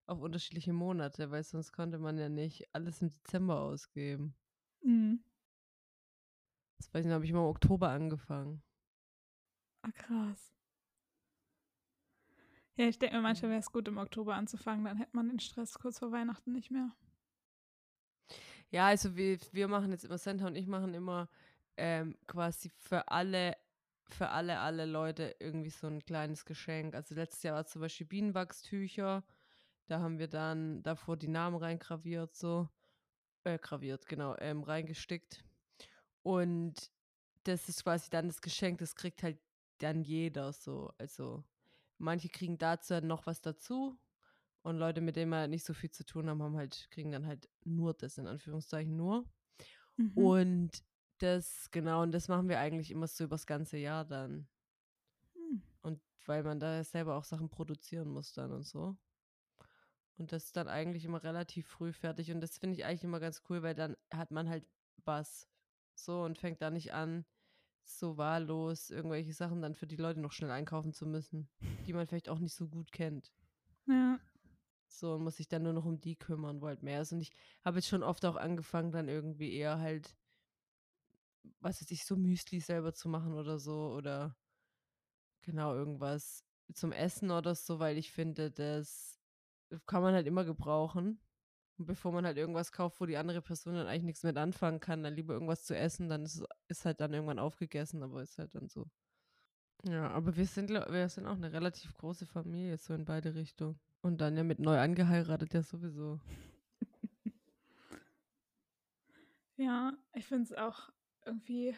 auf 0.06 0.20
unterschiedliche 0.20 0.74
Monate, 0.74 1.30
weil 1.30 1.42
sonst 1.42 1.72
konnte 1.72 1.98
man 1.98 2.18
ja 2.18 2.28
nicht 2.28 2.68
alles 2.74 3.00
im 3.00 3.08
Dezember 3.10 3.60
ausgeben. 3.60 4.34
Mhm. 4.82 5.24
Das 6.78 6.92
weiß 6.92 7.00
ich 7.00 7.06
nicht, 7.06 7.14
habe 7.14 7.24
ich 7.24 7.30
immer 7.30 7.40
im 7.40 7.46
Oktober 7.46 7.88
angefangen. 7.90 8.62
Ah, 9.82 9.92
krass. 9.92 10.54
Ja, 12.76 12.88
ich 12.88 12.98
denke 12.98 13.16
mir, 13.16 13.22
manchmal 13.22 13.52
wäre 13.52 13.60
es 13.60 13.70
gut, 13.70 13.86
im 13.86 13.98
Oktober 13.98 14.34
anzufangen, 14.34 14.84
dann 14.84 14.96
hätte 14.96 15.14
man 15.14 15.28
den 15.28 15.38
Stress 15.38 15.78
kurz 15.78 16.00
vor 16.00 16.10
Weihnachten 16.10 16.52
nicht 16.52 16.70
mehr. 16.70 16.90
Ja, 18.70 18.86
also 18.86 19.16
wir, 19.16 19.38
wir 19.52 19.68
machen 19.68 19.92
jetzt 19.92 20.04
immer, 20.04 20.18
Santa 20.18 20.46
und 20.46 20.56
ich 20.56 20.66
machen 20.66 20.94
immer 20.94 21.28
ähm, 21.76 22.16
quasi 22.26 22.70
für 22.70 23.08
alle, 23.08 23.56
für 24.08 24.30
alle, 24.30 24.58
alle 24.58 24.86
Leute 24.86 25.36
irgendwie 25.38 25.70
so 25.70 25.86
ein 25.86 26.04
kleines 26.04 26.44
Geschenk. 26.44 26.94
Also 26.96 27.14
letztes 27.14 27.44
Jahr 27.44 27.54
war 27.56 27.66
zum 27.66 27.82
Beispiel 27.82 28.06
Bienenwachstücher. 28.06 29.22
Da 29.86 30.00
haben 30.00 30.18
wir 30.18 30.28
dann 30.28 30.82
davor 30.82 31.16
die 31.16 31.28
Namen 31.28 31.56
reingraviert, 31.56 32.34
so. 32.34 32.68
Äh, 33.44 33.58
graviert, 33.58 34.06
genau, 34.06 34.34
ähm, 34.38 34.62
reingestickt. 34.62 35.43
Und 36.24 36.90
das 37.44 37.68
ist 37.68 37.84
quasi 37.84 38.10
dann 38.10 38.26
das 38.26 38.40
Geschenk, 38.40 38.78
das 38.78 38.96
kriegt 38.96 39.22
halt 39.22 39.38
dann 39.78 40.02
jeder 40.02 40.52
so. 40.52 40.92
Also 40.98 41.44
manche 41.98 42.28
kriegen 42.28 42.58
dazu 42.58 42.94
halt 42.94 43.04
noch 43.04 43.26
was 43.26 43.40
dazu. 43.40 43.96
Und 44.62 44.78
Leute, 44.78 45.02
mit 45.02 45.14
denen 45.14 45.30
wir 45.30 45.38
halt 45.38 45.50
nicht 45.50 45.64
so 45.64 45.74
viel 45.74 45.90
zu 45.90 46.04
tun 46.04 46.28
haben, 46.28 46.42
haben 46.42 46.56
halt, 46.56 46.88
kriegen 46.90 47.12
dann 47.12 47.26
halt 47.26 47.48
nur 47.64 47.94
das, 47.94 48.18
in 48.18 48.26
Anführungszeichen 48.26 48.96
nur. 48.96 49.24
Mhm. 49.96 50.12
Und 50.16 50.84
das, 51.18 51.70
genau, 51.70 52.02
und 52.02 52.12
das 52.12 52.28
machen 52.28 52.48
wir 52.48 52.58
eigentlich 52.58 52.90
immer 52.90 53.06
so 53.06 53.24
übers 53.24 53.46
ganze 53.46 53.76
Jahr 53.76 54.04
dann. 54.04 54.48
Hm. 55.34 55.62
Und 55.82 56.00
weil 56.26 56.42
man 56.42 56.58
da 56.58 56.82
selber 56.82 57.16
auch 57.16 57.24
Sachen 57.24 57.50
produzieren 57.50 58.08
muss 58.08 58.32
dann 58.32 58.50
und 58.50 58.66
so. 58.66 58.96
Und 60.16 60.32
das 60.32 60.44
ist 60.44 60.56
dann 60.56 60.68
eigentlich 60.68 61.04
immer 61.04 61.22
relativ 61.22 61.68
früh 61.68 61.92
fertig. 61.92 62.30
Und 62.30 62.40
das 62.40 62.58
finde 62.58 62.76
ich 62.76 62.84
eigentlich 62.84 63.04
immer 63.04 63.20
ganz 63.20 63.42
cool, 63.48 63.62
weil 63.62 63.74
dann 63.74 63.96
hat 64.12 64.30
man 64.30 64.48
halt 64.48 64.64
was. 65.04 65.48
So 65.94 66.22
und 66.22 66.38
fängt 66.38 66.60
da 66.60 66.70
nicht 66.70 66.92
an, 66.92 67.24
so 67.84 68.16
wahllos 68.16 68.90
irgendwelche 68.90 69.32
Sachen 69.32 69.62
dann 69.62 69.74
für 69.74 69.86
die 69.86 69.96
Leute 69.96 70.20
noch 70.20 70.32
schnell 70.32 70.50
einkaufen 70.50 70.92
zu 70.92 71.06
müssen, 71.06 71.48
die 71.86 71.92
man 71.92 72.06
vielleicht 72.06 72.28
auch 72.28 72.38
nicht 72.38 72.54
so 72.54 72.66
gut 72.68 72.92
kennt. 72.92 73.32
Ja. 73.86 74.18
So 74.88 75.14
und 75.14 75.24
muss 75.24 75.36
sich 75.36 75.48
dann 75.48 75.62
nur 75.62 75.72
noch 75.72 75.84
um 75.84 76.00
die 76.00 76.16
kümmern, 76.16 76.60
wo 76.60 76.66
halt 76.66 76.82
mehr 76.82 77.02
ist. 77.02 77.12
Und 77.12 77.20
ich 77.20 77.32
habe 77.64 77.78
jetzt 77.78 77.88
schon 77.88 78.02
oft 78.02 78.24
auch 78.24 78.36
angefangen, 78.36 78.92
dann 78.92 79.08
irgendwie 79.08 79.52
eher 79.52 79.78
halt, 79.78 80.16
was 81.60 81.80
weiß 81.80 81.90
ich, 81.90 82.04
so 82.04 82.16
Müsli 82.16 82.60
selber 82.60 82.94
zu 82.94 83.08
machen 83.08 83.34
oder 83.34 83.58
so. 83.58 83.92
Oder 83.92 84.36
genau 85.42 85.74
irgendwas 85.74 86.44
zum 86.72 86.92
Essen 86.92 87.30
oder 87.30 87.54
so, 87.54 87.78
weil 87.78 87.98
ich 87.98 88.12
finde, 88.12 88.50
das 88.50 89.20
kann 89.86 90.02
man 90.02 90.14
halt 90.14 90.26
immer 90.26 90.44
gebrauchen. 90.44 91.20
Und 91.76 91.86
bevor 91.86 92.12
man 92.12 92.24
halt 92.24 92.36
irgendwas 92.36 92.70
kauft, 92.70 93.00
wo 93.00 93.06
die 93.06 93.16
andere 93.16 93.42
Person 93.42 93.74
dann 93.74 93.86
eigentlich 93.86 94.04
nichts 94.04 94.22
mit 94.22 94.36
anfangen 94.36 94.80
kann, 94.80 95.02
dann 95.02 95.14
lieber 95.14 95.34
irgendwas 95.34 95.64
zu 95.64 95.76
essen, 95.76 96.08
dann 96.08 96.22
ist 96.22 96.40
es 96.40 96.78
ist 96.78 96.84
halt 96.84 97.00
dann 97.00 97.12
irgendwann 97.12 97.38
aufgegessen, 97.38 98.02
aber 98.02 98.22
ist 98.22 98.38
halt 98.38 98.54
dann 98.54 98.68
so. 98.68 98.86
Ja, 99.84 100.08
aber 100.10 100.36
wir 100.36 100.46
sind, 100.46 100.70
wir 100.70 101.08
sind 101.08 101.26
auch 101.26 101.36
eine 101.36 101.52
relativ 101.52 101.92
große 101.94 102.26
Familie, 102.26 102.78
so 102.78 102.94
in 102.94 103.04
beide 103.04 103.34
Richtungen. 103.34 103.78
Und 104.02 104.20
dann 104.20 104.36
ja 104.36 104.44
mit 104.44 104.60
neu 104.60 104.78
angeheiratet 104.78 105.52
ja 105.54 105.62
sowieso. 105.62 106.20
Ja, 109.56 109.92
ich 110.12 110.26
finde 110.26 110.44
es 110.44 110.52
auch 110.52 110.90
irgendwie. 111.24 111.76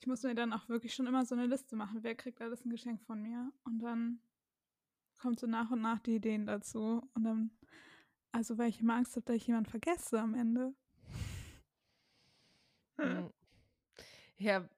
Ich 0.00 0.06
muss 0.06 0.22
mir 0.22 0.34
dann 0.34 0.52
auch 0.52 0.68
wirklich 0.68 0.94
schon 0.94 1.06
immer 1.06 1.24
so 1.24 1.34
eine 1.34 1.46
Liste 1.46 1.76
machen, 1.76 2.02
wer 2.02 2.14
kriegt 2.14 2.40
alles 2.40 2.64
ein 2.64 2.70
Geschenk 2.70 3.02
von 3.02 3.20
mir. 3.20 3.50
Und 3.64 3.80
dann 3.80 4.20
kommt 5.18 5.40
so 5.40 5.46
nach 5.46 5.70
und 5.70 5.80
nach 5.80 5.98
die 5.98 6.16
Ideen 6.16 6.46
dazu. 6.46 7.08
Und 7.14 7.24
dann, 7.24 7.50
also 8.32 8.58
weil 8.58 8.68
ich 8.68 8.80
immer 8.80 8.94
Angst 8.94 9.16
habe, 9.16 9.24
dass 9.26 9.36
ich 9.36 9.46
jemanden 9.46 9.70
vergesse 9.70 10.20
am 10.20 10.34
Ende. 10.34 10.74
Mm. 12.98 13.28
Ja, 14.38 14.68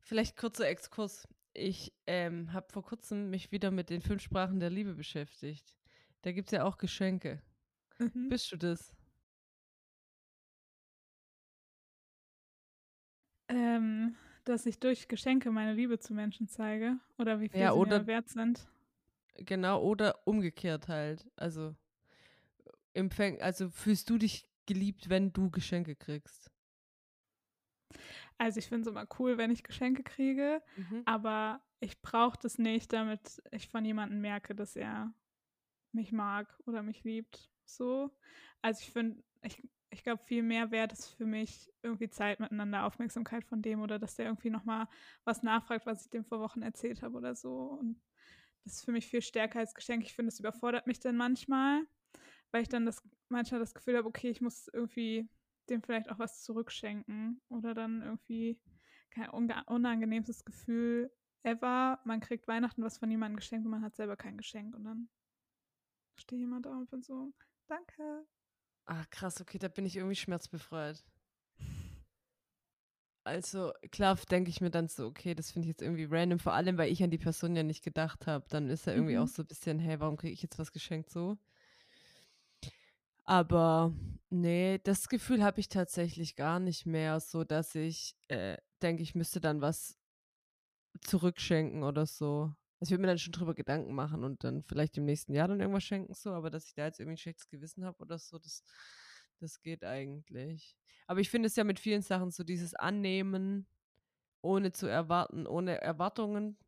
vielleicht 0.00 0.36
kurzer 0.36 0.68
Exkurs. 0.68 1.26
Ich 1.54 1.92
ähm, 2.06 2.52
habe 2.52 2.72
vor 2.72 2.82
kurzem 2.82 3.30
mich 3.30 3.52
wieder 3.52 3.70
mit 3.70 3.90
den 3.90 4.00
fünf 4.00 4.22
Sprachen 4.22 4.58
der 4.60 4.70
Liebe 4.70 4.94
beschäftigt. 4.94 5.74
Da 6.22 6.32
gibt 6.32 6.48
es 6.48 6.52
ja 6.56 6.64
auch 6.64 6.78
Geschenke. 6.78 7.42
Mhm. 7.98 8.28
Bist 8.28 8.50
du 8.52 8.56
das? 8.56 8.94
Ähm, 13.48 14.16
dass 14.44 14.66
ich 14.66 14.78
durch 14.78 15.08
Geschenke 15.08 15.50
meine 15.50 15.74
Liebe 15.74 15.98
zu 15.98 16.14
Menschen 16.14 16.48
zeige 16.48 16.98
oder 17.18 17.40
wie 17.40 17.48
viel 17.48 17.60
Ja, 17.60 17.72
sie 17.72 17.78
oder- 17.78 18.00
mir 18.00 18.06
wert 18.06 18.28
sind. 18.28 18.66
Genau, 19.36 19.82
oder 19.82 20.26
umgekehrt 20.26 20.88
halt. 20.88 21.26
Also, 21.36 21.74
empfäng, 22.94 23.40
also 23.42 23.70
fühlst 23.70 24.10
du 24.10 24.18
dich 24.18 24.48
geliebt, 24.66 25.08
wenn 25.08 25.32
du 25.32 25.50
Geschenke 25.50 25.96
kriegst? 25.96 26.50
Also 28.38 28.58
ich 28.58 28.66
finde 28.68 28.82
es 28.82 28.94
immer 28.94 29.06
cool, 29.18 29.38
wenn 29.38 29.50
ich 29.50 29.62
Geschenke 29.64 30.02
kriege, 30.02 30.62
Mhm. 30.76 31.02
aber 31.04 31.62
ich 31.80 32.00
brauche 32.02 32.38
das 32.40 32.58
nicht, 32.58 32.92
damit 32.92 33.42
ich 33.50 33.68
von 33.68 33.84
jemandem 33.84 34.20
merke, 34.20 34.54
dass 34.54 34.76
er 34.76 35.12
mich 35.92 36.12
mag 36.12 36.58
oder 36.66 36.82
mich 36.82 37.04
liebt. 37.04 37.50
So. 37.64 38.16
Also 38.62 38.82
ich 38.82 38.92
finde, 38.92 39.24
ich, 39.42 39.62
ich 39.90 40.04
glaube, 40.04 40.22
viel 40.24 40.42
mehr 40.42 40.70
wert 40.72 40.92
ist 40.92 41.08
für 41.08 41.26
mich 41.26 41.72
irgendwie 41.82 42.10
Zeit 42.10 42.40
miteinander, 42.40 42.84
Aufmerksamkeit 42.86 43.44
von 43.44 43.62
dem 43.62 43.82
oder 43.82 43.98
dass 43.98 44.16
der 44.16 44.26
irgendwie 44.26 44.50
nochmal 44.50 44.88
was 45.24 45.42
nachfragt, 45.42 45.86
was 45.86 46.04
ich 46.04 46.10
dem 46.10 46.24
vor 46.24 46.40
Wochen 46.40 46.62
erzählt 46.62 47.02
habe 47.02 47.16
oder 47.18 47.34
so. 47.36 47.58
Und 47.80 48.02
das 48.64 48.74
ist 48.74 48.84
für 48.84 48.92
mich 48.92 49.06
viel 49.06 49.22
stärker 49.22 49.60
als 49.60 49.74
Geschenk. 49.74 50.04
Ich 50.04 50.14
finde, 50.14 50.30
es 50.30 50.40
überfordert 50.40 50.86
mich 50.86 51.00
dann 51.00 51.16
manchmal, 51.16 51.84
weil 52.52 52.62
ich 52.62 52.68
dann 52.68 52.86
das 52.86 53.02
manchmal 53.28 53.60
das 53.60 53.74
Gefühl 53.74 53.96
habe, 53.96 54.08
okay, 54.08 54.30
ich 54.30 54.40
muss 54.40 54.68
irgendwie 54.68 55.28
dem 55.68 55.82
vielleicht 55.82 56.10
auch 56.10 56.18
was 56.18 56.42
zurückschenken 56.42 57.40
oder 57.48 57.74
dann 57.74 58.02
irgendwie 58.02 58.60
kein 59.10 59.30
unangenehmstes 59.30 60.44
Gefühl 60.44 61.10
ever. 61.42 62.00
Man 62.04 62.20
kriegt 62.20 62.48
Weihnachten 62.48 62.82
was 62.84 62.98
von 62.98 63.10
jemandem 63.10 63.36
geschenkt 63.36 63.64
und 63.66 63.72
man 63.72 63.82
hat 63.82 63.96
selber 63.96 64.16
kein 64.16 64.36
Geschenk 64.38 64.74
und 64.76 64.84
dann 64.84 65.08
steht 66.16 66.38
jemand 66.38 66.66
da 66.66 66.70
und 66.78 66.90
bin 66.90 67.02
so, 67.02 67.32
danke. 67.66 68.26
Ah, 68.86 69.04
krass, 69.10 69.40
okay, 69.40 69.58
da 69.58 69.66
bin 69.68 69.86
ich 69.86 69.96
irgendwie 69.96 70.14
schmerzbefreit. 70.16 71.04
Also, 73.24 73.72
klar 73.92 74.16
denke 74.30 74.50
ich 74.50 74.60
mir 74.60 74.70
dann 74.70 74.88
so, 74.88 75.06
okay, 75.06 75.34
das 75.34 75.52
finde 75.52 75.66
ich 75.66 75.70
jetzt 75.70 75.82
irgendwie 75.82 76.06
random, 76.10 76.38
vor 76.40 76.54
allem, 76.54 76.76
weil 76.78 76.90
ich 76.90 77.02
an 77.04 77.10
die 77.10 77.18
Person 77.18 77.54
ja 77.54 77.62
nicht 77.62 77.84
gedacht 77.84 78.26
habe. 78.26 78.44
Dann 78.48 78.68
ist 78.68 78.86
er 78.86 78.94
irgendwie 78.94 79.16
Mhm. 79.16 79.18
auch 79.18 79.28
so 79.28 79.42
ein 79.42 79.46
bisschen, 79.46 79.78
hey, 79.78 80.00
warum 80.00 80.16
kriege 80.16 80.32
ich 80.34 80.42
jetzt 80.42 80.58
was 80.58 80.72
geschenkt 80.72 81.10
so? 81.10 81.38
Aber 83.32 83.94
nee, 84.28 84.78
das 84.84 85.08
Gefühl 85.08 85.42
habe 85.42 85.58
ich 85.58 85.70
tatsächlich 85.70 86.36
gar 86.36 86.60
nicht 86.60 86.84
mehr, 86.84 87.18
so 87.18 87.44
dass 87.44 87.74
ich 87.74 88.14
äh, 88.28 88.58
denke, 88.82 89.02
ich 89.02 89.14
müsste 89.14 89.40
dann 89.40 89.62
was 89.62 89.96
zurückschenken 91.00 91.82
oder 91.82 92.04
so. 92.04 92.54
Also 92.78 92.88
ich 92.88 92.90
würde 92.90 93.00
mir 93.00 93.06
dann 93.08 93.18
schon 93.18 93.32
drüber 93.32 93.54
Gedanken 93.54 93.94
machen 93.94 94.22
und 94.22 94.44
dann 94.44 94.62
vielleicht 94.64 94.98
im 94.98 95.06
nächsten 95.06 95.32
Jahr 95.32 95.48
dann 95.48 95.60
irgendwas 95.60 95.82
schenken, 95.82 96.12
so, 96.12 96.32
aber 96.34 96.50
dass 96.50 96.66
ich 96.66 96.74
da 96.74 96.84
jetzt 96.84 97.00
irgendwie 97.00 97.14
ein 97.14 97.18
schlechtes 97.18 97.48
Gewissen 97.48 97.86
habe 97.86 97.98
oder 98.00 98.18
so, 98.18 98.38
das, 98.38 98.62
Das 99.40 99.62
geht 99.62 99.82
eigentlich. 99.82 100.76
Aber 101.06 101.20
ich 101.20 101.30
finde 101.30 101.46
es 101.46 101.56
ja 101.56 101.64
mit 101.64 101.80
vielen 101.80 102.02
Sachen 102.02 102.30
so 102.32 102.44
dieses 102.44 102.74
Annehmen, 102.74 103.66
ohne 104.42 104.72
zu 104.72 104.88
erwarten, 104.88 105.46
ohne 105.46 105.80
Erwartungen. 105.80 106.58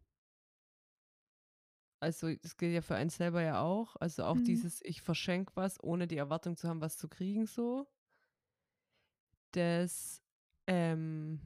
Also 2.04 2.34
das 2.34 2.56
gilt 2.58 2.74
ja 2.74 2.82
für 2.82 2.96
einen 2.96 3.10
selber 3.10 3.42
ja 3.42 3.62
auch. 3.62 3.96
Also 3.96 4.24
auch 4.24 4.36
Mhm. 4.36 4.44
dieses, 4.44 4.82
ich 4.82 5.02
verschenke 5.02 5.52
was, 5.56 5.82
ohne 5.82 6.06
die 6.06 6.18
Erwartung 6.18 6.56
zu 6.56 6.68
haben, 6.68 6.80
was 6.82 6.98
zu 6.98 7.08
kriegen, 7.08 7.46
so. 7.46 7.86
Das, 9.52 10.20
ähm, 10.66 11.40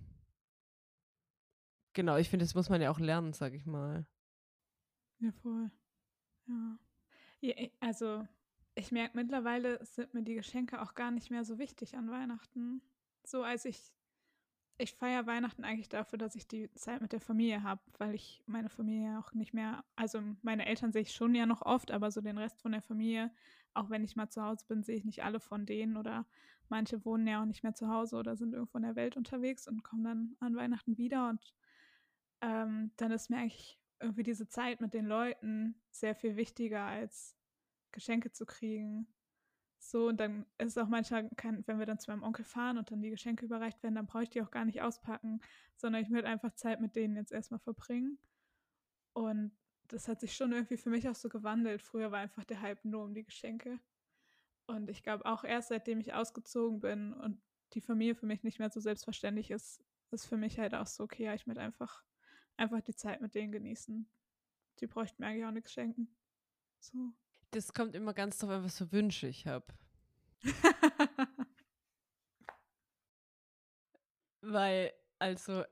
genau, 1.93 2.17
ich 2.17 2.29
finde, 2.31 2.45
das 2.45 2.55
muss 2.55 2.71
man 2.71 2.81
ja 2.81 2.91
auch 2.91 2.99
lernen, 3.01 3.33
sag 3.33 3.53
ich 3.55 3.67
mal. 3.67 4.07
Ja, 5.21 5.33
voll. 5.33 5.71
Ja. 6.49 6.79
ja 7.41 7.55
also, 7.81 8.27
ich 8.75 8.93
merke 8.93 9.17
mittlerweile 9.17 9.85
sind 9.85 10.15
mir 10.15 10.23
die 10.23 10.35
Geschenke 10.35 10.83
auch 10.83 10.95
gar 10.95 11.11
nicht 11.11 11.31
mehr 11.31 11.45
so 11.45 11.59
wichtig 11.59 11.97
an 11.97 12.11
Weihnachten. 12.11 12.83
So 13.25 13.43
als 13.43 13.65
ich, 13.65 13.93
ich 14.79 14.95
feiere 14.95 15.27
Weihnachten 15.27 15.65
eigentlich 15.65 15.89
dafür, 15.89 16.19
dass 16.19 16.37
ich 16.37 16.47
die 16.47 16.73
Zeit 16.75 17.01
mit 17.01 17.13
der 17.13 17.21
Familie 17.21 17.65
habe, 17.65 17.81
weil 17.99 18.15
ich 18.15 18.43
meine 18.47 18.69
Familie 18.69 19.19
auch 19.19 19.33
nicht 19.35 19.53
mehr, 19.53 19.85
also 19.97 20.23
meine 20.43 20.67
Eltern 20.67 20.93
sehe 20.93 21.03
ich 21.03 21.13
schon 21.13 21.35
ja 21.35 21.47
noch 21.47 21.63
oft, 21.63 21.91
aber 21.91 22.11
so 22.13 22.21
den 22.21 22.39
Rest 22.39 22.63
von 22.63 22.73
der 22.73 22.83
Familie, 22.83 23.33
auch 23.75 23.91
wenn 23.91 24.05
ich 24.05 24.15
mal 24.15 24.31
zu 24.31 24.43
Hause 24.43 24.65
bin, 24.69 24.85
sehe 24.85 24.97
ich 24.97 25.05
nicht 25.05 25.25
alle 25.25 25.41
von 25.41 25.67
denen 25.67 25.97
oder 25.97 26.27
manche 26.69 27.05
wohnen 27.05 27.27
ja 27.27 27.43
auch 27.43 27.47
nicht 27.47 27.65
mehr 27.65 27.75
zu 27.75 27.89
Hause 27.89 28.17
oder 28.17 28.37
sind 28.37 28.55
irgendwo 28.55 28.79
in 28.79 28.85
der 28.85 28.97
Welt 28.97 29.17
unterwegs 29.17 29.67
und 29.67 29.83
kommen 29.83 30.05
dann 30.05 30.37
an 30.39 30.57
Weihnachten 30.57 30.97
wieder 30.97 31.29
und 31.29 31.55
ähm, 32.41 32.93
dann 32.97 33.11
ist 33.11 33.31
mir 33.31 33.39
eigentlich 33.39 33.81
irgendwie 34.01 34.23
diese 34.23 34.49
Zeit 34.49 34.81
mit 34.81 34.95
den 34.95 35.07
Leuten 35.07 35.75
sehr 35.91 36.15
viel 36.15 36.37
wichtiger 36.37 36.85
als 36.85 37.37
Geschenke 37.91 38.31
zu 38.31 38.47
kriegen. 38.47 39.09
So, 39.79 40.09
und 40.09 40.19
dann 40.19 40.45
ist 40.59 40.77
es 40.77 40.79
auch 40.79 40.89
manchmal, 40.89 41.29
kein, 41.37 41.67
wenn 41.67 41.79
wir 41.79 41.87
dann 41.87 41.99
zu 41.99 42.11
meinem 42.11 42.25
Onkel 42.25 42.45
fahren 42.45 42.79
und 42.79 42.91
dann 42.91 43.01
die 43.01 43.11
Geschenke 43.11 43.45
überreicht 43.47 43.83
werden, 43.83 43.95
dann 43.95 44.07
brauche 44.07 44.25
ich 44.25 44.31
die 44.31 44.43
auch 44.43 44.51
gar 44.51 44.65
nicht 44.65 44.83
auspacken, 44.83 45.41
sondern 45.77 46.03
ich 46.03 46.11
würde 46.11 46.29
einfach 46.29 46.53
Zeit 46.55 46.81
mit 46.81 46.97
denen 46.97 47.17
jetzt 47.17 47.33
erstmal 47.33 47.61
verbringen. 47.61 48.19
Und 49.13 49.53
das 49.87 50.09
hat 50.09 50.21
sich 50.21 50.35
schon 50.35 50.53
irgendwie 50.53 50.77
für 50.77 50.91
mich 50.91 51.09
auch 51.09 51.15
so 51.15 51.29
gewandelt. 51.29 51.81
Früher 51.83 52.11
war 52.11 52.19
einfach 52.19 52.45
der 52.45 52.61
Hype 52.61 52.85
nur 52.85 53.05
um 53.05 53.15
die 53.15 53.25
Geschenke. 53.25 53.81
Und 54.67 54.91
ich 54.91 55.03
glaube 55.03 55.25
auch 55.25 55.45
erst 55.45 55.69
seitdem 55.69 56.01
ich 56.01 56.13
ausgezogen 56.13 56.81
bin 56.81 57.15
und 57.15 57.41
die 57.73 57.81
Familie 57.81 58.15
für 58.15 58.27
mich 58.27 58.43
nicht 58.43 58.59
mehr 58.59 58.71
so 58.71 58.81
selbstverständlich 58.81 59.51
ist, 59.51 59.83
ist 60.11 60.27
für 60.27 60.37
mich 60.37 60.59
halt 60.59 60.75
auch 60.75 60.87
so, 60.87 61.05
okay, 61.05 61.25
ja, 61.25 61.35
ich 61.35 61.47
möchte 61.47 61.63
einfach, 61.63 62.03
einfach 62.57 62.81
die 62.81 62.95
Zeit 62.95 63.21
mit 63.21 63.35
denen 63.35 63.53
genießen. 63.53 64.09
Die 64.81 64.87
bräuchten 64.87 65.23
mir 65.23 65.29
eigentlich 65.29 65.47
auch 65.47 65.51
nichts 65.51 65.73
schenken. 65.73 66.15
So. 66.81 67.13
Das 67.51 67.73
kommt 67.75 67.95
immer 67.95 68.15
ganz 68.15 68.39
drauf 68.39 68.51
an, 68.51 68.65
was 68.65 68.79
für 68.79 68.91
Wünsche 68.93 69.27
ich 69.27 69.47
habe. 69.47 69.67
Weil, 74.41 74.93
also, 75.19 75.65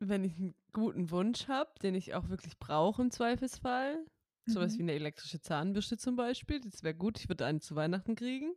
wenn 0.00 0.24
ich 0.24 0.36
einen 0.36 0.54
guten 0.72 1.10
Wunsch 1.10 1.48
habe, 1.48 1.72
den 1.82 1.94
ich 1.94 2.14
auch 2.14 2.28
wirklich 2.28 2.58
brauche 2.58 3.02
im 3.02 3.10
Zweifelsfall, 3.10 4.04
sowas 4.46 4.74
Mhm. 4.74 4.78
wie 4.78 4.82
eine 4.82 4.92
elektrische 4.92 5.40
Zahnbürste 5.40 5.96
zum 5.98 6.16
Beispiel, 6.16 6.60
das 6.60 6.82
wäre 6.82 6.94
gut, 6.94 7.18
ich 7.18 7.28
würde 7.28 7.46
eine 7.46 7.60
zu 7.60 7.74
Weihnachten 7.76 8.14
kriegen, 8.16 8.54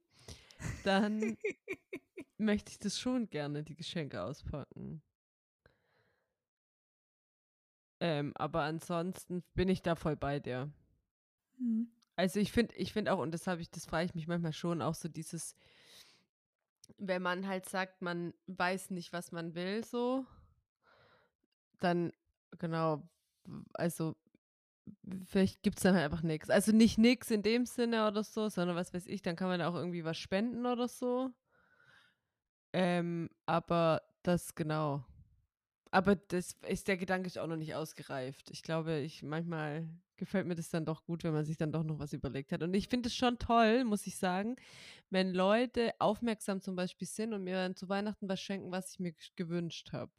dann 0.83 1.37
möchte 2.37 2.71
ich 2.71 2.79
das 2.79 2.99
schon 2.99 3.29
gerne, 3.29 3.63
die 3.63 3.75
Geschenke 3.75 4.23
auspacken. 4.23 5.01
Ähm, 7.99 8.33
aber 8.35 8.61
ansonsten 8.63 9.43
bin 9.53 9.69
ich 9.69 9.81
da 9.83 9.95
voll 9.95 10.15
bei 10.15 10.39
dir. 10.39 10.71
Mhm. 11.59 11.87
Also 12.17 12.39
ich 12.39 12.51
finde, 12.51 12.75
ich 12.75 12.93
finde 12.93 13.13
auch, 13.13 13.19
und 13.19 13.31
das 13.31 13.45
habe 13.45 13.61
ich, 13.61 13.69
das 13.69 13.85
frage 13.85 14.05
ich 14.05 14.15
mich 14.15 14.27
manchmal 14.27 14.51
schon, 14.51 14.81
auch 14.81 14.95
so 14.95 15.07
dieses, 15.07 15.55
wenn 16.97 17.21
man 17.21 17.47
halt 17.47 17.69
sagt, 17.69 18.01
man 18.01 18.33
weiß 18.47 18.89
nicht, 18.89 19.13
was 19.13 19.31
man 19.31 19.53
will, 19.53 19.83
so, 19.85 20.25
dann, 21.79 22.11
genau, 22.57 23.07
also 23.73 24.15
vielleicht 25.27 25.61
gibt 25.61 25.77
es 25.77 25.83
dann 25.83 25.93
halt 25.93 26.05
einfach 26.05 26.23
nichts. 26.23 26.49
Also 26.49 26.71
nicht 26.71 26.97
nix 26.97 27.29
in 27.29 27.43
dem 27.43 27.67
Sinne 27.67 28.07
oder 28.07 28.23
so, 28.23 28.49
sondern 28.49 28.75
was 28.75 28.95
weiß 28.95 29.05
ich, 29.05 29.21
dann 29.21 29.35
kann 29.35 29.49
man 29.49 29.61
auch 29.61 29.75
irgendwie 29.75 30.03
was 30.03 30.17
spenden 30.17 30.65
oder 30.65 30.87
so. 30.87 31.29
Ähm, 32.73 33.29
aber 33.45 34.01
das, 34.23 34.55
genau. 34.55 35.05
Aber 35.91 36.15
das 36.15 36.55
ist 36.67 36.87
der 36.87 36.97
Gedanke 36.97 37.27
ist 37.27 37.37
auch 37.37 37.47
noch 37.47 37.57
nicht 37.57 37.75
ausgereift. 37.75 38.49
Ich 38.49 38.63
glaube, 38.63 38.99
ich 38.99 39.21
manchmal 39.21 39.87
gefällt 40.17 40.47
mir 40.47 40.55
das 40.55 40.69
dann 40.69 40.85
doch 40.85 41.05
gut, 41.05 41.23
wenn 41.23 41.33
man 41.33 41.45
sich 41.45 41.57
dann 41.57 41.71
doch 41.71 41.83
noch 41.83 41.99
was 41.99 42.13
überlegt 42.13 42.51
hat. 42.51 42.63
Und 42.63 42.73
ich 42.73 42.89
finde 42.89 43.07
es 43.07 43.15
schon 43.15 43.39
toll, 43.39 43.83
muss 43.83 44.07
ich 44.07 44.17
sagen, 44.17 44.55
wenn 45.09 45.33
Leute 45.33 45.93
aufmerksam 45.99 46.61
zum 46.61 46.75
Beispiel 46.75 47.07
sind 47.07 47.33
und 47.33 47.43
mir 47.43 47.55
dann 47.55 47.75
zu 47.75 47.89
Weihnachten 47.89 48.27
was 48.27 48.41
schenken, 48.41 48.71
was 48.71 48.91
ich 48.91 48.99
mir 48.99 49.13
gewünscht 49.35 49.93
habe. 49.93 50.11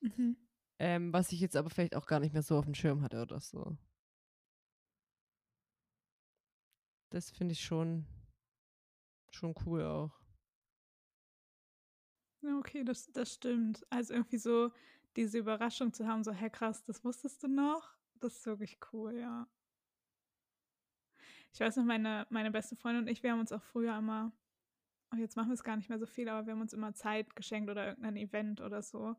Mhm. 0.00 0.36
Ähm, 0.78 1.12
was 1.12 1.32
ich 1.32 1.40
jetzt 1.40 1.56
aber 1.56 1.70
vielleicht 1.70 1.94
auch 1.94 2.06
gar 2.06 2.20
nicht 2.20 2.32
mehr 2.32 2.42
so 2.42 2.58
auf 2.58 2.64
dem 2.64 2.74
Schirm 2.74 3.02
hatte 3.02 3.22
oder 3.22 3.40
so. 3.40 3.76
Das 7.10 7.30
finde 7.30 7.52
ich 7.52 7.60
schon, 7.60 8.06
schon 9.30 9.54
cool 9.64 9.84
auch. 9.84 10.24
Ja, 12.42 12.58
okay, 12.58 12.84
das, 12.84 13.06
das 13.12 13.34
stimmt. 13.34 13.86
Also 13.88 14.14
irgendwie 14.14 14.38
so 14.38 14.72
diese 15.16 15.38
Überraschung 15.38 15.92
zu 15.92 16.06
haben, 16.06 16.24
so, 16.24 16.32
hey 16.32 16.50
krass, 16.50 16.84
das 16.84 17.04
wusstest 17.04 17.42
du 17.42 17.48
noch? 17.48 17.94
Das 18.20 18.34
ist 18.36 18.46
wirklich 18.46 18.78
cool, 18.92 19.18
ja. 19.20 19.46
Ich 21.52 21.60
weiß 21.60 21.76
noch, 21.76 21.84
meine, 21.84 22.26
meine 22.30 22.50
beste 22.50 22.76
Freundin 22.76 23.04
und 23.04 23.08
ich, 23.08 23.22
wir 23.22 23.32
haben 23.32 23.40
uns 23.40 23.52
auch 23.52 23.62
früher 23.62 23.96
immer, 23.96 24.32
oh, 25.12 25.16
jetzt 25.18 25.36
machen 25.36 25.48
wir 25.50 25.54
es 25.54 25.64
gar 25.64 25.76
nicht 25.76 25.88
mehr 25.88 25.98
so 25.98 26.06
viel, 26.06 26.28
aber 26.28 26.46
wir 26.46 26.54
haben 26.54 26.60
uns 26.60 26.72
immer 26.72 26.94
Zeit 26.94 27.36
geschenkt 27.36 27.70
oder 27.70 27.88
irgendein 27.88 28.16
Event 28.16 28.60
oder 28.60 28.82
so. 28.82 29.16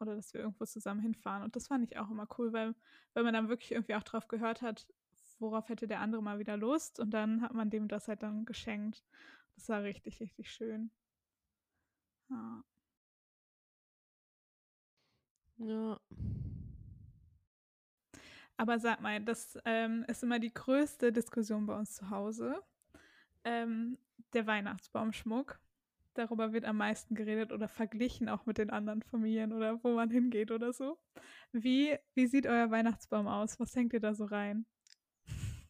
Oder 0.00 0.16
dass 0.16 0.34
wir 0.34 0.42
irgendwo 0.42 0.64
zusammen 0.66 1.00
hinfahren. 1.00 1.42
Und 1.44 1.56
das 1.56 1.68
fand 1.68 1.84
ich 1.84 1.98
auch 1.98 2.10
immer 2.10 2.28
cool, 2.38 2.52
weil, 2.52 2.74
weil 3.14 3.24
man 3.24 3.34
dann 3.34 3.48
wirklich 3.48 3.72
irgendwie 3.72 3.94
auch 3.94 4.02
drauf 4.02 4.28
gehört 4.28 4.62
hat, 4.62 4.86
worauf 5.38 5.68
hätte 5.70 5.86
der 5.88 6.00
andere 6.00 6.22
mal 6.22 6.38
wieder 6.38 6.56
Lust. 6.56 7.00
Und 7.00 7.10
dann 7.12 7.42
hat 7.42 7.54
man 7.54 7.70
dem 7.70 7.88
das 7.88 8.08
halt 8.08 8.22
dann 8.22 8.44
geschenkt. 8.46 9.04
Das 9.56 9.68
war 9.70 9.82
richtig, 9.84 10.20
richtig 10.20 10.50
schön. 10.52 10.90
Ja. 12.30 12.62
Ja. 15.58 15.98
Aber 18.56 18.78
sag 18.78 19.00
mal, 19.00 19.22
das 19.22 19.58
ähm, 19.64 20.04
ist 20.08 20.22
immer 20.22 20.38
die 20.38 20.52
größte 20.52 21.12
Diskussion 21.12 21.66
bei 21.66 21.76
uns 21.76 21.94
zu 21.94 22.10
Hause. 22.10 22.62
Ähm, 23.44 23.98
der 24.32 24.46
Weihnachtsbaumschmuck. 24.46 25.60
Darüber 26.14 26.52
wird 26.54 26.64
am 26.64 26.78
meisten 26.78 27.14
geredet 27.14 27.52
oder 27.52 27.68
verglichen 27.68 28.30
auch 28.30 28.46
mit 28.46 28.56
den 28.56 28.70
anderen 28.70 29.02
Familien 29.02 29.52
oder 29.52 29.82
wo 29.84 29.94
man 29.94 30.10
hingeht 30.10 30.50
oder 30.50 30.72
so. 30.72 30.98
Wie, 31.52 31.98
wie 32.14 32.26
sieht 32.26 32.46
euer 32.46 32.70
Weihnachtsbaum 32.70 33.26
aus? 33.26 33.60
Was 33.60 33.76
hängt 33.76 33.92
ihr 33.92 34.00
da 34.00 34.14
so 34.14 34.24
rein? 34.24 34.66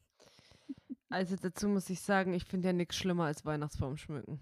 Also 1.09 1.37
dazu 1.37 1.69
muss 1.69 1.89
ich 1.89 2.01
sagen, 2.01 2.35
ich 2.35 2.45
finde 2.47 2.67
ja 2.67 2.73
nichts 2.73 2.97
schlimmer 2.97 3.27
als 3.27 3.45
Weihnachtsbaum 3.45 3.97
schmücken. 3.97 4.41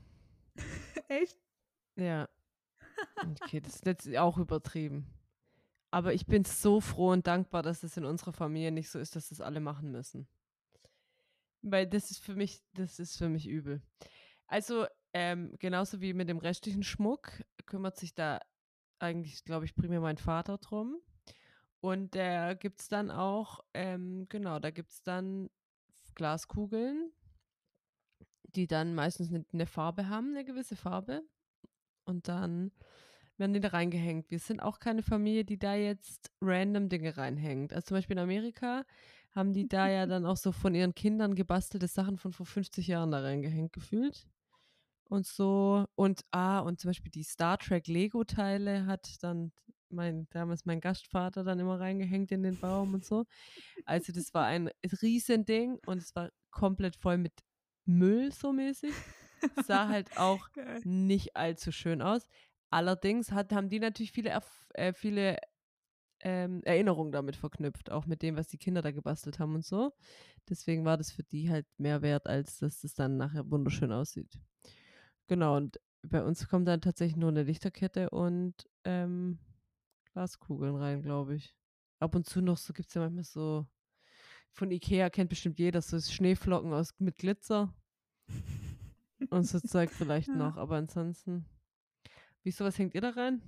Echt? 1.08 1.38
Ja. 1.94 2.26
Okay, 3.42 3.60
das 3.60 3.76
ist 3.76 3.86
jetzt 3.86 4.16
auch 4.16 4.38
übertrieben. 4.38 5.06
Aber 5.94 6.12
ich 6.12 6.26
bin 6.26 6.42
so 6.44 6.80
froh 6.80 7.12
und 7.12 7.28
dankbar, 7.28 7.62
dass 7.62 7.84
es 7.84 7.96
in 7.96 8.04
unserer 8.04 8.32
Familie 8.32 8.72
nicht 8.72 8.90
so 8.90 8.98
ist, 8.98 9.14
dass 9.14 9.28
das 9.28 9.40
alle 9.40 9.60
machen 9.60 9.92
müssen. 9.92 10.26
Weil 11.62 11.86
das 11.86 12.10
ist 12.10 12.18
für 12.18 12.34
mich, 12.34 12.64
das 12.72 12.98
ist 12.98 13.16
für 13.16 13.28
mich 13.28 13.46
übel. 13.46 13.80
Also, 14.48 14.88
ähm, 15.12 15.54
genauso 15.60 16.00
wie 16.00 16.12
mit 16.12 16.28
dem 16.28 16.38
restlichen 16.38 16.82
Schmuck 16.82 17.44
kümmert 17.66 17.96
sich 17.96 18.12
da 18.12 18.40
eigentlich, 18.98 19.44
glaube 19.44 19.66
ich, 19.66 19.76
primär 19.76 20.00
mein 20.00 20.18
Vater 20.18 20.58
drum. 20.58 21.00
Und 21.80 22.16
da 22.16 22.54
gibt 22.54 22.80
es 22.80 22.88
dann 22.88 23.12
auch, 23.12 23.60
ähm, 23.72 24.26
genau, 24.28 24.58
da 24.58 24.72
gibt 24.72 24.90
es 24.90 25.04
dann 25.04 25.48
Glaskugeln, 26.16 27.12
die 28.42 28.66
dann 28.66 28.96
meistens 28.96 29.28
eine, 29.28 29.44
eine 29.52 29.66
Farbe 29.66 30.08
haben, 30.08 30.30
eine 30.30 30.44
gewisse 30.44 30.74
Farbe. 30.74 31.22
Und 32.04 32.26
dann 32.26 32.72
werden 33.36 33.52
die 33.52 33.60
da 33.60 33.68
reingehängt. 33.68 34.30
Wir 34.30 34.38
sind 34.38 34.60
auch 34.60 34.78
keine 34.78 35.02
Familie, 35.02 35.44
die 35.44 35.58
da 35.58 35.74
jetzt 35.74 36.30
random 36.40 36.88
Dinge 36.88 37.16
reinhängt. 37.16 37.72
Also 37.72 37.86
zum 37.86 37.96
Beispiel 37.96 38.16
in 38.16 38.22
Amerika 38.22 38.84
haben 39.32 39.52
die 39.52 39.66
da 39.66 39.88
ja 39.88 40.06
dann 40.06 40.26
auch 40.26 40.36
so 40.36 40.52
von 40.52 40.74
ihren 40.74 40.94
Kindern 40.94 41.34
gebastelte 41.34 41.88
Sachen 41.88 42.16
von 42.18 42.32
vor 42.32 42.46
50 42.46 42.86
Jahren 42.86 43.10
da 43.10 43.20
reingehängt 43.20 43.72
gefühlt. 43.72 44.28
Und 45.08 45.26
so, 45.26 45.86
und 45.96 46.22
ah, 46.30 46.60
und 46.60 46.80
zum 46.80 46.90
Beispiel 46.90 47.10
die 47.10 47.24
Star 47.24 47.58
Trek 47.58 47.86
Lego-Teile 47.88 48.86
hat 48.86 49.22
dann 49.22 49.52
mein, 49.90 50.26
damals 50.30 50.64
mein 50.64 50.80
Gastvater 50.80 51.44
dann 51.44 51.58
immer 51.60 51.78
reingehängt 51.78 52.32
in 52.32 52.42
den 52.42 52.58
Baum 52.58 52.94
und 52.94 53.04
so. 53.04 53.24
Also 53.84 54.12
das 54.12 54.32
war 54.34 54.46
ein 54.46 54.70
Riesending 55.02 55.78
und 55.86 55.98
es 55.98 56.14
war 56.14 56.30
komplett 56.50 56.96
voll 56.96 57.18
mit 57.18 57.32
Müll 57.84 58.32
so 58.32 58.52
mäßig. 58.52 58.94
Sah 59.66 59.88
halt 59.88 60.16
auch 60.16 60.50
Geil. 60.52 60.80
nicht 60.84 61.36
allzu 61.36 61.70
schön 61.70 62.00
aus. 62.02 62.26
Allerdings 62.70 63.32
hat, 63.32 63.52
haben 63.52 63.68
die 63.68 63.80
natürlich 63.80 64.12
viele, 64.12 64.30
Erf 64.30 64.68
äh, 64.74 64.92
viele 64.92 65.38
ähm, 66.20 66.62
Erinnerungen 66.64 67.12
damit 67.12 67.36
verknüpft, 67.36 67.90
auch 67.90 68.06
mit 68.06 68.22
dem, 68.22 68.36
was 68.36 68.48
die 68.48 68.58
Kinder 68.58 68.82
da 68.82 68.90
gebastelt 68.92 69.38
haben 69.38 69.54
und 69.54 69.64
so. 69.64 69.92
Deswegen 70.48 70.84
war 70.84 70.96
das 70.96 71.12
für 71.12 71.22
die 71.24 71.50
halt 71.50 71.66
mehr 71.78 72.02
wert, 72.02 72.26
als 72.26 72.58
dass 72.58 72.80
das 72.80 72.94
dann 72.94 73.16
nachher 73.16 73.50
wunderschön 73.50 73.92
aussieht. 73.92 74.38
Genau, 75.28 75.56
und 75.56 75.80
bei 76.02 76.22
uns 76.22 76.48
kommt 76.48 76.68
dann 76.68 76.80
tatsächlich 76.80 77.16
nur 77.16 77.30
eine 77.30 77.42
Lichterkette 77.44 78.10
und 78.10 78.54
ähm, 78.84 79.38
Glaskugeln 80.12 80.76
rein, 80.76 81.02
glaube 81.02 81.34
ich. 81.36 81.56
Ab 82.00 82.14
und 82.14 82.26
zu 82.26 82.40
noch 82.42 82.58
so 82.58 82.72
gibt 82.72 82.88
es 82.88 82.94
ja 82.94 83.02
manchmal 83.02 83.24
so 83.24 83.66
von 84.52 84.70
Ikea 84.70 85.10
kennt 85.10 85.30
bestimmt 85.30 85.58
jeder 85.58 85.82
so 85.82 86.00
Schneeflocken 86.00 86.72
aus 86.72 86.94
mit 86.98 87.16
Glitzer 87.16 87.74
und 89.30 89.46
so 89.46 89.60
Zeug 89.60 89.90
vielleicht 89.92 90.34
Ja. 90.34 90.38
noch, 90.38 90.56
aber 90.56 90.76
ansonsten. 90.76 91.46
Wieso, 92.44 92.64
was 92.64 92.78
hängt 92.78 92.94
ihr 92.94 93.00
da 93.00 93.10
rein? 93.10 93.42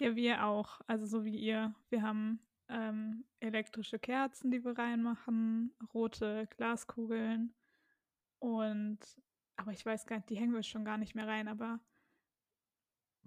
Ja, 0.00 0.16
wir 0.16 0.44
auch. 0.44 0.80
Also 0.86 1.06
so 1.06 1.24
wie 1.24 1.36
ihr. 1.36 1.74
Wir 1.90 2.02
haben 2.02 2.40
ähm, 2.68 3.24
elektrische 3.40 3.98
Kerzen, 3.98 4.50
die 4.50 4.64
wir 4.64 4.76
reinmachen, 4.76 5.72
rote 5.94 6.48
Glaskugeln 6.56 7.54
und 8.38 8.98
aber 9.56 9.72
ich 9.72 9.84
weiß 9.86 10.06
gar 10.06 10.16
nicht, 10.16 10.28
die 10.28 10.36
hängen 10.36 10.54
wir 10.54 10.62
schon 10.62 10.84
gar 10.84 10.98
nicht 10.98 11.14
mehr 11.14 11.26
rein, 11.26 11.48
aber 11.48 11.80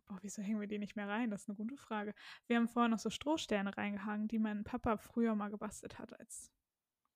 boah, 0.05 0.19
wieso 0.21 0.41
hängen 0.41 0.59
wir 0.59 0.67
die 0.67 0.77
nicht 0.79 0.95
mehr 0.95 1.07
rein? 1.07 1.31
Das 1.31 1.43
ist 1.43 1.49
eine 1.49 1.57
gute 1.57 1.77
Frage. 1.77 2.13
Wir 2.47 2.57
haben 2.57 2.67
vorher 2.67 2.89
noch 2.89 2.99
so 2.99 3.09
Strohsterne 3.09 3.75
reingehangen, 3.75 4.27
die 4.27 4.39
mein 4.39 4.63
Papa 4.63 4.97
früher 4.97 5.35
mal 5.35 5.49
gebastelt 5.49 5.97
hat 5.97 6.17
als 6.19 6.51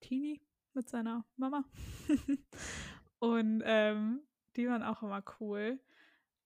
Teenie 0.00 0.40
mit 0.72 0.88
seiner 0.88 1.24
Mama. 1.36 1.64
und 3.20 3.62
ähm, 3.64 4.20
die 4.56 4.68
waren 4.68 4.82
auch 4.82 5.02
immer 5.02 5.22
cool. 5.40 5.80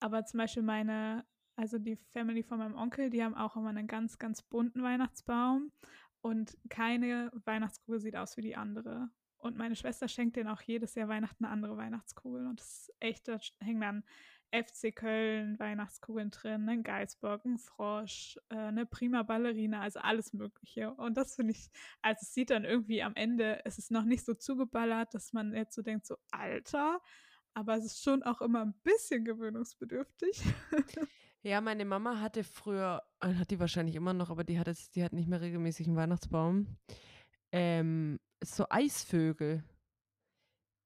Aber 0.01 0.25
zum 0.25 0.39
Beispiel 0.39 0.63
meine, 0.63 1.25
also 1.57 1.79
die 1.79 1.97
Family 1.97 2.43
von 2.43 2.59
meinem 2.59 2.77
Onkel, 2.77 3.11
die 3.11 3.23
haben 3.23 3.35
auch 3.35 3.57
immer 3.57 3.71
einen 3.71 3.87
ganz, 3.87 4.19
ganz 4.19 4.43
bunten 4.43 4.83
Weihnachtsbaum. 4.83 5.73
Und 6.21 6.57
keine 6.69 7.31
Weihnachtskugel 7.45 8.01
sieht 8.01 8.17
aus 8.17 8.37
wie 8.37 8.43
die 8.43 8.57
andere. 8.57 9.11
Und 9.39 9.57
meine 9.57 9.77
Schwester 9.77 10.09
schenkt 10.09 10.37
denen 10.37 10.49
auch 10.49 10.63
jedes 10.63 10.95
Jahr 10.95 11.09
Weihnachten 11.09 11.45
eine 11.45 11.53
andere 11.53 11.77
Weihnachtskugel. 11.77 12.47
Und 12.47 12.61
das 12.61 12.89
ist 12.89 12.95
echt, 13.01 13.29
da 13.29 13.39
hängen 13.61 13.81
dann 13.81 14.05
FC 14.51 14.95
Köln 14.95 15.59
Weihnachtskugeln 15.59 16.31
drin, 16.31 16.69
ein 16.69 16.83
Geißbock, 16.83 17.45
ein 17.45 17.59
Frosch, 17.59 18.39
äh, 18.49 18.57
eine 18.57 18.87
Prima 18.87 19.23
Ballerina, 19.23 19.81
also 19.81 20.01
alles 20.01 20.33
Mögliche. 20.33 20.93
Und 20.95 21.17
das 21.17 21.37
finde 21.37 21.53
ich, 21.53 21.71
also 22.03 22.21
es 22.23 22.33
sieht 22.33 22.51
dann 22.51 22.65
irgendwie 22.65 23.03
am 23.03 23.15
Ende, 23.15 23.65
es 23.65 23.79
ist 23.79 23.91
noch 23.91 24.05
nicht 24.05 24.25
so 24.25 24.35
zugeballert, 24.35 25.15
dass 25.15 25.33
man 25.33 25.53
jetzt 25.53 25.75
so 25.75 25.83
denkt, 25.83 26.07
so 26.07 26.17
Alter, 26.31 27.01
aber 27.59 27.77
es 27.77 27.85
ist 27.87 28.03
schon 28.03 28.23
auch 28.23 28.41
immer 28.41 28.65
ein 28.65 28.75
bisschen 28.83 29.25
gewöhnungsbedürftig. 29.25 30.43
Ja, 31.43 31.61
meine 31.61 31.85
Mama 31.85 32.21
hatte 32.21 32.43
früher, 32.43 33.01
äh, 33.21 33.33
hat 33.35 33.53
die 33.53 33.61
wahrscheinlich 33.61 33.95
immer 33.95 34.13
noch, 34.13 34.29
aber 34.29 34.43
die 34.43 34.59
hat 34.59 34.67
jetzt, 34.67 34.97
die 34.97 35.05
hat 35.05 35.13
nicht 35.13 35.29
mehr 35.29 35.41
regelmäßig 35.41 35.87
einen 35.87 35.97
Weihnachtsbaum. 35.97 36.77
Ähm, 37.53 38.19
so 38.43 38.67
Eisvögel. 38.69 39.63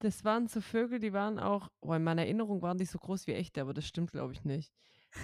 Das 0.01 0.25
waren 0.25 0.49
so 0.49 0.61
Vögel, 0.61 0.99
die 0.99 1.15
waren 1.15 1.39
auch, 1.39 1.71
oh, 1.81 1.95
in 1.95 2.05
meiner 2.05 2.23
Erinnerung 2.23 2.61
waren 2.61 2.77
die 2.77 2.85
so 2.85 2.99
groß 2.99 3.27
wie 3.29 3.33
echte, 3.33 3.63
aber 3.63 3.73
das 3.73 3.87
stimmt, 3.87 4.13
glaube 4.13 4.35
ich, 4.35 4.45
nicht. 4.45 4.75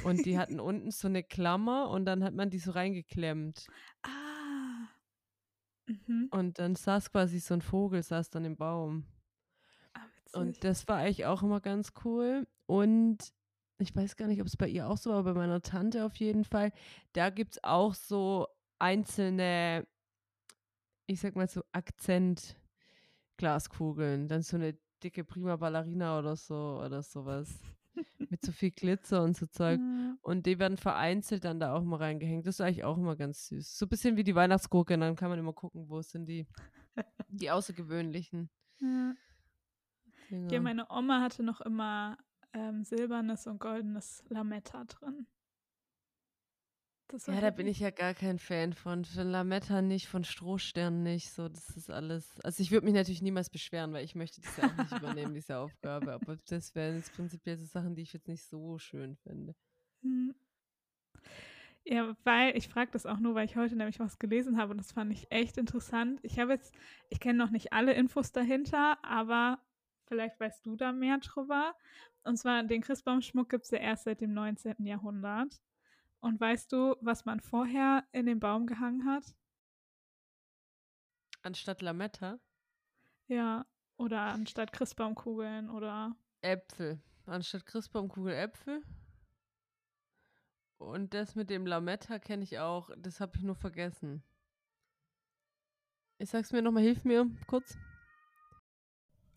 Und 0.03 0.25
die 0.25 0.39
hatten 0.39 0.61
unten 0.61 0.91
so 0.91 1.09
eine 1.09 1.23
Klammer 1.23 1.91
und 1.91 2.07
dann 2.07 2.25
hat 2.25 2.33
man 2.33 2.49
die 2.49 2.59
so 2.59 2.71
reingeklemmt. 2.71 3.67
Ah. 4.03 4.89
Mhm. 5.87 6.29
Und 6.31 6.59
dann 6.59 6.75
saß 6.75 7.13
quasi 7.13 7.39
so 7.39 7.53
ein 7.53 7.63
Vogel, 7.63 8.03
saß 8.03 8.31
dann 8.31 8.47
im 8.47 8.57
Baum. 8.57 9.05
Und 10.33 10.65
das 10.65 10.89
war 10.89 10.99
eigentlich 10.99 11.27
auch 11.27 11.43
immer 11.43 11.61
ganz 11.61 11.93
cool. 12.05 12.47
Und 12.67 13.33
ich 13.79 13.95
weiß 13.95 14.17
gar 14.17 14.27
nicht, 14.27 14.41
ob 14.41 14.47
es 14.47 14.57
bei 14.57 14.69
ihr 14.69 14.89
auch 14.89 14.97
so 14.97 15.11
war, 15.11 15.19
aber 15.19 15.35
bei 15.35 15.41
meiner 15.41 15.63
Tante 15.63 16.05
auf 16.05 16.17
jeden 16.17 16.45
Fall. 16.45 16.73
Da 17.13 17.31
gibt 17.31 17.55
es 17.55 17.65
auch 17.65 17.95
so 17.95 18.49
einzelne, 18.79 19.87
ich 21.07 21.21
sag 21.21 21.37
mal 21.37 21.49
so 21.49 21.63
Akzentglaskugeln. 21.73 24.29
Dann 24.29 24.43
so 24.43 24.57
eine 24.57 24.77
dicke 25.03 25.25
Prima 25.25 25.57
Ballerina 25.57 26.19
oder 26.19 26.37
so 26.37 26.83
oder 26.85 27.03
sowas. 27.03 27.59
Mit 28.19 28.45
so 28.45 28.53
viel 28.53 28.71
Glitzer 28.71 29.25
und 29.25 29.37
so 29.37 29.47
Zeug. 29.47 29.81
Ja. 29.81 30.17
Und 30.23 30.47
die 30.47 30.59
werden 30.59 30.77
vereinzelt 30.77 31.45
dann 31.45 31.59
da 31.59 31.75
auch 31.75 31.83
mal 31.83 31.97
reingehängt. 31.97 32.47
Das 32.47 32.57
ist 32.57 32.61
eigentlich 32.61 32.85
auch 32.85 32.97
immer 32.97 33.17
ganz 33.17 33.49
süß. 33.49 33.79
So 33.79 33.87
ein 33.87 33.89
bisschen 33.89 34.17
wie 34.17 34.25
die 34.25 34.35
Weihnachtsgurke. 34.35 34.99
Dann 34.99 35.17
kann 35.17 35.31
man 35.31 35.39
immer 35.39 35.53
gucken, 35.53 35.89
wo 35.89 36.03
sind 36.03 36.27
die, 36.27 36.47
die 37.29 37.51
außergewöhnlichen. 37.51 38.51
Ja. 40.31 40.49
Ja, 40.53 40.61
meine 40.61 40.87
Oma 40.91 41.21
hatte 41.21 41.43
noch 41.43 41.61
immer 41.61 42.19
ähm, 42.53 42.85
silbernes 42.85 43.47
und 43.47 43.61
goldenes 43.61 44.25
Lametta 44.29 44.85
drin. 44.85 45.27
Ja, 47.27 47.41
da 47.41 47.49
bin 47.51 47.67
ich 47.67 47.81
ja 47.81 47.91
gar 47.91 48.13
kein 48.13 48.39
Fan 48.39 48.75
von. 48.75 49.05
Von 49.07 49.29
Lametta 49.29 49.81
nicht, 49.81 50.09
von 50.09 50.25
Strohstern 50.25 51.03
nicht. 51.03 51.31
So, 51.31 51.49
das 51.49 51.75
ist 51.75 51.91
alles. 51.91 52.39
Also 52.41 52.63
ich 52.63 52.71
würde 52.71 52.85
mich 52.85 52.95
natürlich 52.95 53.23
niemals 53.23 53.49
beschweren, 53.49 53.95
weil 53.95 54.05
ich 54.05 54.15
möchte 54.15 54.43
das 54.43 54.57
ja 54.59 54.67
auch 54.67 54.77
nicht 54.77 54.93
übernehmen, 54.93 55.33
diese 55.33 55.57
Aufgabe. 55.57 56.13
Aber 56.13 56.37
das 56.49 56.75
wären 56.75 56.97
jetzt 56.97 57.15
prinzipiell 57.15 57.57
so 57.57 57.65
Sachen, 57.65 57.95
die 57.95 58.03
ich 58.03 58.13
jetzt 58.13 58.29
nicht 58.29 58.45
so 58.45 58.79
schön 58.79 59.17
finde. 59.17 59.55
Hm. 60.03 60.35
Ja, 61.85 62.15
weil 62.25 62.55
ich 62.55 62.69
frage 62.69 62.91
das 62.91 63.07
auch 63.07 63.19
nur, 63.19 63.35
weil 63.35 63.47
ich 63.47 63.57
heute 63.57 63.75
nämlich 63.75 63.99
was 63.99 64.19
gelesen 64.19 64.59
habe 64.59 64.73
und 64.73 64.79
das 64.79 64.93
fand 64.93 65.11
ich 65.11 65.33
echt 65.33 65.57
interessant. 65.57 66.21
Ich 66.23 66.39
habe 66.39 66.53
jetzt, 66.53 66.75
ich 67.09 67.19
kenne 67.19 67.39
noch 67.39 67.51
nicht 67.51 67.73
alle 67.73 67.95
Infos 67.95 68.31
dahinter, 68.33 69.03
aber 69.03 69.59
vielleicht 70.09 70.41
weißt 70.41 70.65
du 70.67 70.77
da 70.77 70.93
mehr 70.93 71.19
drüber. 71.19 71.75
Und 72.25 72.37
zwar, 72.37 72.63
den 72.65 72.83
Christbaumschmuck 72.83 73.49
gibt 73.49 73.65
es 73.65 73.71
ja 73.71 73.79
erst 73.79 74.05
seit 74.05 74.21
dem 74.21 74.33
19. 74.35 74.85
Jahrhundert. 74.87 75.61
Und 76.21 76.41
weißt 76.41 76.73
du, 76.73 76.97
was 77.01 77.25
man 77.25 77.41
vorher 77.41 78.05
in 78.13 78.27
den 78.27 78.41
Baum 78.41 78.67
gehangen 78.67 79.07
hat? 79.07 79.37
Anstatt 81.43 81.81
Lametta, 81.83 82.41
Ja, 83.29 83.65
oder 83.97 84.21
anstatt 84.21 84.73
Christbaumkugeln 84.73 85.71
oder 85.71 86.17
Äpfel. 86.41 87.01
Anstatt 87.27 87.67
Christbaumkugel 87.67 88.35
Äpfel. 88.35 88.83
Und 90.79 91.15
das 91.15 91.35
mit 91.35 91.51
dem 91.51 91.67
Lametta 91.67 92.19
kenne 92.19 92.45
ich 92.45 92.59
auch. 92.59 92.91
Das 92.97 93.21
habe 93.21 93.37
ich 93.37 93.43
nur 93.43 93.57
vergessen. 93.57 94.23
Ich 96.19 96.31
sag's 96.31 96.53
mir 96.53 96.63
nochmal, 96.63 96.83
hilf 96.83 97.05
mir 97.05 97.31
kurz. 97.47 97.77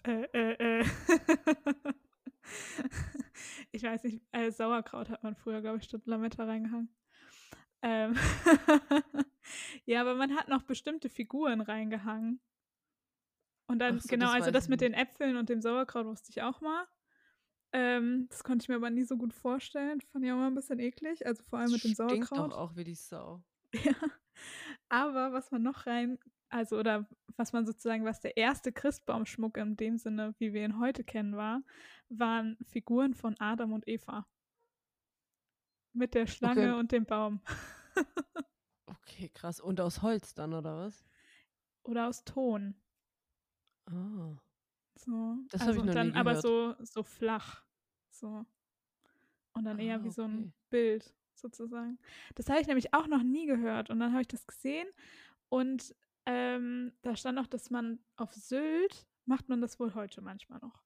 Äh, 0.04 0.24
äh, 0.34 0.82
äh. 0.82 0.86
ich 3.72 3.84
weiß 3.84 4.04
nicht, 4.04 4.24
äh, 4.32 4.52
Sauerkraut 4.52 5.10
hat 5.10 5.24
man 5.24 5.36
früher, 5.36 5.62
glaube 5.62 5.78
ich, 5.78 5.84
statt 5.84 6.06
Lametta 6.06 6.44
reingehangen. 6.46 6.90
Ähm 7.82 8.16
ja, 9.86 10.02
aber 10.02 10.16
man 10.16 10.36
hat 10.36 10.48
noch 10.48 10.64
bestimmte 10.64 11.10
Figuren 11.10 11.62
reingehangen. 11.62 12.40
Und 13.68 13.80
dann, 13.80 14.00
so, 14.00 14.08
genau, 14.10 14.28
das 14.28 14.36
also 14.36 14.52
das 14.52 14.68
mit 14.68 14.82
nicht. 14.82 14.94
den 14.94 15.00
Äpfeln 15.00 15.38
und 15.38 15.50
dem 15.50 15.62
Sauerkraut 15.62 16.06
wusste 16.06 16.30
ich 16.30 16.42
auch 16.42 16.62
mal. 16.62 16.86
Ähm, 17.74 18.28
das 18.30 18.44
konnte 18.44 18.64
ich 18.64 18.70
mir 18.70 18.76
aber 18.76 18.90
nie 18.90 19.04
so 19.04 19.18
gut 19.18 19.34
vorstellen. 19.34 20.02
Fand 20.02 20.26
ich 20.26 20.32
auch 20.32 20.36
mal 20.36 20.48
ein 20.48 20.56
bisschen 20.56 20.80
eklig. 20.80 21.26
Also 21.26 21.44
vor 21.44 21.60
allem 21.60 21.72
mit 21.72 21.84
dem 21.84 21.94
Stinkt 21.94 22.28
Sauerkraut. 22.28 22.52
doch 22.52 22.58
auch 22.58 22.76
wie 22.76 22.84
die 22.84 22.96
Sau. 22.96 23.44
Ja. 23.84 23.96
Aber 24.90 25.32
was 25.32 25.52
man 25.52 25.64
noch 25.64 25.88
rein, 25.88 26.20
also 26.52 26.78
oder 26.78 27.08
was 27.38 27.54
man 27.54 27.66
sozusagen, 27.66 28.06
was 28.06 28.20
der 28.20 28.38
erste 28.38 28.72
Christbaumschmuck 28.72 29.58
in 29.58 29.76
dem 29.78 29.98
Sinne, 29.98 30.36
wie 30.38 30.54
wir 30.54 30.64
ihn 30.66 30.80
heute 30.80 31.04
kennen, 31.04 31.36
war, 31.38 31.64
waren 32.10 32.58
Figuren 32.66 33.14
von 33.14 33.36
Adam 33.40 33.74
und 33.74 33.88
Eva. 33.88 34.28
Mit 35.94 36.14
der 36.14 36.28
Schlange 36.28 36.72
Okay. 36.72 36.80
und 36.80 36.92
dem 36.92 37.06
Baum. 37.06 37.42
Okay, 38.86 39.30
krass. 39.30 39.60
Und 39.60 39.80
aus 39.82 40.02
Holz 40.02 40.34
dann, 40.34 40.54
oder 40.54 40.78
was? 40.78 41.06
Oder 41.84 42.08
aus 42.08 42.24
Ton. 42.24 42.76
Ah. 43.86 44.38
So. 44.96 45.38
Das 45.50 45.62
also 45.62 45.80
ich 45.80 45.84
noch 45.84 45.94
dann 45.94 46.12
nie 46.12 46.16
aber 46.16 46.36
gehört. 46.36 46.44
so, 46.44 46.76
so 46.80 47.04
flach. 47.04 47.64
So. 48.10 48.46
Und 49.54 49.64
dann 49.66 49.80
eher 49.80 50.00
Ah, 50.00 50.04
wie 50.04 50.12
so 50.12 50.24
ein 50.24 50.40
okay. 50.40 50.54
Bild 50.70 51.14
sozusagen. 51.36 52.00
Das 52.36 52.50
habe 52.50 52.62
ich 52.62 52.68
nämlich 52.68 52.94
auch 52.94 53.08
noch 53.08 53.24
nie 53.24 53.46
gehört. 53.48 53.90
Und 53.90 54.00
dann 54.00 54.12
habe 54.12 54.22
ich 54.22 54.28
das 54.28 54.46
gesehen 54.48 54.88
und 55.50 55.96
ähm, 56.26 56.94
da 57.02 57.16
stand 57.16 57.40
auch, 57.40 57.48
dass 57.48 57.70
man 57.70 58.00
auf 58.16 58.34
Sylt 58.34 59.08
macht 59.26 59.50
man 59.50 59.62
das 59.62 59.80
wohl 59.80 59.94
heute 59.94 60.22
manchmal 60.22 60.60
noch. 60.60 60.82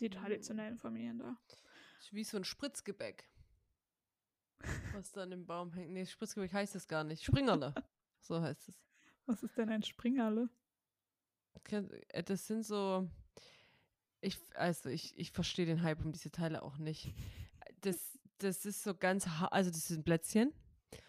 Die 0.00 0.08
Mm. 0.08 0.12
traditionellen 0.12 0.76
Familien 0.78 1.18
da. 1.18 1.36
Wie 2.10 2.24
so 2.24 2.36
ein 2.36 2.44
Spritzgebäck. 2.44 3.28
Was 4.92 5.12
dann 5.12 5.32
im 5.32 5.46
Baum 5.46 5.72
hängt. 5.72 5.90
Nee, 5.92 6.06
Spritzgebäck 6.06 6.52
heißt 6.52 6.74
es 6.74 6.86
gar 6.88 7.04
nicht. 7.04 7.24
Springerle. 7.24 7.74
So 8.24 8.40
heißt 8.40 8.68
es. 8.68 8.80
Was 9.26 9.42
ist 9.42 9.56
denn 9.58 9.68
ein 9.68 9.82
Springerle? 9.82 10.48
Äh, 11.70 12.22
Das 12.22 12.46
sind 12.46 12.62
so. 12.64 13.08
Ich, 14.20 14.38
also 14.54 14.88
ich, 14.88 15.18
ich 15.18 15.32
verstehe 15.32 15.66
den 15.66 15.82
Hype 15.82 16.04
um 16.04 16.12
diese 16.12 16.30
Teile 16.30 16.62
auch 16.62 16.78
nicht. 16.78 17.12
Das, 17.80 18.16
das 18.38 18.64
ist 18.64 18.84
so 18.84 18.94
ganz 18.94 19.26
hart, 19.26 19.52
also 19.52 19.70
das 19.70 19.88
sind 19.88 20.04
Plätzchen 20.04 20.52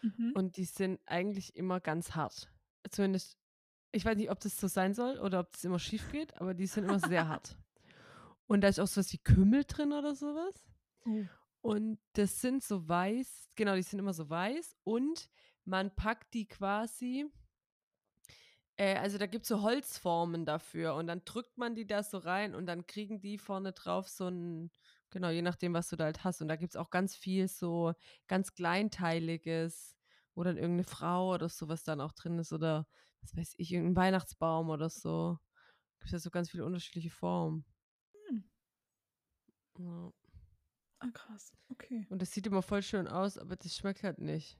Mhm. 0.02 0.32
und 0.34 0.58
die 0.58 0.64
sind 0.66 1.00
eigentlich 1.06 1.56
immer 1.56 1.80
ganz 1.82 2.16
hart. 2.16 2.52
Zumindest, 2.90 3.38
ich 3.92 4.06
weiß 4.06 4.18
nicht, 4.18 4.32
ob 4.32 4.40
das 4.40 4.58
so 4.58 4.68
sein 4.68 4.94
soll 4.94 5.20
oder 5.20 5.40
ob 5.40 5.52
das 5.52 5.64
immer 5.64 5.80
schief 5.80 6.12
geht, 6.12 6.40
aber 6.40 6.54
die 6.54 6.68
sind 6.68 6.86
immer 6.86 7.00
sehr 7.00 7.28
hart. 7.28 7.58
Und 8.48 8.62
da 8.62 8.68
ist 8.68 8.80
auch 8.80 8.88
sowas 8.88 9.12
wie 9.14 9.20
Kümmel 9.20 9.64
drin 9.64 9.94
oder 9.94 10.16
sowas. 10.16 10.54
Und 11.62 12.00
das 12.14 12.42
sind 12.42 12.62
so 12.64 12.88
weiß, 12.88 13.50
genau, 13.56 13.76
die 13.76 13.84
sind 13.84 14.00
immer 14.00 14.14
so 14.14 14.30
weiß 14.30 14.76
und 14.84 15.30
man 15.64 15.96
packt 15.96 16.34
die 16.34 16.46
quasi, 16.46 17.26
äh, 18.76 18.98
also 18.98 19.18
da 19.18 19.28
gibt 19.28 19.44
es 19.44 19.50
so 19.50 19.62
Holzformen 19.62 20.46
dafür 20.46 20.96
und 20.96 21.08
dann 21.08 21.24
drückt 21.24 21.58
man 21.58 21.74
die 21.74 21.88
da 21.88 22.04
so 22.04 22.18
rein 22.18 22.54
und 22.54 22.66
dann 22.66 22.86
kriegen 22.86 23.22
die 23.22 23.38
vorne 23.38 23.72
drauf 23.72 24.10
so 24.10 24.26
einen 24.26 24.72
Genau, 25.14 25.30
je 25.30 25.44
nachdem, 25.44 25.76
was 25.76 25.90
du 25.90 25.96
da 25.96 26.06
halt 26.06 26.24
hast. 26.24 26.42
Und 26.42 26.48
da 26.48 26.56
gibt 26.56 26.72
es 26.72 26.76
auch 26.76 26.90
ganz 26.90 27.16
viel 27.16 27.48
so 27.48 27.94
ganz 28.28 28.56
Kleinteiliges, 28.56 29.96
wo 30.36 30.44
dann 30.44 30.58
irgendeine 30.58 30.84
Frau 30.84 31.34
oder 31.34 31.50
sowas 31.50 31.84
dann 31.84 32.02
auch 32.02 32.14
drin 32.14 32.40
ist 32.40 32.54
oder 32.54 32.88
was 33.22 33.36
weiß 33.36 33.54
ich, 33.58 33.72
irgendein 33.72 33.96
Weihnachtsbaum 33.96 34.70
oder 34.70 34.90
so. 34.90 35.40
Gibt 36.00 36.12
ja 36.12 36.20
so 36.20 36.30
ganz 36.30 36.50
viele 36.50 36.66
unterschiedliche 36.66 37.10
Formen. 37.10 37.66
Hm. 38.28 38.44
Ja. 39.80 40.14
Ah, 41.00 41.12
krass. 41.14 41.54
Okay. 41.70 42.06
Und 42.10 42.22
das 42.22 42.32
sieht 42.32 42.48
immer 42.48 42.62
voll 42.62 42.82
schön 42.82 43.08
aus, 43.08 43.38
aber 43.38 43.56
das 43.56 43.76
schmeckt 43.76 44.04
halt 44.04 44.20
nicht. 44.20 44.58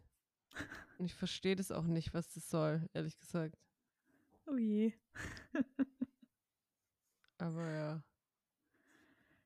Und 0.98 1.06
ich 1.06 1.16
verstehe 1.16 1.56
das 1.56 1.72
auch 1.72 1.86
nicht, 1.86 2.14
was 2.14 2.34
das 2.34 2.50
soll, 2.50 2.90
ehrlich 2.94 3.18
gesagt. 3.18 3.58
Oh 4.46 4.58
je. 4.58 4.94
Aber 7.38 7.70
ja. 7.72 8.04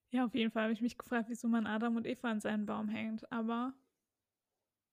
Ja, 0.09 0.25
auf 0.25 0.34
jeden 0.36 0.51
Fall 0.51 0.63
habe 0.63 0.73
ich 0.73 0.82
mich 0.82 0.97
gefragt, 0.97 1.30
wieso 1.30 1.47
man 1.47 1.67
Adam 1.67 1.95
und 1.95 2.07
Eva 2.07 2.30
an 2.32 2.39
seinen 2.39 2.65
Baum 2.65 2.89
hängt. 2.89 3.30
Aber 3.32 3.73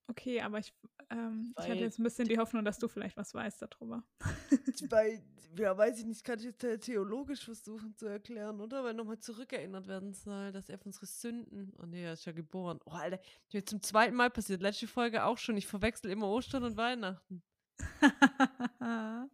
okay, 0.08 0.40
aber 0.40 0.58
ich, 0.58 0.72
ähm, 1.10 1.54
ich 1.58 1.68
hatte 1.68 1.80
jetzt 1.80 1.98
ein 1.98 2.04
bisschen 2.04 2.28
die 2.28 2.38
Hoffnung, 2.38 2.64
dass 2.64 2.78
du 2.78 2.88
vielleicht 2.88 3.16
was 3.16 3.34
weißt 3.34 3.62
darüber. 3.62 4.04
Weil, 4.90 5.22
ja, 5.58 5.76
weiß 5.76 6.00
ich 6.00 6.06
nicht, 6.06 6.24
kann 6.24 6.38
ich 6.38 6.46
jetzt 6.46 6.84
theologisch 6.84 7.44
versuchen 7.44 7.94
zu 7.96 8.06
erklären, 8.06 8.60
oder? 8.60 8.84
Weil 8.84 8.94
nochmal 8.94 9.18
zurückerinnert 9.18 9.86
werden 9.86 10.12
soll, 10.14 10.52
dass 10.52 10.68
er 10.68 10.78
für 10.78 10.86
unsere 10.86 11.06
Sünden. 11.06 11.72
Oh 11.78 11.86
nee, 11.86 12.04
er 12.04 12.14
ist 12.14 12.24
ja 12.24 12.32
geboren. 12.32 12.80
Oh, 12.84 12.92
Alter, 12.92 13.20
mir 13.52 13.64
zum 13.64 13.82
zweiten 13.82 14.16
Mal 14.16 14.30
passiert. 14.30 14.62
Letzte 14.62 14.86
Folge 14.88 15.24
auch 15.24 15.38
schon. 15.38 15.56
Ich 15.56 15.66
verwechsel 15.66 16.10
immer 16.10 16.28
Ostern 16.28 16.64
und 16.64 16.76
Weihnachten. 16.76 17.42
ja, 18.80 19.28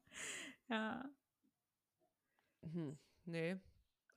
Hm, 2.72 2.98
nee. 3.24 3.56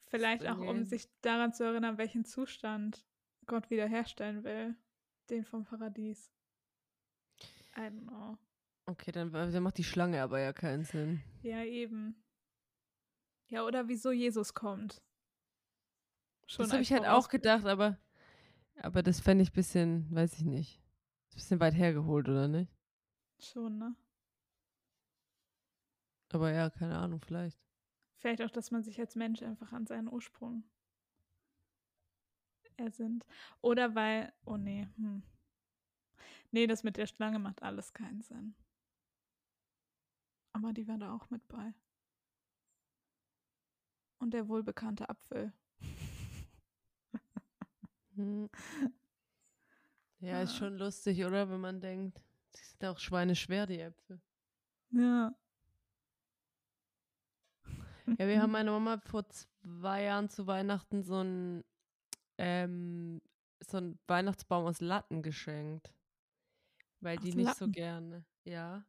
vielleicht 0.08 0.48
auch, 0.48 0.60
um 0.60 0.84
sich 0.84 1.10
daran 1.22 1.54
zu 1.54 1.64
erinnern, 1.64 1.98
welchen 1.98 2.26
Zustand 2.26 3.06
Gott 3.46 3.70
wiederherstellen 3.70 4.44
will. 4.44 4.76
Den 5.30 5.46
vom 5.46 5.64
Paradies. 5.64 6.33
I 7.76 7.82
don't 7.82 8.08
know. 8.08 8.38
Okay, 8.86 9.12
dann, 9.12 9.32
dann 9.32 9.64
macht 9.64 9.78
die 9.78 9.84
Schlange 9.84 10.22
aber 10.22 10.40
ja 10.40 10.54
keinen 10.54 10.84
Sinn. 10.84 11.22
Ja, 11.42 11.64
eben. 11.64 12.22
Ja, 13.48 13.66
oder 13.66 13.88
wieso 13.88 14.12
Jesus 14.12 14.54
kommt. 14.54 15.02
Schon 16.48 16.66
das 16.66 16.74
habe 16.74 16.82
ich 16.82 16.92
halt 16.92 17.06
auch 17.06 17.30
gedacht, 17.30 17.66
aber, 17.66 17.98
aber 18.76 19.02
das 19.04 19.20
fände 19.20 19.44
ich 19.44 19.52
ein 19.52 19.56
bisschen, 19.56 20.14
weiß 20.14 20.34
ich 20.34 20.44
nicht. 20.44 20.80
Ein 21.32 21.36
bisschen 21.36 21.60
weit 21.60 21.76
hergeholt, 21.76 22.28
oder 22.28 22.48
nicht? 22.48 22.72
Schon, 23.40 23.78
ne? 23.78 23.96
Aber 26.32 26.52
ja, 26.52 26.70
keine 26.70 26.98
Ahnung, 26.98 27.22
vielleicht. 27.22 27.60
Vielleicht 28.18 28.42
auch, 28.42 28.50
dass 28.50 28.72
man 28.72 28.84
sich 28.84 29.00
als 29.00 29.16
Mensch 29.16 29.42
einfach 29.44 29.72
an 29.72 29.86
seinen 29.86 30.08
Ursprung 30.08 30.64
ersinnt. 32.78 33.26
Oder 33.62 33.96
weil, 33.96 34.34
oh 34.46 34.58
nee, 34.58 34.88
hm. 34.98 35.24
Nee, 36.54 36.68
das 36.68 36.84
mit 36.84 36.98
der 36.98 37.08
Schlange 37.08 37.40
macht 37.40 37.64
alles 37.64 37.94
keinen 37.94 38.22
Sinn. 38.22 38.54
Aber 40.54 40.72
die 40.72 40.88
war 40.88 41.00
da 41.00 41.16
auch 41.16 41.32
mit 41.32 41.48
bei. 41.48 41.74
Und 44.20 44.36
der 44.36 44.48
wohlbekannte 44.48 45.10
Apfel. 45.10 45.52
Hm. 48.16 48.50
Ja, 50.20 50.42
ist 50.42 50.52
Ah. 50.52 50.56
schon 50.60 50.78
lustig, 50.78 51.26
oder? 51.26 51.50
Wenn 51.50 51.60
man 51.60 51.82
denkt, 51.82 52.22
die 52.56 52.64
sind 52.64 52.86
auch 52.86 52.98
schweineschwer, 52.98 53.66
die 53.68 53.80
Äpfel. 53.82 54.22
Ja. 54.92 55.36
Ja, 58.18 58.28
wir 58.28 58.42
haben 58.42 58.52
meiner 58.52 58.72
Mama 58.72 59.00
vor 59.00 59.28
zwei 59.28 60.04
Jahren 60.04 60.30
zu 60.30 60.48
Weihnachten 60.48 61.04
so 61.04 61.18
einen, 61.18 61.66
ähm, 62.38 63.22
so 63.60 63.78
einen 63.78 64.00
Weihnachtsbaum 64.08 64.66
aus 64.66 64.80
Latten 64.80 65.24
geschenkt. 65.24 65.94
Weil 67.04 67.18
die 67.18 67.36
nicht 67.36 67.56
so 67.56 67.68
gerne, 67.68 68.26
ja. 68.46 68.86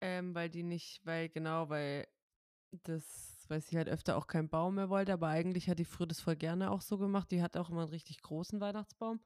Ähm, 0.00 0.34
weil 0.34 0.48
die 0.48 0.62
nicht, 0.62 1.04
weil, 1.04 1.28
genau, 1.28 1.68
weil 1.68 2.06
das, 2.84 3.44
weil 3.48 3.60
sie 3.60 3.76
halt 3.76 3.88
öfter 3.88 4.16
auch 4.16 4.26
keinen 4.26 4.48
Baum 4.48 4.76
mehr 4.76 4.90
wollte, 4.90 5.12
aber 5.12 5.28
eigentlich 5.28 5.68
hat 5.68 5.78
die 5.78 5.84
früher 5.84 6.06
das 6.06 6.20
voll 6.20 6.36
gerne 6.36 6.70
auch 6.70 6.82
so 6.82 6.98
gemacht. 6.98 7.30
Die 7.30 7.42
hat 7.42 7.56
auch 7.56 7.70
immer 7.70 7.82
einen 7.82 7.90
richtig 7.90 8.22
großen 8.22 8.60
Weihnachtsbaum. 8.60 9.20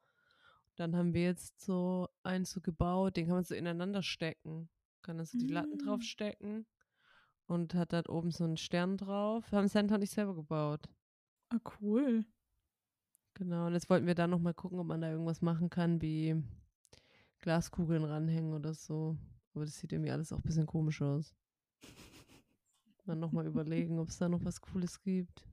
Dann 0.77 0.97
haben 0.97 1.13
wir 1.13 1.25
jetzt 1.25 1.61
so 1.61 2.09
einen 2.23 2.45
so 2.45 2.61
gebaut, 2.61 3.17
den 3.17 3.27
kann 3.27 3.35
man 3.35 3.45
so 3.45 3.55
ineinander 3.55 4.03
stecken. 4.03 4.71
Kann 5.03 5.19
dann 5.19 5.27
so 5.27 5.37
die 5.39 5.49
Latten 5.49 5.77
Mm. 5.77 5.79
draufstecken 5.79 6.67
und 7.47 7.75
hat 7.75 7.93
dann 7.93 8.07
oben 8.07 8.31
so 8.31 8.45
einen 8.45 8.57
Stern 8.57 8.97
drauf. 8.97 9.51
Haben 9.53 9.69
Santa 9.69 9.97
und 9.97 10.03
ich 10.03 10.11
selber 10.11 10.35
gebaut. 10.35 10.89
Ah, 11.51 11.59
cool. 11.81 12.25
Genau, 13.35 13.67
und 13.67 13.75
jetzt 13.75 13.91
wollten 13.91 14.07
wir 14.07 14.15
da 14.15 14.27
nochmal 14.27 14.55
gucken, 14.55 14.79
ob 14.79 14.87
man 14.87 15.01
da 15.01 15.11
irgendwas 15.11 15.43
machen 15.43 15.69
kann, 15.71 16.01
wie 16.01 16.43
Glaskugeln 17.41 18.05
ranhängen 18.05 18.53
oder 18.53 18.75
so. 18.75 19.17
Aber 19.55 19.65
das 19.65 19.79
sieht 19.79 19.93
irgendwie 19.93 20.11
alles 20.11 20.33
auch 20.33 20.39
ein 20.39 20.43
bisschen 20.43 20.67
komisch 20.67 21.03
aus. 21.03 21.35
Dann 23.07 23.19
nochmal 23.19 23.47
überlegen, 23.47 23.99
ob 23.99 24.09
es 24.09 24.19
da 24.19 24.29
noch 24.29 24.45
was 24.45 24.61
Cooles 24.61 25.01
gibt. 25.03 25.45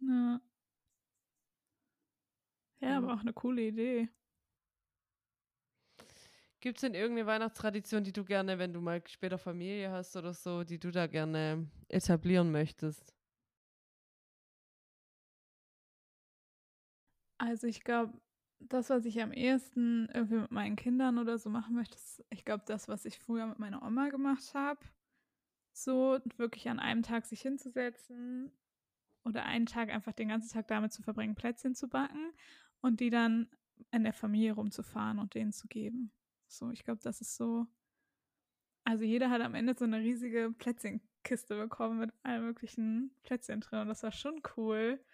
Ja. 0.00 0.40
Ja, 2.80 2.98
aber 2.98 3.14
auch 3.14 3.20
eine 3.20 3.32
coole 3.32 3.62
Idee. 3.62 4.08
Gibt 6.60 6.78
es 6.78 6.80
denn 6.80 6.94
irgendeine 6.94 7.26
Weihnachtstradition, 7.26 8.02
die 8.02 8.12
du 8.12 8.24
gerne, 8.24 8.58
wenn 8.58 8.72
du 8.72 8.80
mal 8.80 9.02
später 9.06 9.38
Familie 9.38 9.90
hast 9.90 10.16
oder 10.16 10.32
so, 10.32 10.64
die 10.64 10.78
du 10.78 10.90
da 10.90 11.06
gerne 11.06 11.70
etablieren 11.88 12.50
möchtest? 12.50 13.14
Also 17.38 17.66
ich 17.66 17.84
glaube, 17.84 18.18
das, 18.60 18.90
was 18.90 19.04
ich 19.04 19.20
am 19.20 19.32
ehesten 19.32 20.08
irgendwie 20.12 20.36
mit 20.38 20.50
meinen 20.50 20.76
Kindern 20.76 21.18
oder 21.18 21.38
so 21.38 21.50
machen 21.50 21.74
möchte, 21.74 21.96
ist, 21.96 22.24
ich 22.30 22.44
glaube, 22.44 22.64
das, 22.66 22.88
was 22.88 23.04
ich 23.04 23.18
früher 23.18 23.46
mit 23.46 23.58
meiner 23.58 23.82
Oma 23.82 24.08
gemacht 24.08 24.54
habe. 24.54 24.80
So 25.72 26.18
wirklich 26.36 26.68
an 26.68 26.78
einem 26.78 27.02
Tag 27.02 27.26
sich 27.26 27.42
hinzusetzen 27.42 28.50
oder 29.24 29.44
einen 29.44 29.66
Tag 29.66 29.90
einfach 29.90 30.12
den 30.12 30.28
ganzen 30.28 30.52
Tag 30.52 30.68
damit 30.68 30.92
zu 30.92 31.02
verbringen, 31.02 31.34
Plätzchen 31.34 31.74
zu 31.74 31.88
backen 31.88 32.32
und 32.80 33.00
die 33.00 33.10
dann 33.10 33.50
in 33.90 34.04
der 34.04 34.14
Familie 34.14 34.52
rumzufahren 34.52 35.18
und 35.18 35.34
denen 35.34 35.52
zu 35.52 35.68
geben. 35.68 36.12
So, 36.48 36.70
ich 36.70 36.84
glaube, 36.84 37.00
das 37.02 37.20
ist 37.20 37.36
so. 37.36 37.66
Also 38.84 39.04
jeder 39.04 39.30
hat 39.30 39.42
am 39.42 39.54
Ende 39.54 39.74
so 39.76 39.84
eine 39.84 39.98
riesige 39.98 40.52
Plätzchenkiste 40.56 41.56
bekommen 41.56 41.98
mit 41.98 42.12
allen 42.22 42.44
möglichen 42.44 43.10
Plätzchen 43.24 43.60
drin 43.60 43.80
und 43.80 43.88
das 43.88 44.02
war 44.02 44.12
schon 44.12 44.40
cool, 44.56 45.04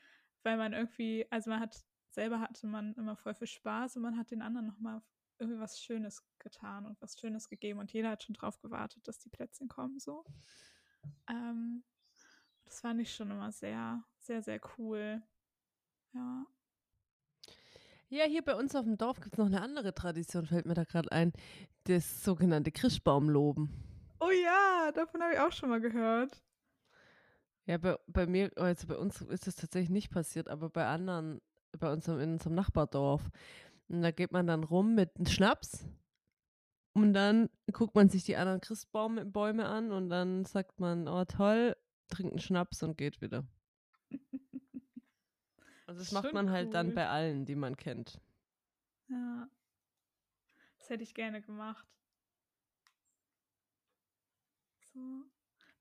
weil 0.42 0.58
man 0.58 0.74
irgendwie, 0.74 1.26
also 1.30 1.50
man 1.50 1.60
hat 1.60 1.82
selber 2.12 2.40
hatte 2.40 2.66
man 2.66 2.94
immer 2.94 3.16
voll 3.16 3.34
viel 3.34 3.46
Spaß 3.46 3.96
und 3.96 4.02
man 4.02 4.16
hat 4.16 4.30
den 4.30 4.42
anderen 4.42 4.66
nochmal 4.66 5.02
irgendwie 5.38 5.60
was 5.60 5.80
Schönes 5.80 6.22
getan 6.38 6.86
und 6.86 7.00
was 7.00 7.18
Schönes 7.18 7.48
gegeben 7.48 7.80
und 7.80 7.92
jeder 7.92 8.10
hat 8.10 8.22
schon 8.22 8.34
drauf 8.34 8.60
gewartet, 8.60 9.06
dass 9.08 9.18
die 9.18 9.30
Plätzchen 9.30 9.68
kommen 9.68 9.98
so. 9.98 10.24
Ähm, 11.28 11.84
das 12.64 12.80
fand 12.80 13.00
ich 13.00 13.14
schon 13.14 13.30
immer 13.30 13.52
sehr, 13.52 14.04
sehr, 14.18 14.42
sehr 14.42 14.60
cool. 14.78 15.22
Ja. 16.12 16.46
Ja, 18.08 18.24
hier 18.24 18.42
bei 18.42 18.54
uns 18.54 18.74
auf 18.76 18.84
dem 18.84 18.98
Dorf 18.98 19.20
gibt 19.20 19.34
es 19.34 19.38
noch 19.38 19.46
eine 19.46 19.62
andere 19.62 19.94
Tradition, 19.94 20.46
fällt 20.46 20.66
mir 20.66 20.74
da 20.74 20.84
gerade 20.84 21.10
ein. 21.10 21.32
Das 21.84 22.22
sogenannte 22.22 22.70
Christbaumloben. 22.70 23.70
Oh 24.20 24.30
ja, 24.30 24.92
davon 24.92 25.22
habe 25.22 25.32
ich 25.32 25.40
auch 25.40 25.52
schon 25.52 25.70
mal 25.70 25.80
gehört. 25.80 26.42
Ja, 27.64 27.78
bei, 27.78 27.96
bei 28.06 28.26
mir, 28.26 28.50
also 28.56 28.86
bei 28.86 28.96
uns 28.96 29.20
ist 29.22 29.46
das 29.46 29.56
tatsächlich 29.56 29.90
nicht 29.90 30.10
passiert, 30.10 30.48
aber 30.48 30.68
bei 30.68 30.86
anderen, 30.86 31.40
bei 31.78 31.92
uns 31.92 32.08
in 32.08 32.14
unserem 32.14 32.54
Nachbardorf. 32.54 33.30
Und 33.88 34.02
da 34.02 34.10
geht 34.10 34.32
man 34.32 34.46
dann 34.46 34.64
rum 34.64 34.94
mit 34.94 35.16
einem 35.16 35.26
Schnaps 35.26 35.84
und 36.94 37.14
dann 37.14 37.48
guckt 37.72 37.94
man 37.94 38.08
sich 38.08 38.24
die 38.24 38.36
anderen 38.36 38.60
Christbaumbäume 38.60 39.66
an 39.66 39.92
und 39.92 40.10
dann 40.10 40.44
sagt 40.44 40.78
man, 40.78 41.08
oh 41.08 41.24
toll, 41.24 41.76
trinkt 42.08 42.32
einen 42.32 42.40
Schnaps 42.40 42.82
und 42.82 42.96
geht 42.96 43.20
wieder. 43.20 43.46
Also 45.84 46.00
das 46.00 46.12
macht 46.12 46.32
man 46.32 46.48
halt 46.48 46.72
dann 46.72 46.86
cool. 46.86 46.94
bei 46.94 47.08
allen, 47.08 47.44
die 47.44 47.56
man 47.56 47.76
kennt. 47.76 48.18
Ja. 49.08 49.46
Das 50.78 50.88
hätte 50.88 51.02
ich 51.02 51.12
gerne 51.12 51.42
gemacht. 51.42 51.86
So. 54.94 55.24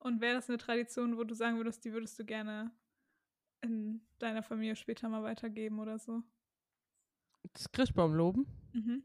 Und 0.00 0.20
wäre 0.20 0.34
das 0.34 0.50
eine 0.50 0.58
Tradition, 0.58 1.16
wo 1.16 1.24
du 1.24 1.34
sagen 1.34 1.56
würdest, 1.56 1.82
die 1.86 1.94
würdest 1.94 2.18
du 2.18 2.26
gerne 2.26 2.72
in 3.62 4.00
deiner 4.18 4.42
Familie 4.42 4.76
später 4.76 5.08
mal 5.08 5.22
weitergeben 5.22 5.80
oder 5.80 5.98
so? 5.98 6.22
Das 7.52 7.70
Christbaumloben? 7.72 8.46
Mhm. 8.72 9.02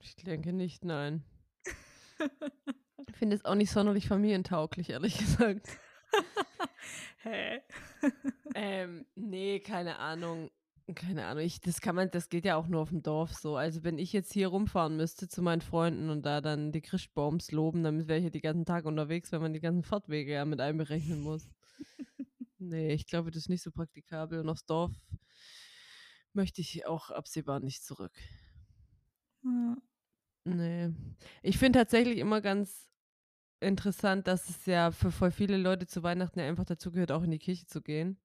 Ich 0.00 0.16
denke 0.16 0.52
nicht, 0.52 0.84
nein. 0.84 1.24
Ich 3.06 3.16
finde 3.16 3.36
es 3.36 3.44
auch 3.44 3.54
nicht 3.54 3.70
sonderlich 3.70 4.08
familientauglich, 4.08 4.90
ehrlich 4.90 5.18
gesagt. 5.18 5.68
Hä? 7.22 7.60
Ähm, 8.56 9.04
nee, 9.16 9.58
keine 9.58 9.98
Ahnung. 9.98 10.50
Keine 10.94 11.26
Ahnung. 11.26 11.42
Ich, 11.42 11.60
das 11.60 11.80
kann 11.80 11.96
man, 11.96 12.10
das 12.12 12.28
geht 12.28 12.44
ja 12.44 12.54
auch 12.54 12.68
nur 12.68 12.82
auf 12.82 12.90
dem 12.90 13.02
Dorf 13.02 13.34
so. 13.34 13.56
Also 13.56 13.82
wenn 13.82 13.98
ich 13.98 14.12
jetzt 14.12 14.32
hier 14.32 14.48
rumfahren 14.48 14.96
müsste 14.96 15.28
zu 15.28 15.42
meinen 15.42 15.60
Freunden 15.60 16.08
und 16.08 16.24
da 16.24 16.40
dann 16.40 16.70
die 16.70 16.82
Christbaums 16.82 17.50
loben, 17.50 17.82
dann 17.82 18.06
wäre 18.06 18.18
ich 18.18 18.24
ja 18.24 18.30
die 18.30 18.40
ganzen 18.40 18.64
Tag 18.64 18.84
unterwegs, 18.84 19.32
wenn 19.32 19.42
man 19.42 19.54
die 19.54 19.60
ganzen 19.60 19.82
Fahrtwege 19.82 20.34
ja 20.34 20.44
mit 20.44 20.60
einberechnen 20.60 21.22
muss. 21.22 21.48
Nee, 22.68 22.92
ich 22.94 23.06
glaube, 23.06 23.30
das 23.30 23.44
ist 23.44 23.48
nicht 23.48 23.62
so 23.62 23.70
praktikabel. 23.72 24.40
Und 24.40 24.48
aufs 24.48 24.64
Dorf 24.66 24.92
möchte 26.34 26.60
ich 26.60 26.86
auch 26.86 27.10
absehbar 27.10 27.60
nicht 27.60 27.82
zurück. 27.84 28.12
Ja. 29.42 29.76
Nee. 30.44 30.92
Ich 31.42 31.58
finde 31.58 31.78
tatsächlich 31.80 32.18
immer 32.18 32.40
ganz 32.40 32.90
interessant, 33.60 34.26
dass 34.28 34.50
es 34.50 34.66
ja 34.66 34.92
für 34.92 35.12
voll 35.12 35.32
viele 35.32 35.58
Leute 35.58 35.86
zu 35.86 36.02
Weihnachten 36.02 36.40
ja 36.40 36.46
einfach 36.48 36.64
dazu 36.66 36.92
gehört, 36.92 37.12
auch 37.12 37.22
in 37.24 37.32
die 37.32 37.38
Kirche 37.40 37.66
zu 37.66 37.82
gehen. 37.82 38.20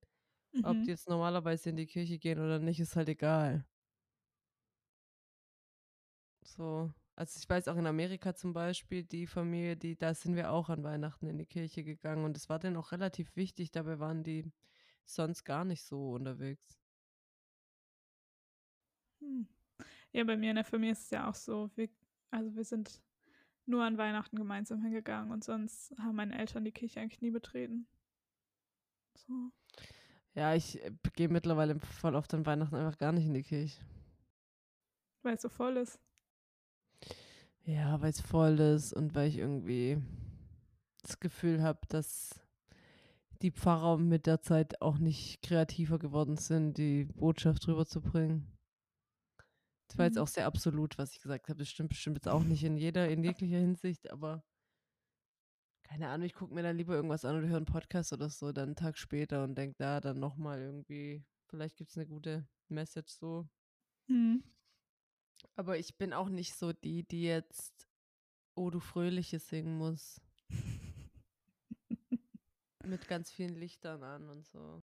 Ob 0.63 0.81
Mhm. 0.81 0.83
die 0.83 0.91
jetzt 0.91 1.09
normalerweise 1.09 1.69
in 1.71 1.77
die 1.77 1.87
Kirche 1.87 2.19
gehen 2.19 2.39
oder 2.39 2.59
nicht, 2.59 2.79
ist 2.81 2.95
halt 2.97 3.09
egal. 3.09 3.65
So. 6.43 6.93
Also 7.19 7.37
ich 7.37 7.49
weiß 7.49 7.67
auch 7.67 7.75
in 7.75 7.85
Amerika 7.85 8.33
zum 8.33 8.53
Beispiel, 8.53 9.03
die 9.03 9.27
Familie, 9.27 9.75
die, 9.75 9.97
da 9.97 10.13
sind 10.13 10.37
wir 10.37 10.53
auch 10.53 10.69
an 10.69 10.85
Weihnachten 10.85 11.27
in 11.27 11.37
die 11.37 11.45
Kirche 11.45 11.83
gegangen 11.83 12.23
und 12.23 12.37
es 12.37 12.47
war 12.47 12.59
denen 12.59 12.77
auch 12.77 12.93
relativ 12.93 13.35
wichtig, 13.35 13.71
dabei 13.71 13.99
waren 13.99 14.23
die 14.23 14.49
sonst 15.03 15.43
gar 15.43 15.65
nicht 15.65 15.83
so 15.83 16.13
unterwegs. 16.13 16.79
Hm. 19.19 19.49
Ja, 20.13 20.23
bei 20.23 20.37
mir 20.37 20.51
in 20.51 20.55
der 20.55 20.63
Familie 20.63 20.93
ist 20.93 21.03
es 21.03 21.09
ja 21.09 21.29
auch 21.29 21.35
so. 21.35 21.69
Wir, 21.75 21.89
also 22.31 22.55
wir 22.55 22.63
sind 22.63 23.01
nur 23.65 23.83
an 23.83 23.97
Weihnachten 23.97 24.37
gemeinsam 24.37 24.81
hingegangen 24.81 25.33
und 25.33 25.43
sonst 25.43 25.93
haben 25.99 26.15
meine 26.15 26.39
Eltern 26.39 26.63
die 26.63 26.71
Kirche 26.71 27.01
eigentlich 27.01 27.21
nie 27.21 27.31
betreten. 27.31 27.85
So. 29.15 29.51
Ja, 30.35 30.55
ich 30.55 30.81
äh, 30.81 30.93
gehe 31.17 31.27
mittlerweile 31.27 31.77
voll 31.81 32.15
oft 32.15 32.33
an 32.33 32.45
Weihnachten 32.45 32.75
einfach 32.75 32.97
gar 32.97 33.11
nicht 33.11 33.25
in 33.25 33.33
die 33.33 33.43
Kirche. 33.43 33.81
Weil 35.21 35.35
es 35.35 35.41
so 35.41 35.49
voll 35.49 35.75
ist. 35.75 35.99
Ja, 37.69 38.01
weil 38.01 38.09
es 38.09 38.19
voll 38.19 38.59
ist 38.59 38.93
und 38.93 39.13
weil 39.13 39.27
ich 39.29 39.37
irgendwie 39.37 40.01
das 41.03 41.19
Gefühl 41.19 41.61
habe, 41.61 41.81
dass 41.89 42.41
die 43.43 43.51
Pfarrer 43.51 43.99
mit 43.99 44.25
der 44.25 44.41
Zeit 44.41 44.81
auch 44.81 44.97
nicht 44.97 45.43
kreativer 45.43 45.99
geworden 45.99 46.35
sind, 46.35 46.79
die 46.79 47.05
Botschaft 47.05 47.67
rüberzubringen. 47.67 48.51
Das 49.87 49.99
war 49.99 50.05
jetzt 50.05 50.15
Mhm. 50.15 50.21
auch 50.23 50.27
sehr 50.27 50.47
absolut, 50.47 50.97
was 50.97 51.11
ich 51.13 51.21
gesagt 51.21 51.47
habe. 51.47 51.59
Das 51.59 51.69
stimmt 51.69 51.89
bestimmt 51.89 52.17
jetzt 52.17 52.27
auch 52.27 52.43
nicht 52.43 52.63
in 52.63 52.75
jeder, 52.75 53.07
in 53.07 53.23
jeglicher 53.23 53.59
Hinsicht, 53.59 54.09
aber 54.09 54.43
keine 55.83 56.07
Ahnung, 56.09 56.25
ich 56.25 56.33
gucke 56.33 56.55
mir 56.55 56.63
dann 56.63 56.75
lieber 56.75 56.95
irgendwas 56.95 57.23
an 57.23 57.37
oder 57.37 57.47
höre 57.47 57.57
einen 57.57 57.65
Podcast 57.65 58.13
oder 58.13 58.29
so, 58.31 58.51
dann 58.51 58.69
einen 58.69 58.75
Tag 58.77 58.97
später 58.97 59.43
und 59.43 59.53
denke 59.55 59.75
da 59.77 60.01
dann 60.01 60.19
nochmal 60.19 60.59
irgendwie, 60.59 61.23
vielleicht 61.47 61.77
gibt 61.77 61.91
es 61.91 61.97
eine 61.97 62.07
gute 62.07 62.47
Message 62.67 63.11
so. 63.13 63.47
Mhm. 64.07 64.43
Aber 65.55 65.77
ich 65.77 65.97
bin 65.97 66.13
auch 66.13 66.29
nicht 66.29 66.55
so 66.55 66.73
die, 66.73 67.03
die 67.03 67.23
jetzt 67.23 67.89
Oh, 68.59 68.69
du 68.69 68.81
Fröhliche 68.81 69.39
singen 69.39 69.77
muss. 69.77 70.19
Mit 72.83 73.07
ganz 73.07 73.31
vielen 73.31 73.55
Lichtern 73.55 74.03
an 74.03 74.29
und 74.29 74.45
so. 74.45 74.83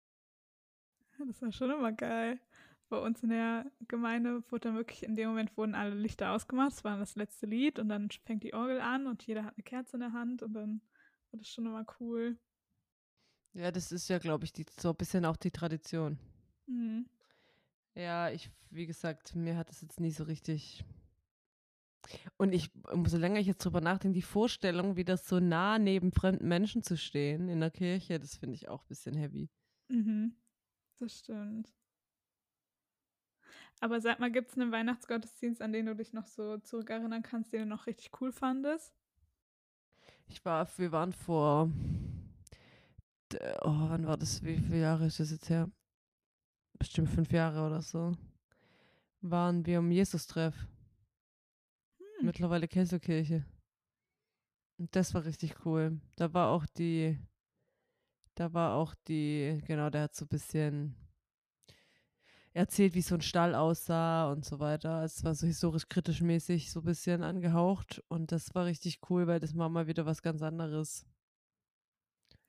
Das 1.26 1.42
war 1.42 1.54
schon 1.54 1.72
immer 1.72 1.94
geil. 1.94 2.42
Bei 2.90 2.98
uns 2.98 3.24
in 3.24 3.30
der 3.30 3.72
Gemeinde 3.88 4.44
wurde 4.52 4.68
dann 4.68 4.76
wirklich 4.76 5.04
in 5.04 5.16
dem 5.16 5.30
Moment 5.30 5.56
wurden 5.56 5.74
alle 5.74 5.96
Lichter 5.96 6.32
ausgemacht. 6.32 6.74
Das 6.74 6.84
war 6.84 6.98
das 6.98 7.16
letzte 7.16 7.46
Lied 7.46 7.80
und 7.80 7.88
dann 7.88 8.10
fängt 8.26 8.44
die 8.44 8.54
Orgel 8.54 8.82
an 8.82 9.08
und 9.08 9.26
jeder 9.26 9.46
hat 9.46 9.54
eine 9.56 9.64
Kerze 9.64 9.96
in 9.96 10.02
der 10.02 10.12
Hand 10.12 10.44
und 10.44 10.52
dann 10.52 10.82
war 11.32 11.40
das 11.40 11.48
schon 11.48 11.66
immer 11.66 11.86
cool. 12.02 12.38
Ja, 13.54 13.72
das 13.72 13.94
ist 13.94 14.10
ja, 14.10 14.18
glaube 14.18 14.44
ich, 14.44 14.52
die, 14.52 14.66
so 14.78 14.90
ein 14.90 14.98
bisschen 14.98 15.24
auch 15.24 15.38
die 15.38 15.52
Tradition. 15.52 16.20
Mhm. 16.66 17.06
Ja, 17.96 18.30
ich, 18.30 18.50
wie 18.70 18.86
gesagt, 18.86 19.36
mir 19.36 19.58
hat 19.58 19.70
es 19.70 19.82
jetzt 19.82 20.00
nie 20.00 20.12
so 20.12 20.24
richtig. 20.24 20.84
Und 22.38 22.54
ich, 22.54 22.72
umso 22.92 23.18
länger 23.18 23.40
ich 23.40 23.48
jetzt 23.48 23.64
drüber 23.64 23.82
nachdenke, 23.82 24.16
die 24.16 24.22
Vorstellung, 24.22 24.96
wie 24.96 25.06
das 25.06 25.28
so 25.28 25.40
nah 25.40 25.78
neben 25.78 26.12
fremden 26.12 26.48
Menschen 26.48 26.84
zu 26.84 26.98
stehen 26.98 27.48
in 27.50 27.60
der 27.60 27.72
Kirche, 27.72 28.20
das 28.20 28.36
finde 28.36 28.56
ich 28.56 28.70
auch 28.70 28.84
ein 28.84 28.88
bisschen 28.88 29.16
heavy. 29.16 29.50
Mhm. 29.90 30.36
Das 30.98 31.20
stimmt. 31.20 31.74
Aber 33.80 34.00
sag 34.00 34.20
mal, 34.20 34.32
gibt 34.32 34.52
es 34.52 34.58
einen 34.58 34.72
Weihnachtsgottesdienst, 34.72 35.62
an 35.62 35.74
den 35.74 35.88
du 35.88 35.96
dich 35.96 36.14
noch 36.14 36.28
so 36.28 36.58
zurückerinnern 36.60 37.24
kannst, 37.24 37.52
den 37.52 37.62
du 37.62 37.66
noch 37.68 37.88
richtig 37.88 38.12
cool 38.22 38.32
fandest? 38.32 38.94
Ich 40.28 40.46
war, 40.46 40.68
wir 40.78 40.92
waren 40.92 41.14
vor, 41.14 41.70
oh, 43.62 43.90
wann 43.90 44.06
war 44.06 44.18
das? 44.18 44.44
Wie 44.44 44.58
viele 44.58 44.82
Jahre 44.82 45.08
ist 45.08 45.20
das 45.20 45.32
jetzt 45.32 45.50
her? 45.50 45.70
Bestimmt 46.82 47.10
fünf 47.10 47.32
Jahre 47.32 47.64
oder 47.64 47.84
so. 47.84 48.12
Waren 49.22 49.64
wir 49.68 49.78
im 49.78 49.92
Jesus-Treff. 49.92 50.56
Hm. 52.00 52.26
Mittlerweile 52.26 52.68
Kesselkirche. 52.68 53.46
Und 54.80 54.96
das 54.96 55.14
war 55.14 55.24
richtig 55.24 55.64
cool. 55.64 56.02
Da 56.16 56.34
war 56.34 56.50
auch 56.50 56.66
die, 56.66 57.20
da 58.34 58.52
war 58.54 58.74
auch 58.74 58.96
die, 59.08 59.62
genau, 59.68 59.92
der 59.92 60.02
hat 60.02 60.16
so 60.16 60.26
ein 60.26 60.30
bisschen 60.30 60.96
erzählt, 62.54 62.96
wie 62.96 63.04
so 63.04 63.14
ein 63.14 63.22
Stall 63.22 63.54
aussah 63.54 64.32
und 64.32 64.44
so 64.44 64.60
weiter. 64.60 65.04
Es 65.04 65.24
war 65.24 65.36
so 65.36 65.46
historisch 65.46 65.88
kritisch 65.88 66.22
mäßig 66.22 66.72
so 66.72 66.80
ein 66.80 66.86
bisschen 66.86 67.22
angehaucht 67.22 68.04
und 68.08 68.32
das 68.32 68.56
war 68.56 68.66
richtig 68.66 69.02
cool, 69.08 69.28
weil 69.28 69.40
das 69.40 69.56
war 69.56 69.70
mal 69.70 69.86
wieder 69.86 70.08
was 70.08 70.24
ganz 70.24 70.42
anderes. 70.42 71.06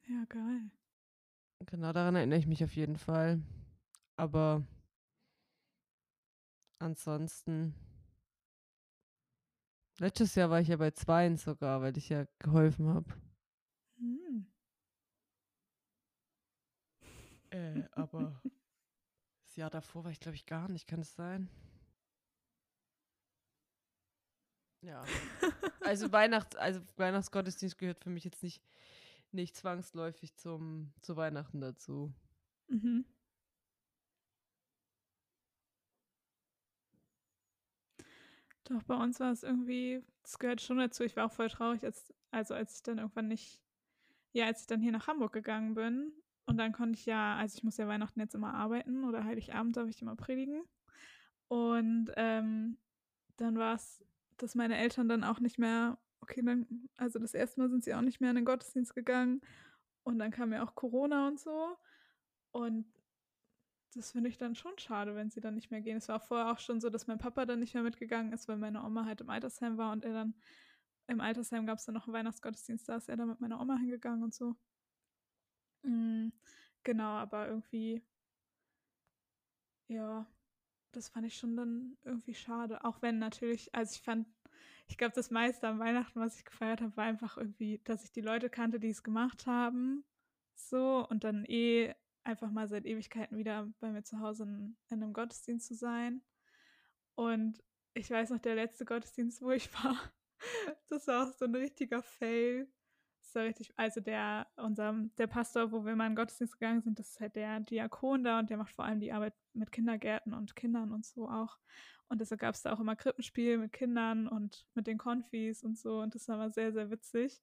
Ja, 0.08 0.24
geil. 0.30 0.70
Genau, 1.66 1.92
daran 1.92 2.16
erinnere 2.16 2.38
ich 2.38 2.46
mich 2.46 2.64
auf 2.64 2.74
jeden 2.74 2.96
Fall. 2.96 3.42
Aber 4.16 4.64
ansonsten. 6.78 7.74
Letztes 9.98 10.34
Jahr 10.34 10.50
war 10.50 10.60
ich 10.60 10.68
ja 10.68 10.76
bei 10.76 10.90
zweien 10.90 11.36
sogar, 11.36 11.80
weil 11.80 11.96
ich 11.96 12.08
ja 12.08 12.26
geholfen 12.38 12.88
habe. 12.88 13.14
Hm. 13.98 14.46
Äh, 17.50 17.82
aber 17.92 18.42
das 19.44 19.56
Jahr 19.56 19.70
davor 19.70 20.04
war 20.04 20.10
ich, 20.10 20.20
glaube 20.20 20.34
ich, 20.34 20.46
gar 20.46 20.68
nicht. 20.68 20.86
Kann 20.86 21.00
es 21.00 21.14
sein? 21.14 21.48
Ja. 24.80 25.04
Also 25.80 26.12
Weihnachts, 26.12 26.56
also 26.56 26.80
Weihnachtsgottesdienst 26.96 27.76
gehört 27.76 27.98
für 27.98 28.10
mich 28.10 28.24
jetzt 28.24 28.42
nicht, 28.42 28.62
nicht 29.32 29.56
zwangsläufig 29.56 30.36
zum, 30.36 30.92
zu 31.02 31.16
Weihnachten 31.16 31.60
dazu. 31.60 32.14
Mhm. 32.68 33.04
Doch, 38.64 38.82
bei 38.84 38.94
uns 38.94 39.18
war 39.20 39.32
es 39.32 39.42
irgendwie, 39.42 40.04
das 40.22 40.38
gehört 40.38 40.60
schon 40.60 40.78
dazu. 40.78 41.02
Ich 41.02 41.16
war 41.16 41.26
auch 41.26 41.32
voll 41.32 41.48
traurig, 41.48 41.84
als, 41.84 42.12
also 42.30 42.54
als 42.54 42.76
ich 42.76 42.82
dann 42.82 42.98
irgendwann 42.98 43.28
nicht, 43.28 43.60
ja, 44.32 44.46
als 44.46 44.62
ich 44.62 44.66
dann 44.66 44.80
hier 44.80 44.92
nach 44.92 45.08
Hamburg 45.08 45.32
gegangen 45.32 45.74
bin. 45.74 46.12
Und 46.46 46.58
dann 46.58 46.72
konnte 46.72 46.98
ich 46.98 47.06
ja, 47.06 47.36
also 47.36 47.56
ich 47.56 47.64
muss 47.64 47.76
ja 47.76 47.88
Weihnachten 47.88 48.20
jetzt 48.20 48.34
immer 48.34 48.54
arbeiten 48.54 49.04
oder 49.04 49.24
Heiligabend 49.24 49.76
darf 49.76 49.88
ich 49.88 50.02
immer 50.02 50.16
predigen. 50.16 50.62
Und 51.48 52.10
ähm, 52.16 52.78
dann 53.36 53.58
war 53.58 53.74
es, 53.74 54.04
dass 54.38 54.54
meine 54.54 54.76
Eltern 54.76 55.08
dann 55.08 55.24
auch 55.24 55.40
nicht 55.40 55.58
mehr, 55.58 55.98
okay, 56.20 56.42
dann, 56.42 56.88
also 56.96 57.18
das 57.18 57.34
erste 57.34 57.60
Mal 57.60 57.70
sind 57.70 57.84
sie 57.84 57.94
auch 57.94 58.00
nicht 58.00 58.20
mehr 58.20 58.30
in 58.30 58.36
den 58.36 58.44
Gottesdienst 58.44 58.94
gegangen. 58.94 59.40
Und 60.04 60.18
dann 60.18 60.30
kam 60.30 60.52
ja 60.52 60.64
auch 60.64 60.74
Corona 60.74 61.28
und 61.28 61.38
so. 61.38 61.76
Und 62.50 62.86
das 63.94 64.12
finde 64.12 64.28
ich 64.30 64.38
dann 64.38 64.54
schon 64.54 64.78
schade, 64.78 65.14
wenn 65.14 65.30
sie 65.30 65.40
dann 65.40 65.54
nicht 65.54 65.70
mehr 65.70 65.80
gehen. 65.80 65.96
Es 65.98 66.08
war 66.08 66.20
vorher 66.20 66.52
auch 66.52 66.58
schon 66.58 66.80
so, 66.80 66.90
dass 66.90 67.06
mein 67.06 67.18
Papa 67.18 67.46
dann 67.46 67.60
nicht 67.60 67.74
mehr 67.74 67.82
mitgegangen 67.82 68.32
ist, 68.32 68.48
weil 68.48 68.56
meine 68.56 68.84
Oma 68.84 69.04
halt 69.04 69.20
im 69.20 69.30
Altersheim 69.30 69.76
war 69.78 69.92
und 69.92 70.04
er 70.04 70.12
dann 70.12 70.34
im 71.08 71.20
Altersheim 71.20 71.66
gab 71.66 71.78
es 71.78 71.84
dann 71.84 71.94
noch 71.94 72.06
einen 72.06 72.14
Weihnachtsgottesdienst, 72.14 72.88
da 72.88 72.96
ist 72.96 73.08
er 73.08 73.16
dann 73.16 73.28
mit 73.28 73.40
meiner 73.40 73.60
Oma 73.60 73.76
hingegangen 73.78 74.22
und 74.22 74.34
so. 74.34 74.56
Mm, 75.84 76.30
genau, 76.82 77.04
aber 77.18 77.48
irgendwie, 77.48 78.02
ja, 79.88 80.26
das 80.92 81.08
fand 81.08 81.26
ich 81.26 81.36
schon 81.36 81.56
dann 81.56 81.96
irgendwie 82.04 82.34
schade. 82.34 82.84
Auch 82.84 83.02
wenn 83.02 83.18
natürlich, 83.18 83.74
also 83.74 83.94
ich 83.96 84.02
fand, 84.02 84.26
ich 84.88 84.98
glaube, 84.98 85.14
das 85.14 85.30
meiste 85.30 85.68
am 85.68 85.78
Weihnachten, 85.78 86.20
was 86.20 86.38
ich 86.38 86.44
gefeiert 86.44 86.80
habe, 86.82 86.96
war 86.96 87.04
einfach 87.04 87.36
irgendwie, 87.38 87.80
dass 87.84 88.04
ich 88.04 88.12
die 88.12 88.20
Leute 88.20 88.50
kannte, 88.50 88.80
die 88.80 88.90
es 88.90 89.02
gemacht 89.02 89.46
haben. 89.46 90.04
So, 90.54 91.06
und 91.08 91.24
dann 91.24 91.44
eh 91.46 91.94
einfach 92.24 92.50
mal 92.50 92.68
seit 92.68 92.86
Ewigkeiten 92.86 93.36
wieder 93.36 93.72
bei 93.80 93.90
mir 93.90 94.02
zu 94.02 94.20
Hause 94.20 94.44
in, 94.44 94.76
in 94.88 95.02
einem 95.02 95.12
Gottesdienst 95.12 95.66
zu 95.66 95.74
sein. 95.74 96.22
Und 97.14 97.62
ich 97.94 98.10
weiß 98.10 98.30
noch, 98.30 98.38
der 98.38 98.54
letzte 98.54 98.84
Gottesdienst, 98.84 99.42
wo 99.42 99.50
ich 99.50 99.72
war, 99.84 99.96
das 100.88 101.06
war 101.06 101.28
auch 101.28 101.32
so 101.32 101.44
ein 101.44 101.54
richtiger 101.54 102.02
Fail. 102.02 102.68
Das 103.20 103.36
richtig, 103.36 103.72
also 103.78 104.00
der, 104.00 104.48
unser, 104.56 104.92
der 105.16 105.26
Pastor, 105.26 105.70
wo 105.70 105.84
wir 105.84 105.94
mal 105.94 106.06
in 106.06 106.12
den 106.12 106.16
Gottesdienst 106.16 106.58
gegangen 106.58 106.82
sind, 106.82 106.98
das 106.98 107.10
ist 107.10 107.20
halt 107.20 107.36
der 107.36 107.60
Diakon 107.60 108.24
da 108.24 108.40
und 108.40 108.50
der 108.50 108.56
macht 108.56 108.72
vor 108.72 108.84
allem 108.84 109.00
die 109.00 109.12
Arbeit 109.12 109.34
mit 109.52 109.70
Kindergärten 109.70 110.34
und 110.34 110.56
Kindern 110.56 110.92
und 110.92 111.06
so 111.06 111.28
auch. 111.28 111.58
Und 112.08 112.20
deshalb 112.20 112.40
gab 112.40 112.54
es 112.54 112.62
da 112.62 112.72
auch 112.72 112.80
immer 112.80 112.96
Krippenspiel 112.96 113.56
mit 113.58 113.72
Kindern 113.72 114.28
und 114.28 114.66
mit 114.74 114.86
den 114.86 114.98
Konfis 114.98 115.62
und 115.62 115.78
so. 115.78 116.00
Und 116.00 116.14
das 116.14 116.28
war 116.28 116.34
immer 116.34 116.50
sehr, 116.50 116.72
sehr 116.72 116.90
witzig. 116.90 117.40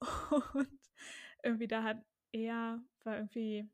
Und 0.54 0.80
irgendwie 1.44 1.68
da 1.68 1.84
hat 1.84 2.04
er, 2.32 2.82
war 3.04 3.16
irgendwie 3.16 3.70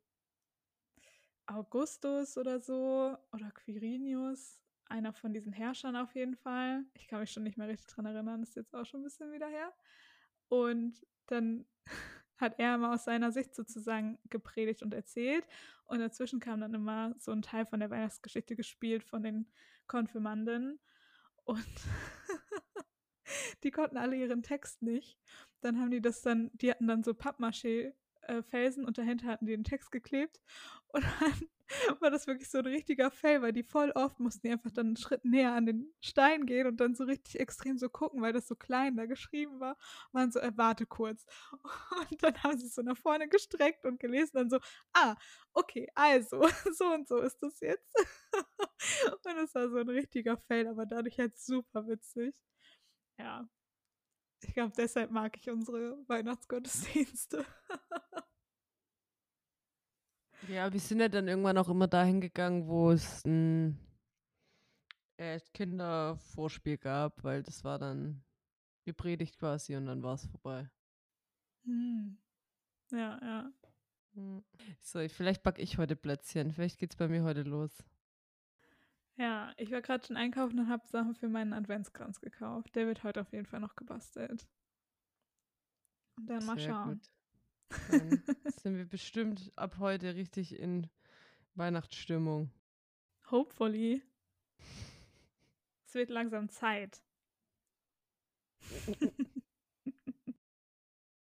Augustus 1.49 2.37
oder 2.37 2.61
so 2.61 3.17
oder 3.33 3.51
Quirinius, 3.51 4.61
einer 4.87 5.13
von 5.13 5.33
diesen 5.33 5.53
Herrschern 5.53 5.97
auf 5.97 6.15
jeden 6.15 6.37
Fall. 6.37 6.85
Ich 6.95 7.09
kann 7.09 7.21
mich 7.21 7.31
schon 7.31 7.43
nicht 7.43 7.57
mehr 7.57 7.69
richtig 7.69 7.87
dran 7.87 8.07
erinnern, 8.07 8.43
ist 8.43 8.57
jetzt 8.57 8.75
auch 8.75 8.85
schon 8.85 9.01
ein 9.01 9.05
bisschen 9.05 9.33
wieder 9.33 9.49
her. 9.49 9.73
Und 10.49 11.07
dann 11.27 11.67
hat 12.37 12.59
er 12.59 12.75
immer 12.75 12.93
aus 12.95 13.05
seiner 13.05 13.33
Sicht 13.33 13.55
sozusagen 13.55 14.19
gepredigt 14.31 14.83
und 14.83 14.95
erzählt. 14.95 15.47
Und 15.87 16.01
dazwischen 16.01 16.41
kam 16.41 16.61
dann 16.61 16.75
immer 16.75 17.15
so 17.19 17.33
ein 17.33 17.43
Teil 17.43 17.67
von 17.67 17.81
der 17.81 17.91
Weihnachtsgeschichte 17.91 18.55
gespielt 18.55 19.03
von 19.03 19.23
den 19.23 19.51
Konfirmanden. 19.87 20.79
Und 21.45 21.67
die 23.63 23.71
konnten 23.71 23.97
alle 23.97 24.17
ihren 24.17 24.43
Text 24.43 24.83
nicht. 24.83 25.19
Dann 25.61 25.81
haben 25.81 25.91
die 25.91 26.03
das 26.03 26.23
dann, 26.23 26.51
die 26.53 26.71
hatten 26.71 26.87
dann 26.87 27.03
so 27.03 27.13
Pappmaché 27.13 27.95
äh, 28.29 28.43
Felsen 28.43 28.85
und 28.85 28.99
dahinter 28.99 29.29
hatten 29.29 29.47
die 29.47 29.53
den 29.53 29.65
Text 29.65 29.91
geklebt. 29.91 30.41
Und 30.93 31.05
dann 31.05 32.01
war 32.01 32.11
das 32.11 32.27
wirklich 32.27 32.49
so 32.49 32.59
ein 32.59 32.67
richtiger 32.67 33.11
Fail, 33.11 33.43
weil 33.43 33.53
die 33.53 33.63
voll 33.63 33.91
oft 33.95 34.19
mussten 34.21 34.47
die 34.47 34.53
einfach 34.53 34.71
dann 34.71 34.87
einen 34.87 34.97
Schritt 34.97 35.25
näher 35.25 35.53
an 35.53 35.67
den 35.67 35.93
Stein 36.01 36.47
gehen 36.47 36.67
und 36.67 36.79
dann 36.81 36.95
so 36.95 37.05
richtig 37.05 37.39
extrem 37.41 37.77
so 37.77 37.91
gucken, 37.91 38.23
weil 38.23 38.33
das 38.33 38.49
so 38.49 38.57
klein 38.57 38.97
da 38.97 39.05
geschrieben 39.05 39.61
war. 39.61 39.77
Waren 40.13 40.33
so, 40.33 40.41
äh, 40.41 40.53
warte 40.57 40.87
kurz. 40.87 41.27
Und 42.11 42.23
dann 42.23 42.43
haben 42.43 42.59
sie 42.59 42.69
so 42.69 42.81
nach 42.83 42.97
vorne 42.97 43.29
gestreckt 43.29 43.85
und 43.85 44.01
gelesen, 44.01 44.31
dann 44.35 44.51
so, 44.51 44.59
ah, 44.95 45.15
okay, 45.53 45.89
also, 45.95 46.43
so 46.75 46.87
und 46.87 47.07
so 47.07 47.19
ist 47.19 47.43
das 47.43 47.61
jetzt. 47.61 47.95
und 49.25 49.37
es 49.39 49.55
war 49.55 49.69
so 49.69 49.77
ein 49.77 49.89
richtiger 49.89 50.37
Fail, 50.39 50.69
aber 50.69 50.87
dadurch 50.87 51.19
halt 51.19 51.39
super 51.39 51.87
witzig. 51.87 52.35
Ja. 53.19 53.49
Ich 54.43 54.55
glaube, 54.55 54.73
deshalb 54.77 55.11
mag 55.11 55.37
ich 55.37 55.51
unsere 55.51 55.99
Weihnachtsgottesdienste. 56.09 57.45
Ja, 60.47 60.73
wir 60.73 60.81
sind 60.81 61.01
ja 61.01 61.09
dann 61.09 61.29
irgendwann 61.29 61.59
auch 61.59 61.69
immer 61.69 61.89
dahin 61.89 62.21
gegangen, 62.21 62.69
wo 62.69 62.93
es 62.93 63.25
ein 63.25 63.77
äh, 65.19 65.41
Kindervorspiel 65.53 66.79
gab, 66.79 67.23
weil 67.25 67.43
das 67.43 67.65
war 67.65 67.79
dann 67.79 68.25
die 68.87 68.93
Predigt 68.93 69.39
quasi 69.39 69.77
und 69.77 69.87
dann 69.87 70.03
war 70.03 70.15
es 70.15 70.27
vorbei. 70.27 70.71
Hm. 71.65 72.17
Ja, 72.93 73.19
ja. 73.21 73.53
Hm. 74.15 74.45
So, 74.81 75.07
vielleicht 75.09 75.43
backe 75.43 75.61
ich 75.61 75.77
heute 75.77 75.97
Plätzchen. 75.97 76.53
Vielleicht 76.53 76.79
geht's 76.79 76.97
bei 76.97 77.09
mir 77.09 77.25
heute 77.25 77.43
los. 77.43 77.85
Ja, 79.19 79.53
ich 79.57 79.73
war 79.73 79.83
gerade 79.83 80.07
schon 80.07 80.17
einkaufen 80.17 80.61
und 80.61 80.69
habe 80.69 80.87
Sachen 80.87 81.17
für 81.17 81.29
meinen 81.29 81.53
Adventskranz 81.53 82.21
gekauft. 82.21 82.77
Der 82.77 82.87
wird 82.87 83.03
heute 83.03 83.21
auf 83.21 83.33
jeden 83.33 83.47
Fall 83.47 83.59
noch 83.59 83.75
gebastelt. 83.75 84.47
Und 86.17 86.31
dann 86.31 86.41
Sehr 86.41 86.55
mal 86.55 86.61
schauen. 86.61 87.01
Dann 87.91 88.23
sind 88.63 88.77
wir 88.77 88.87
bestimmt 88.87 89.53
ab 89.57 89.79
heute 89.79 90.15
richtig 90.15 90.57
in 90.59 90.89
Weihnachtsstimmung. 91.55 92.53
Hopefully. 93.29 94.03
Es 95.85 95.95
wird 95.95 96.11
langsam 96.11 96.49
Zeit. 96.49 97.03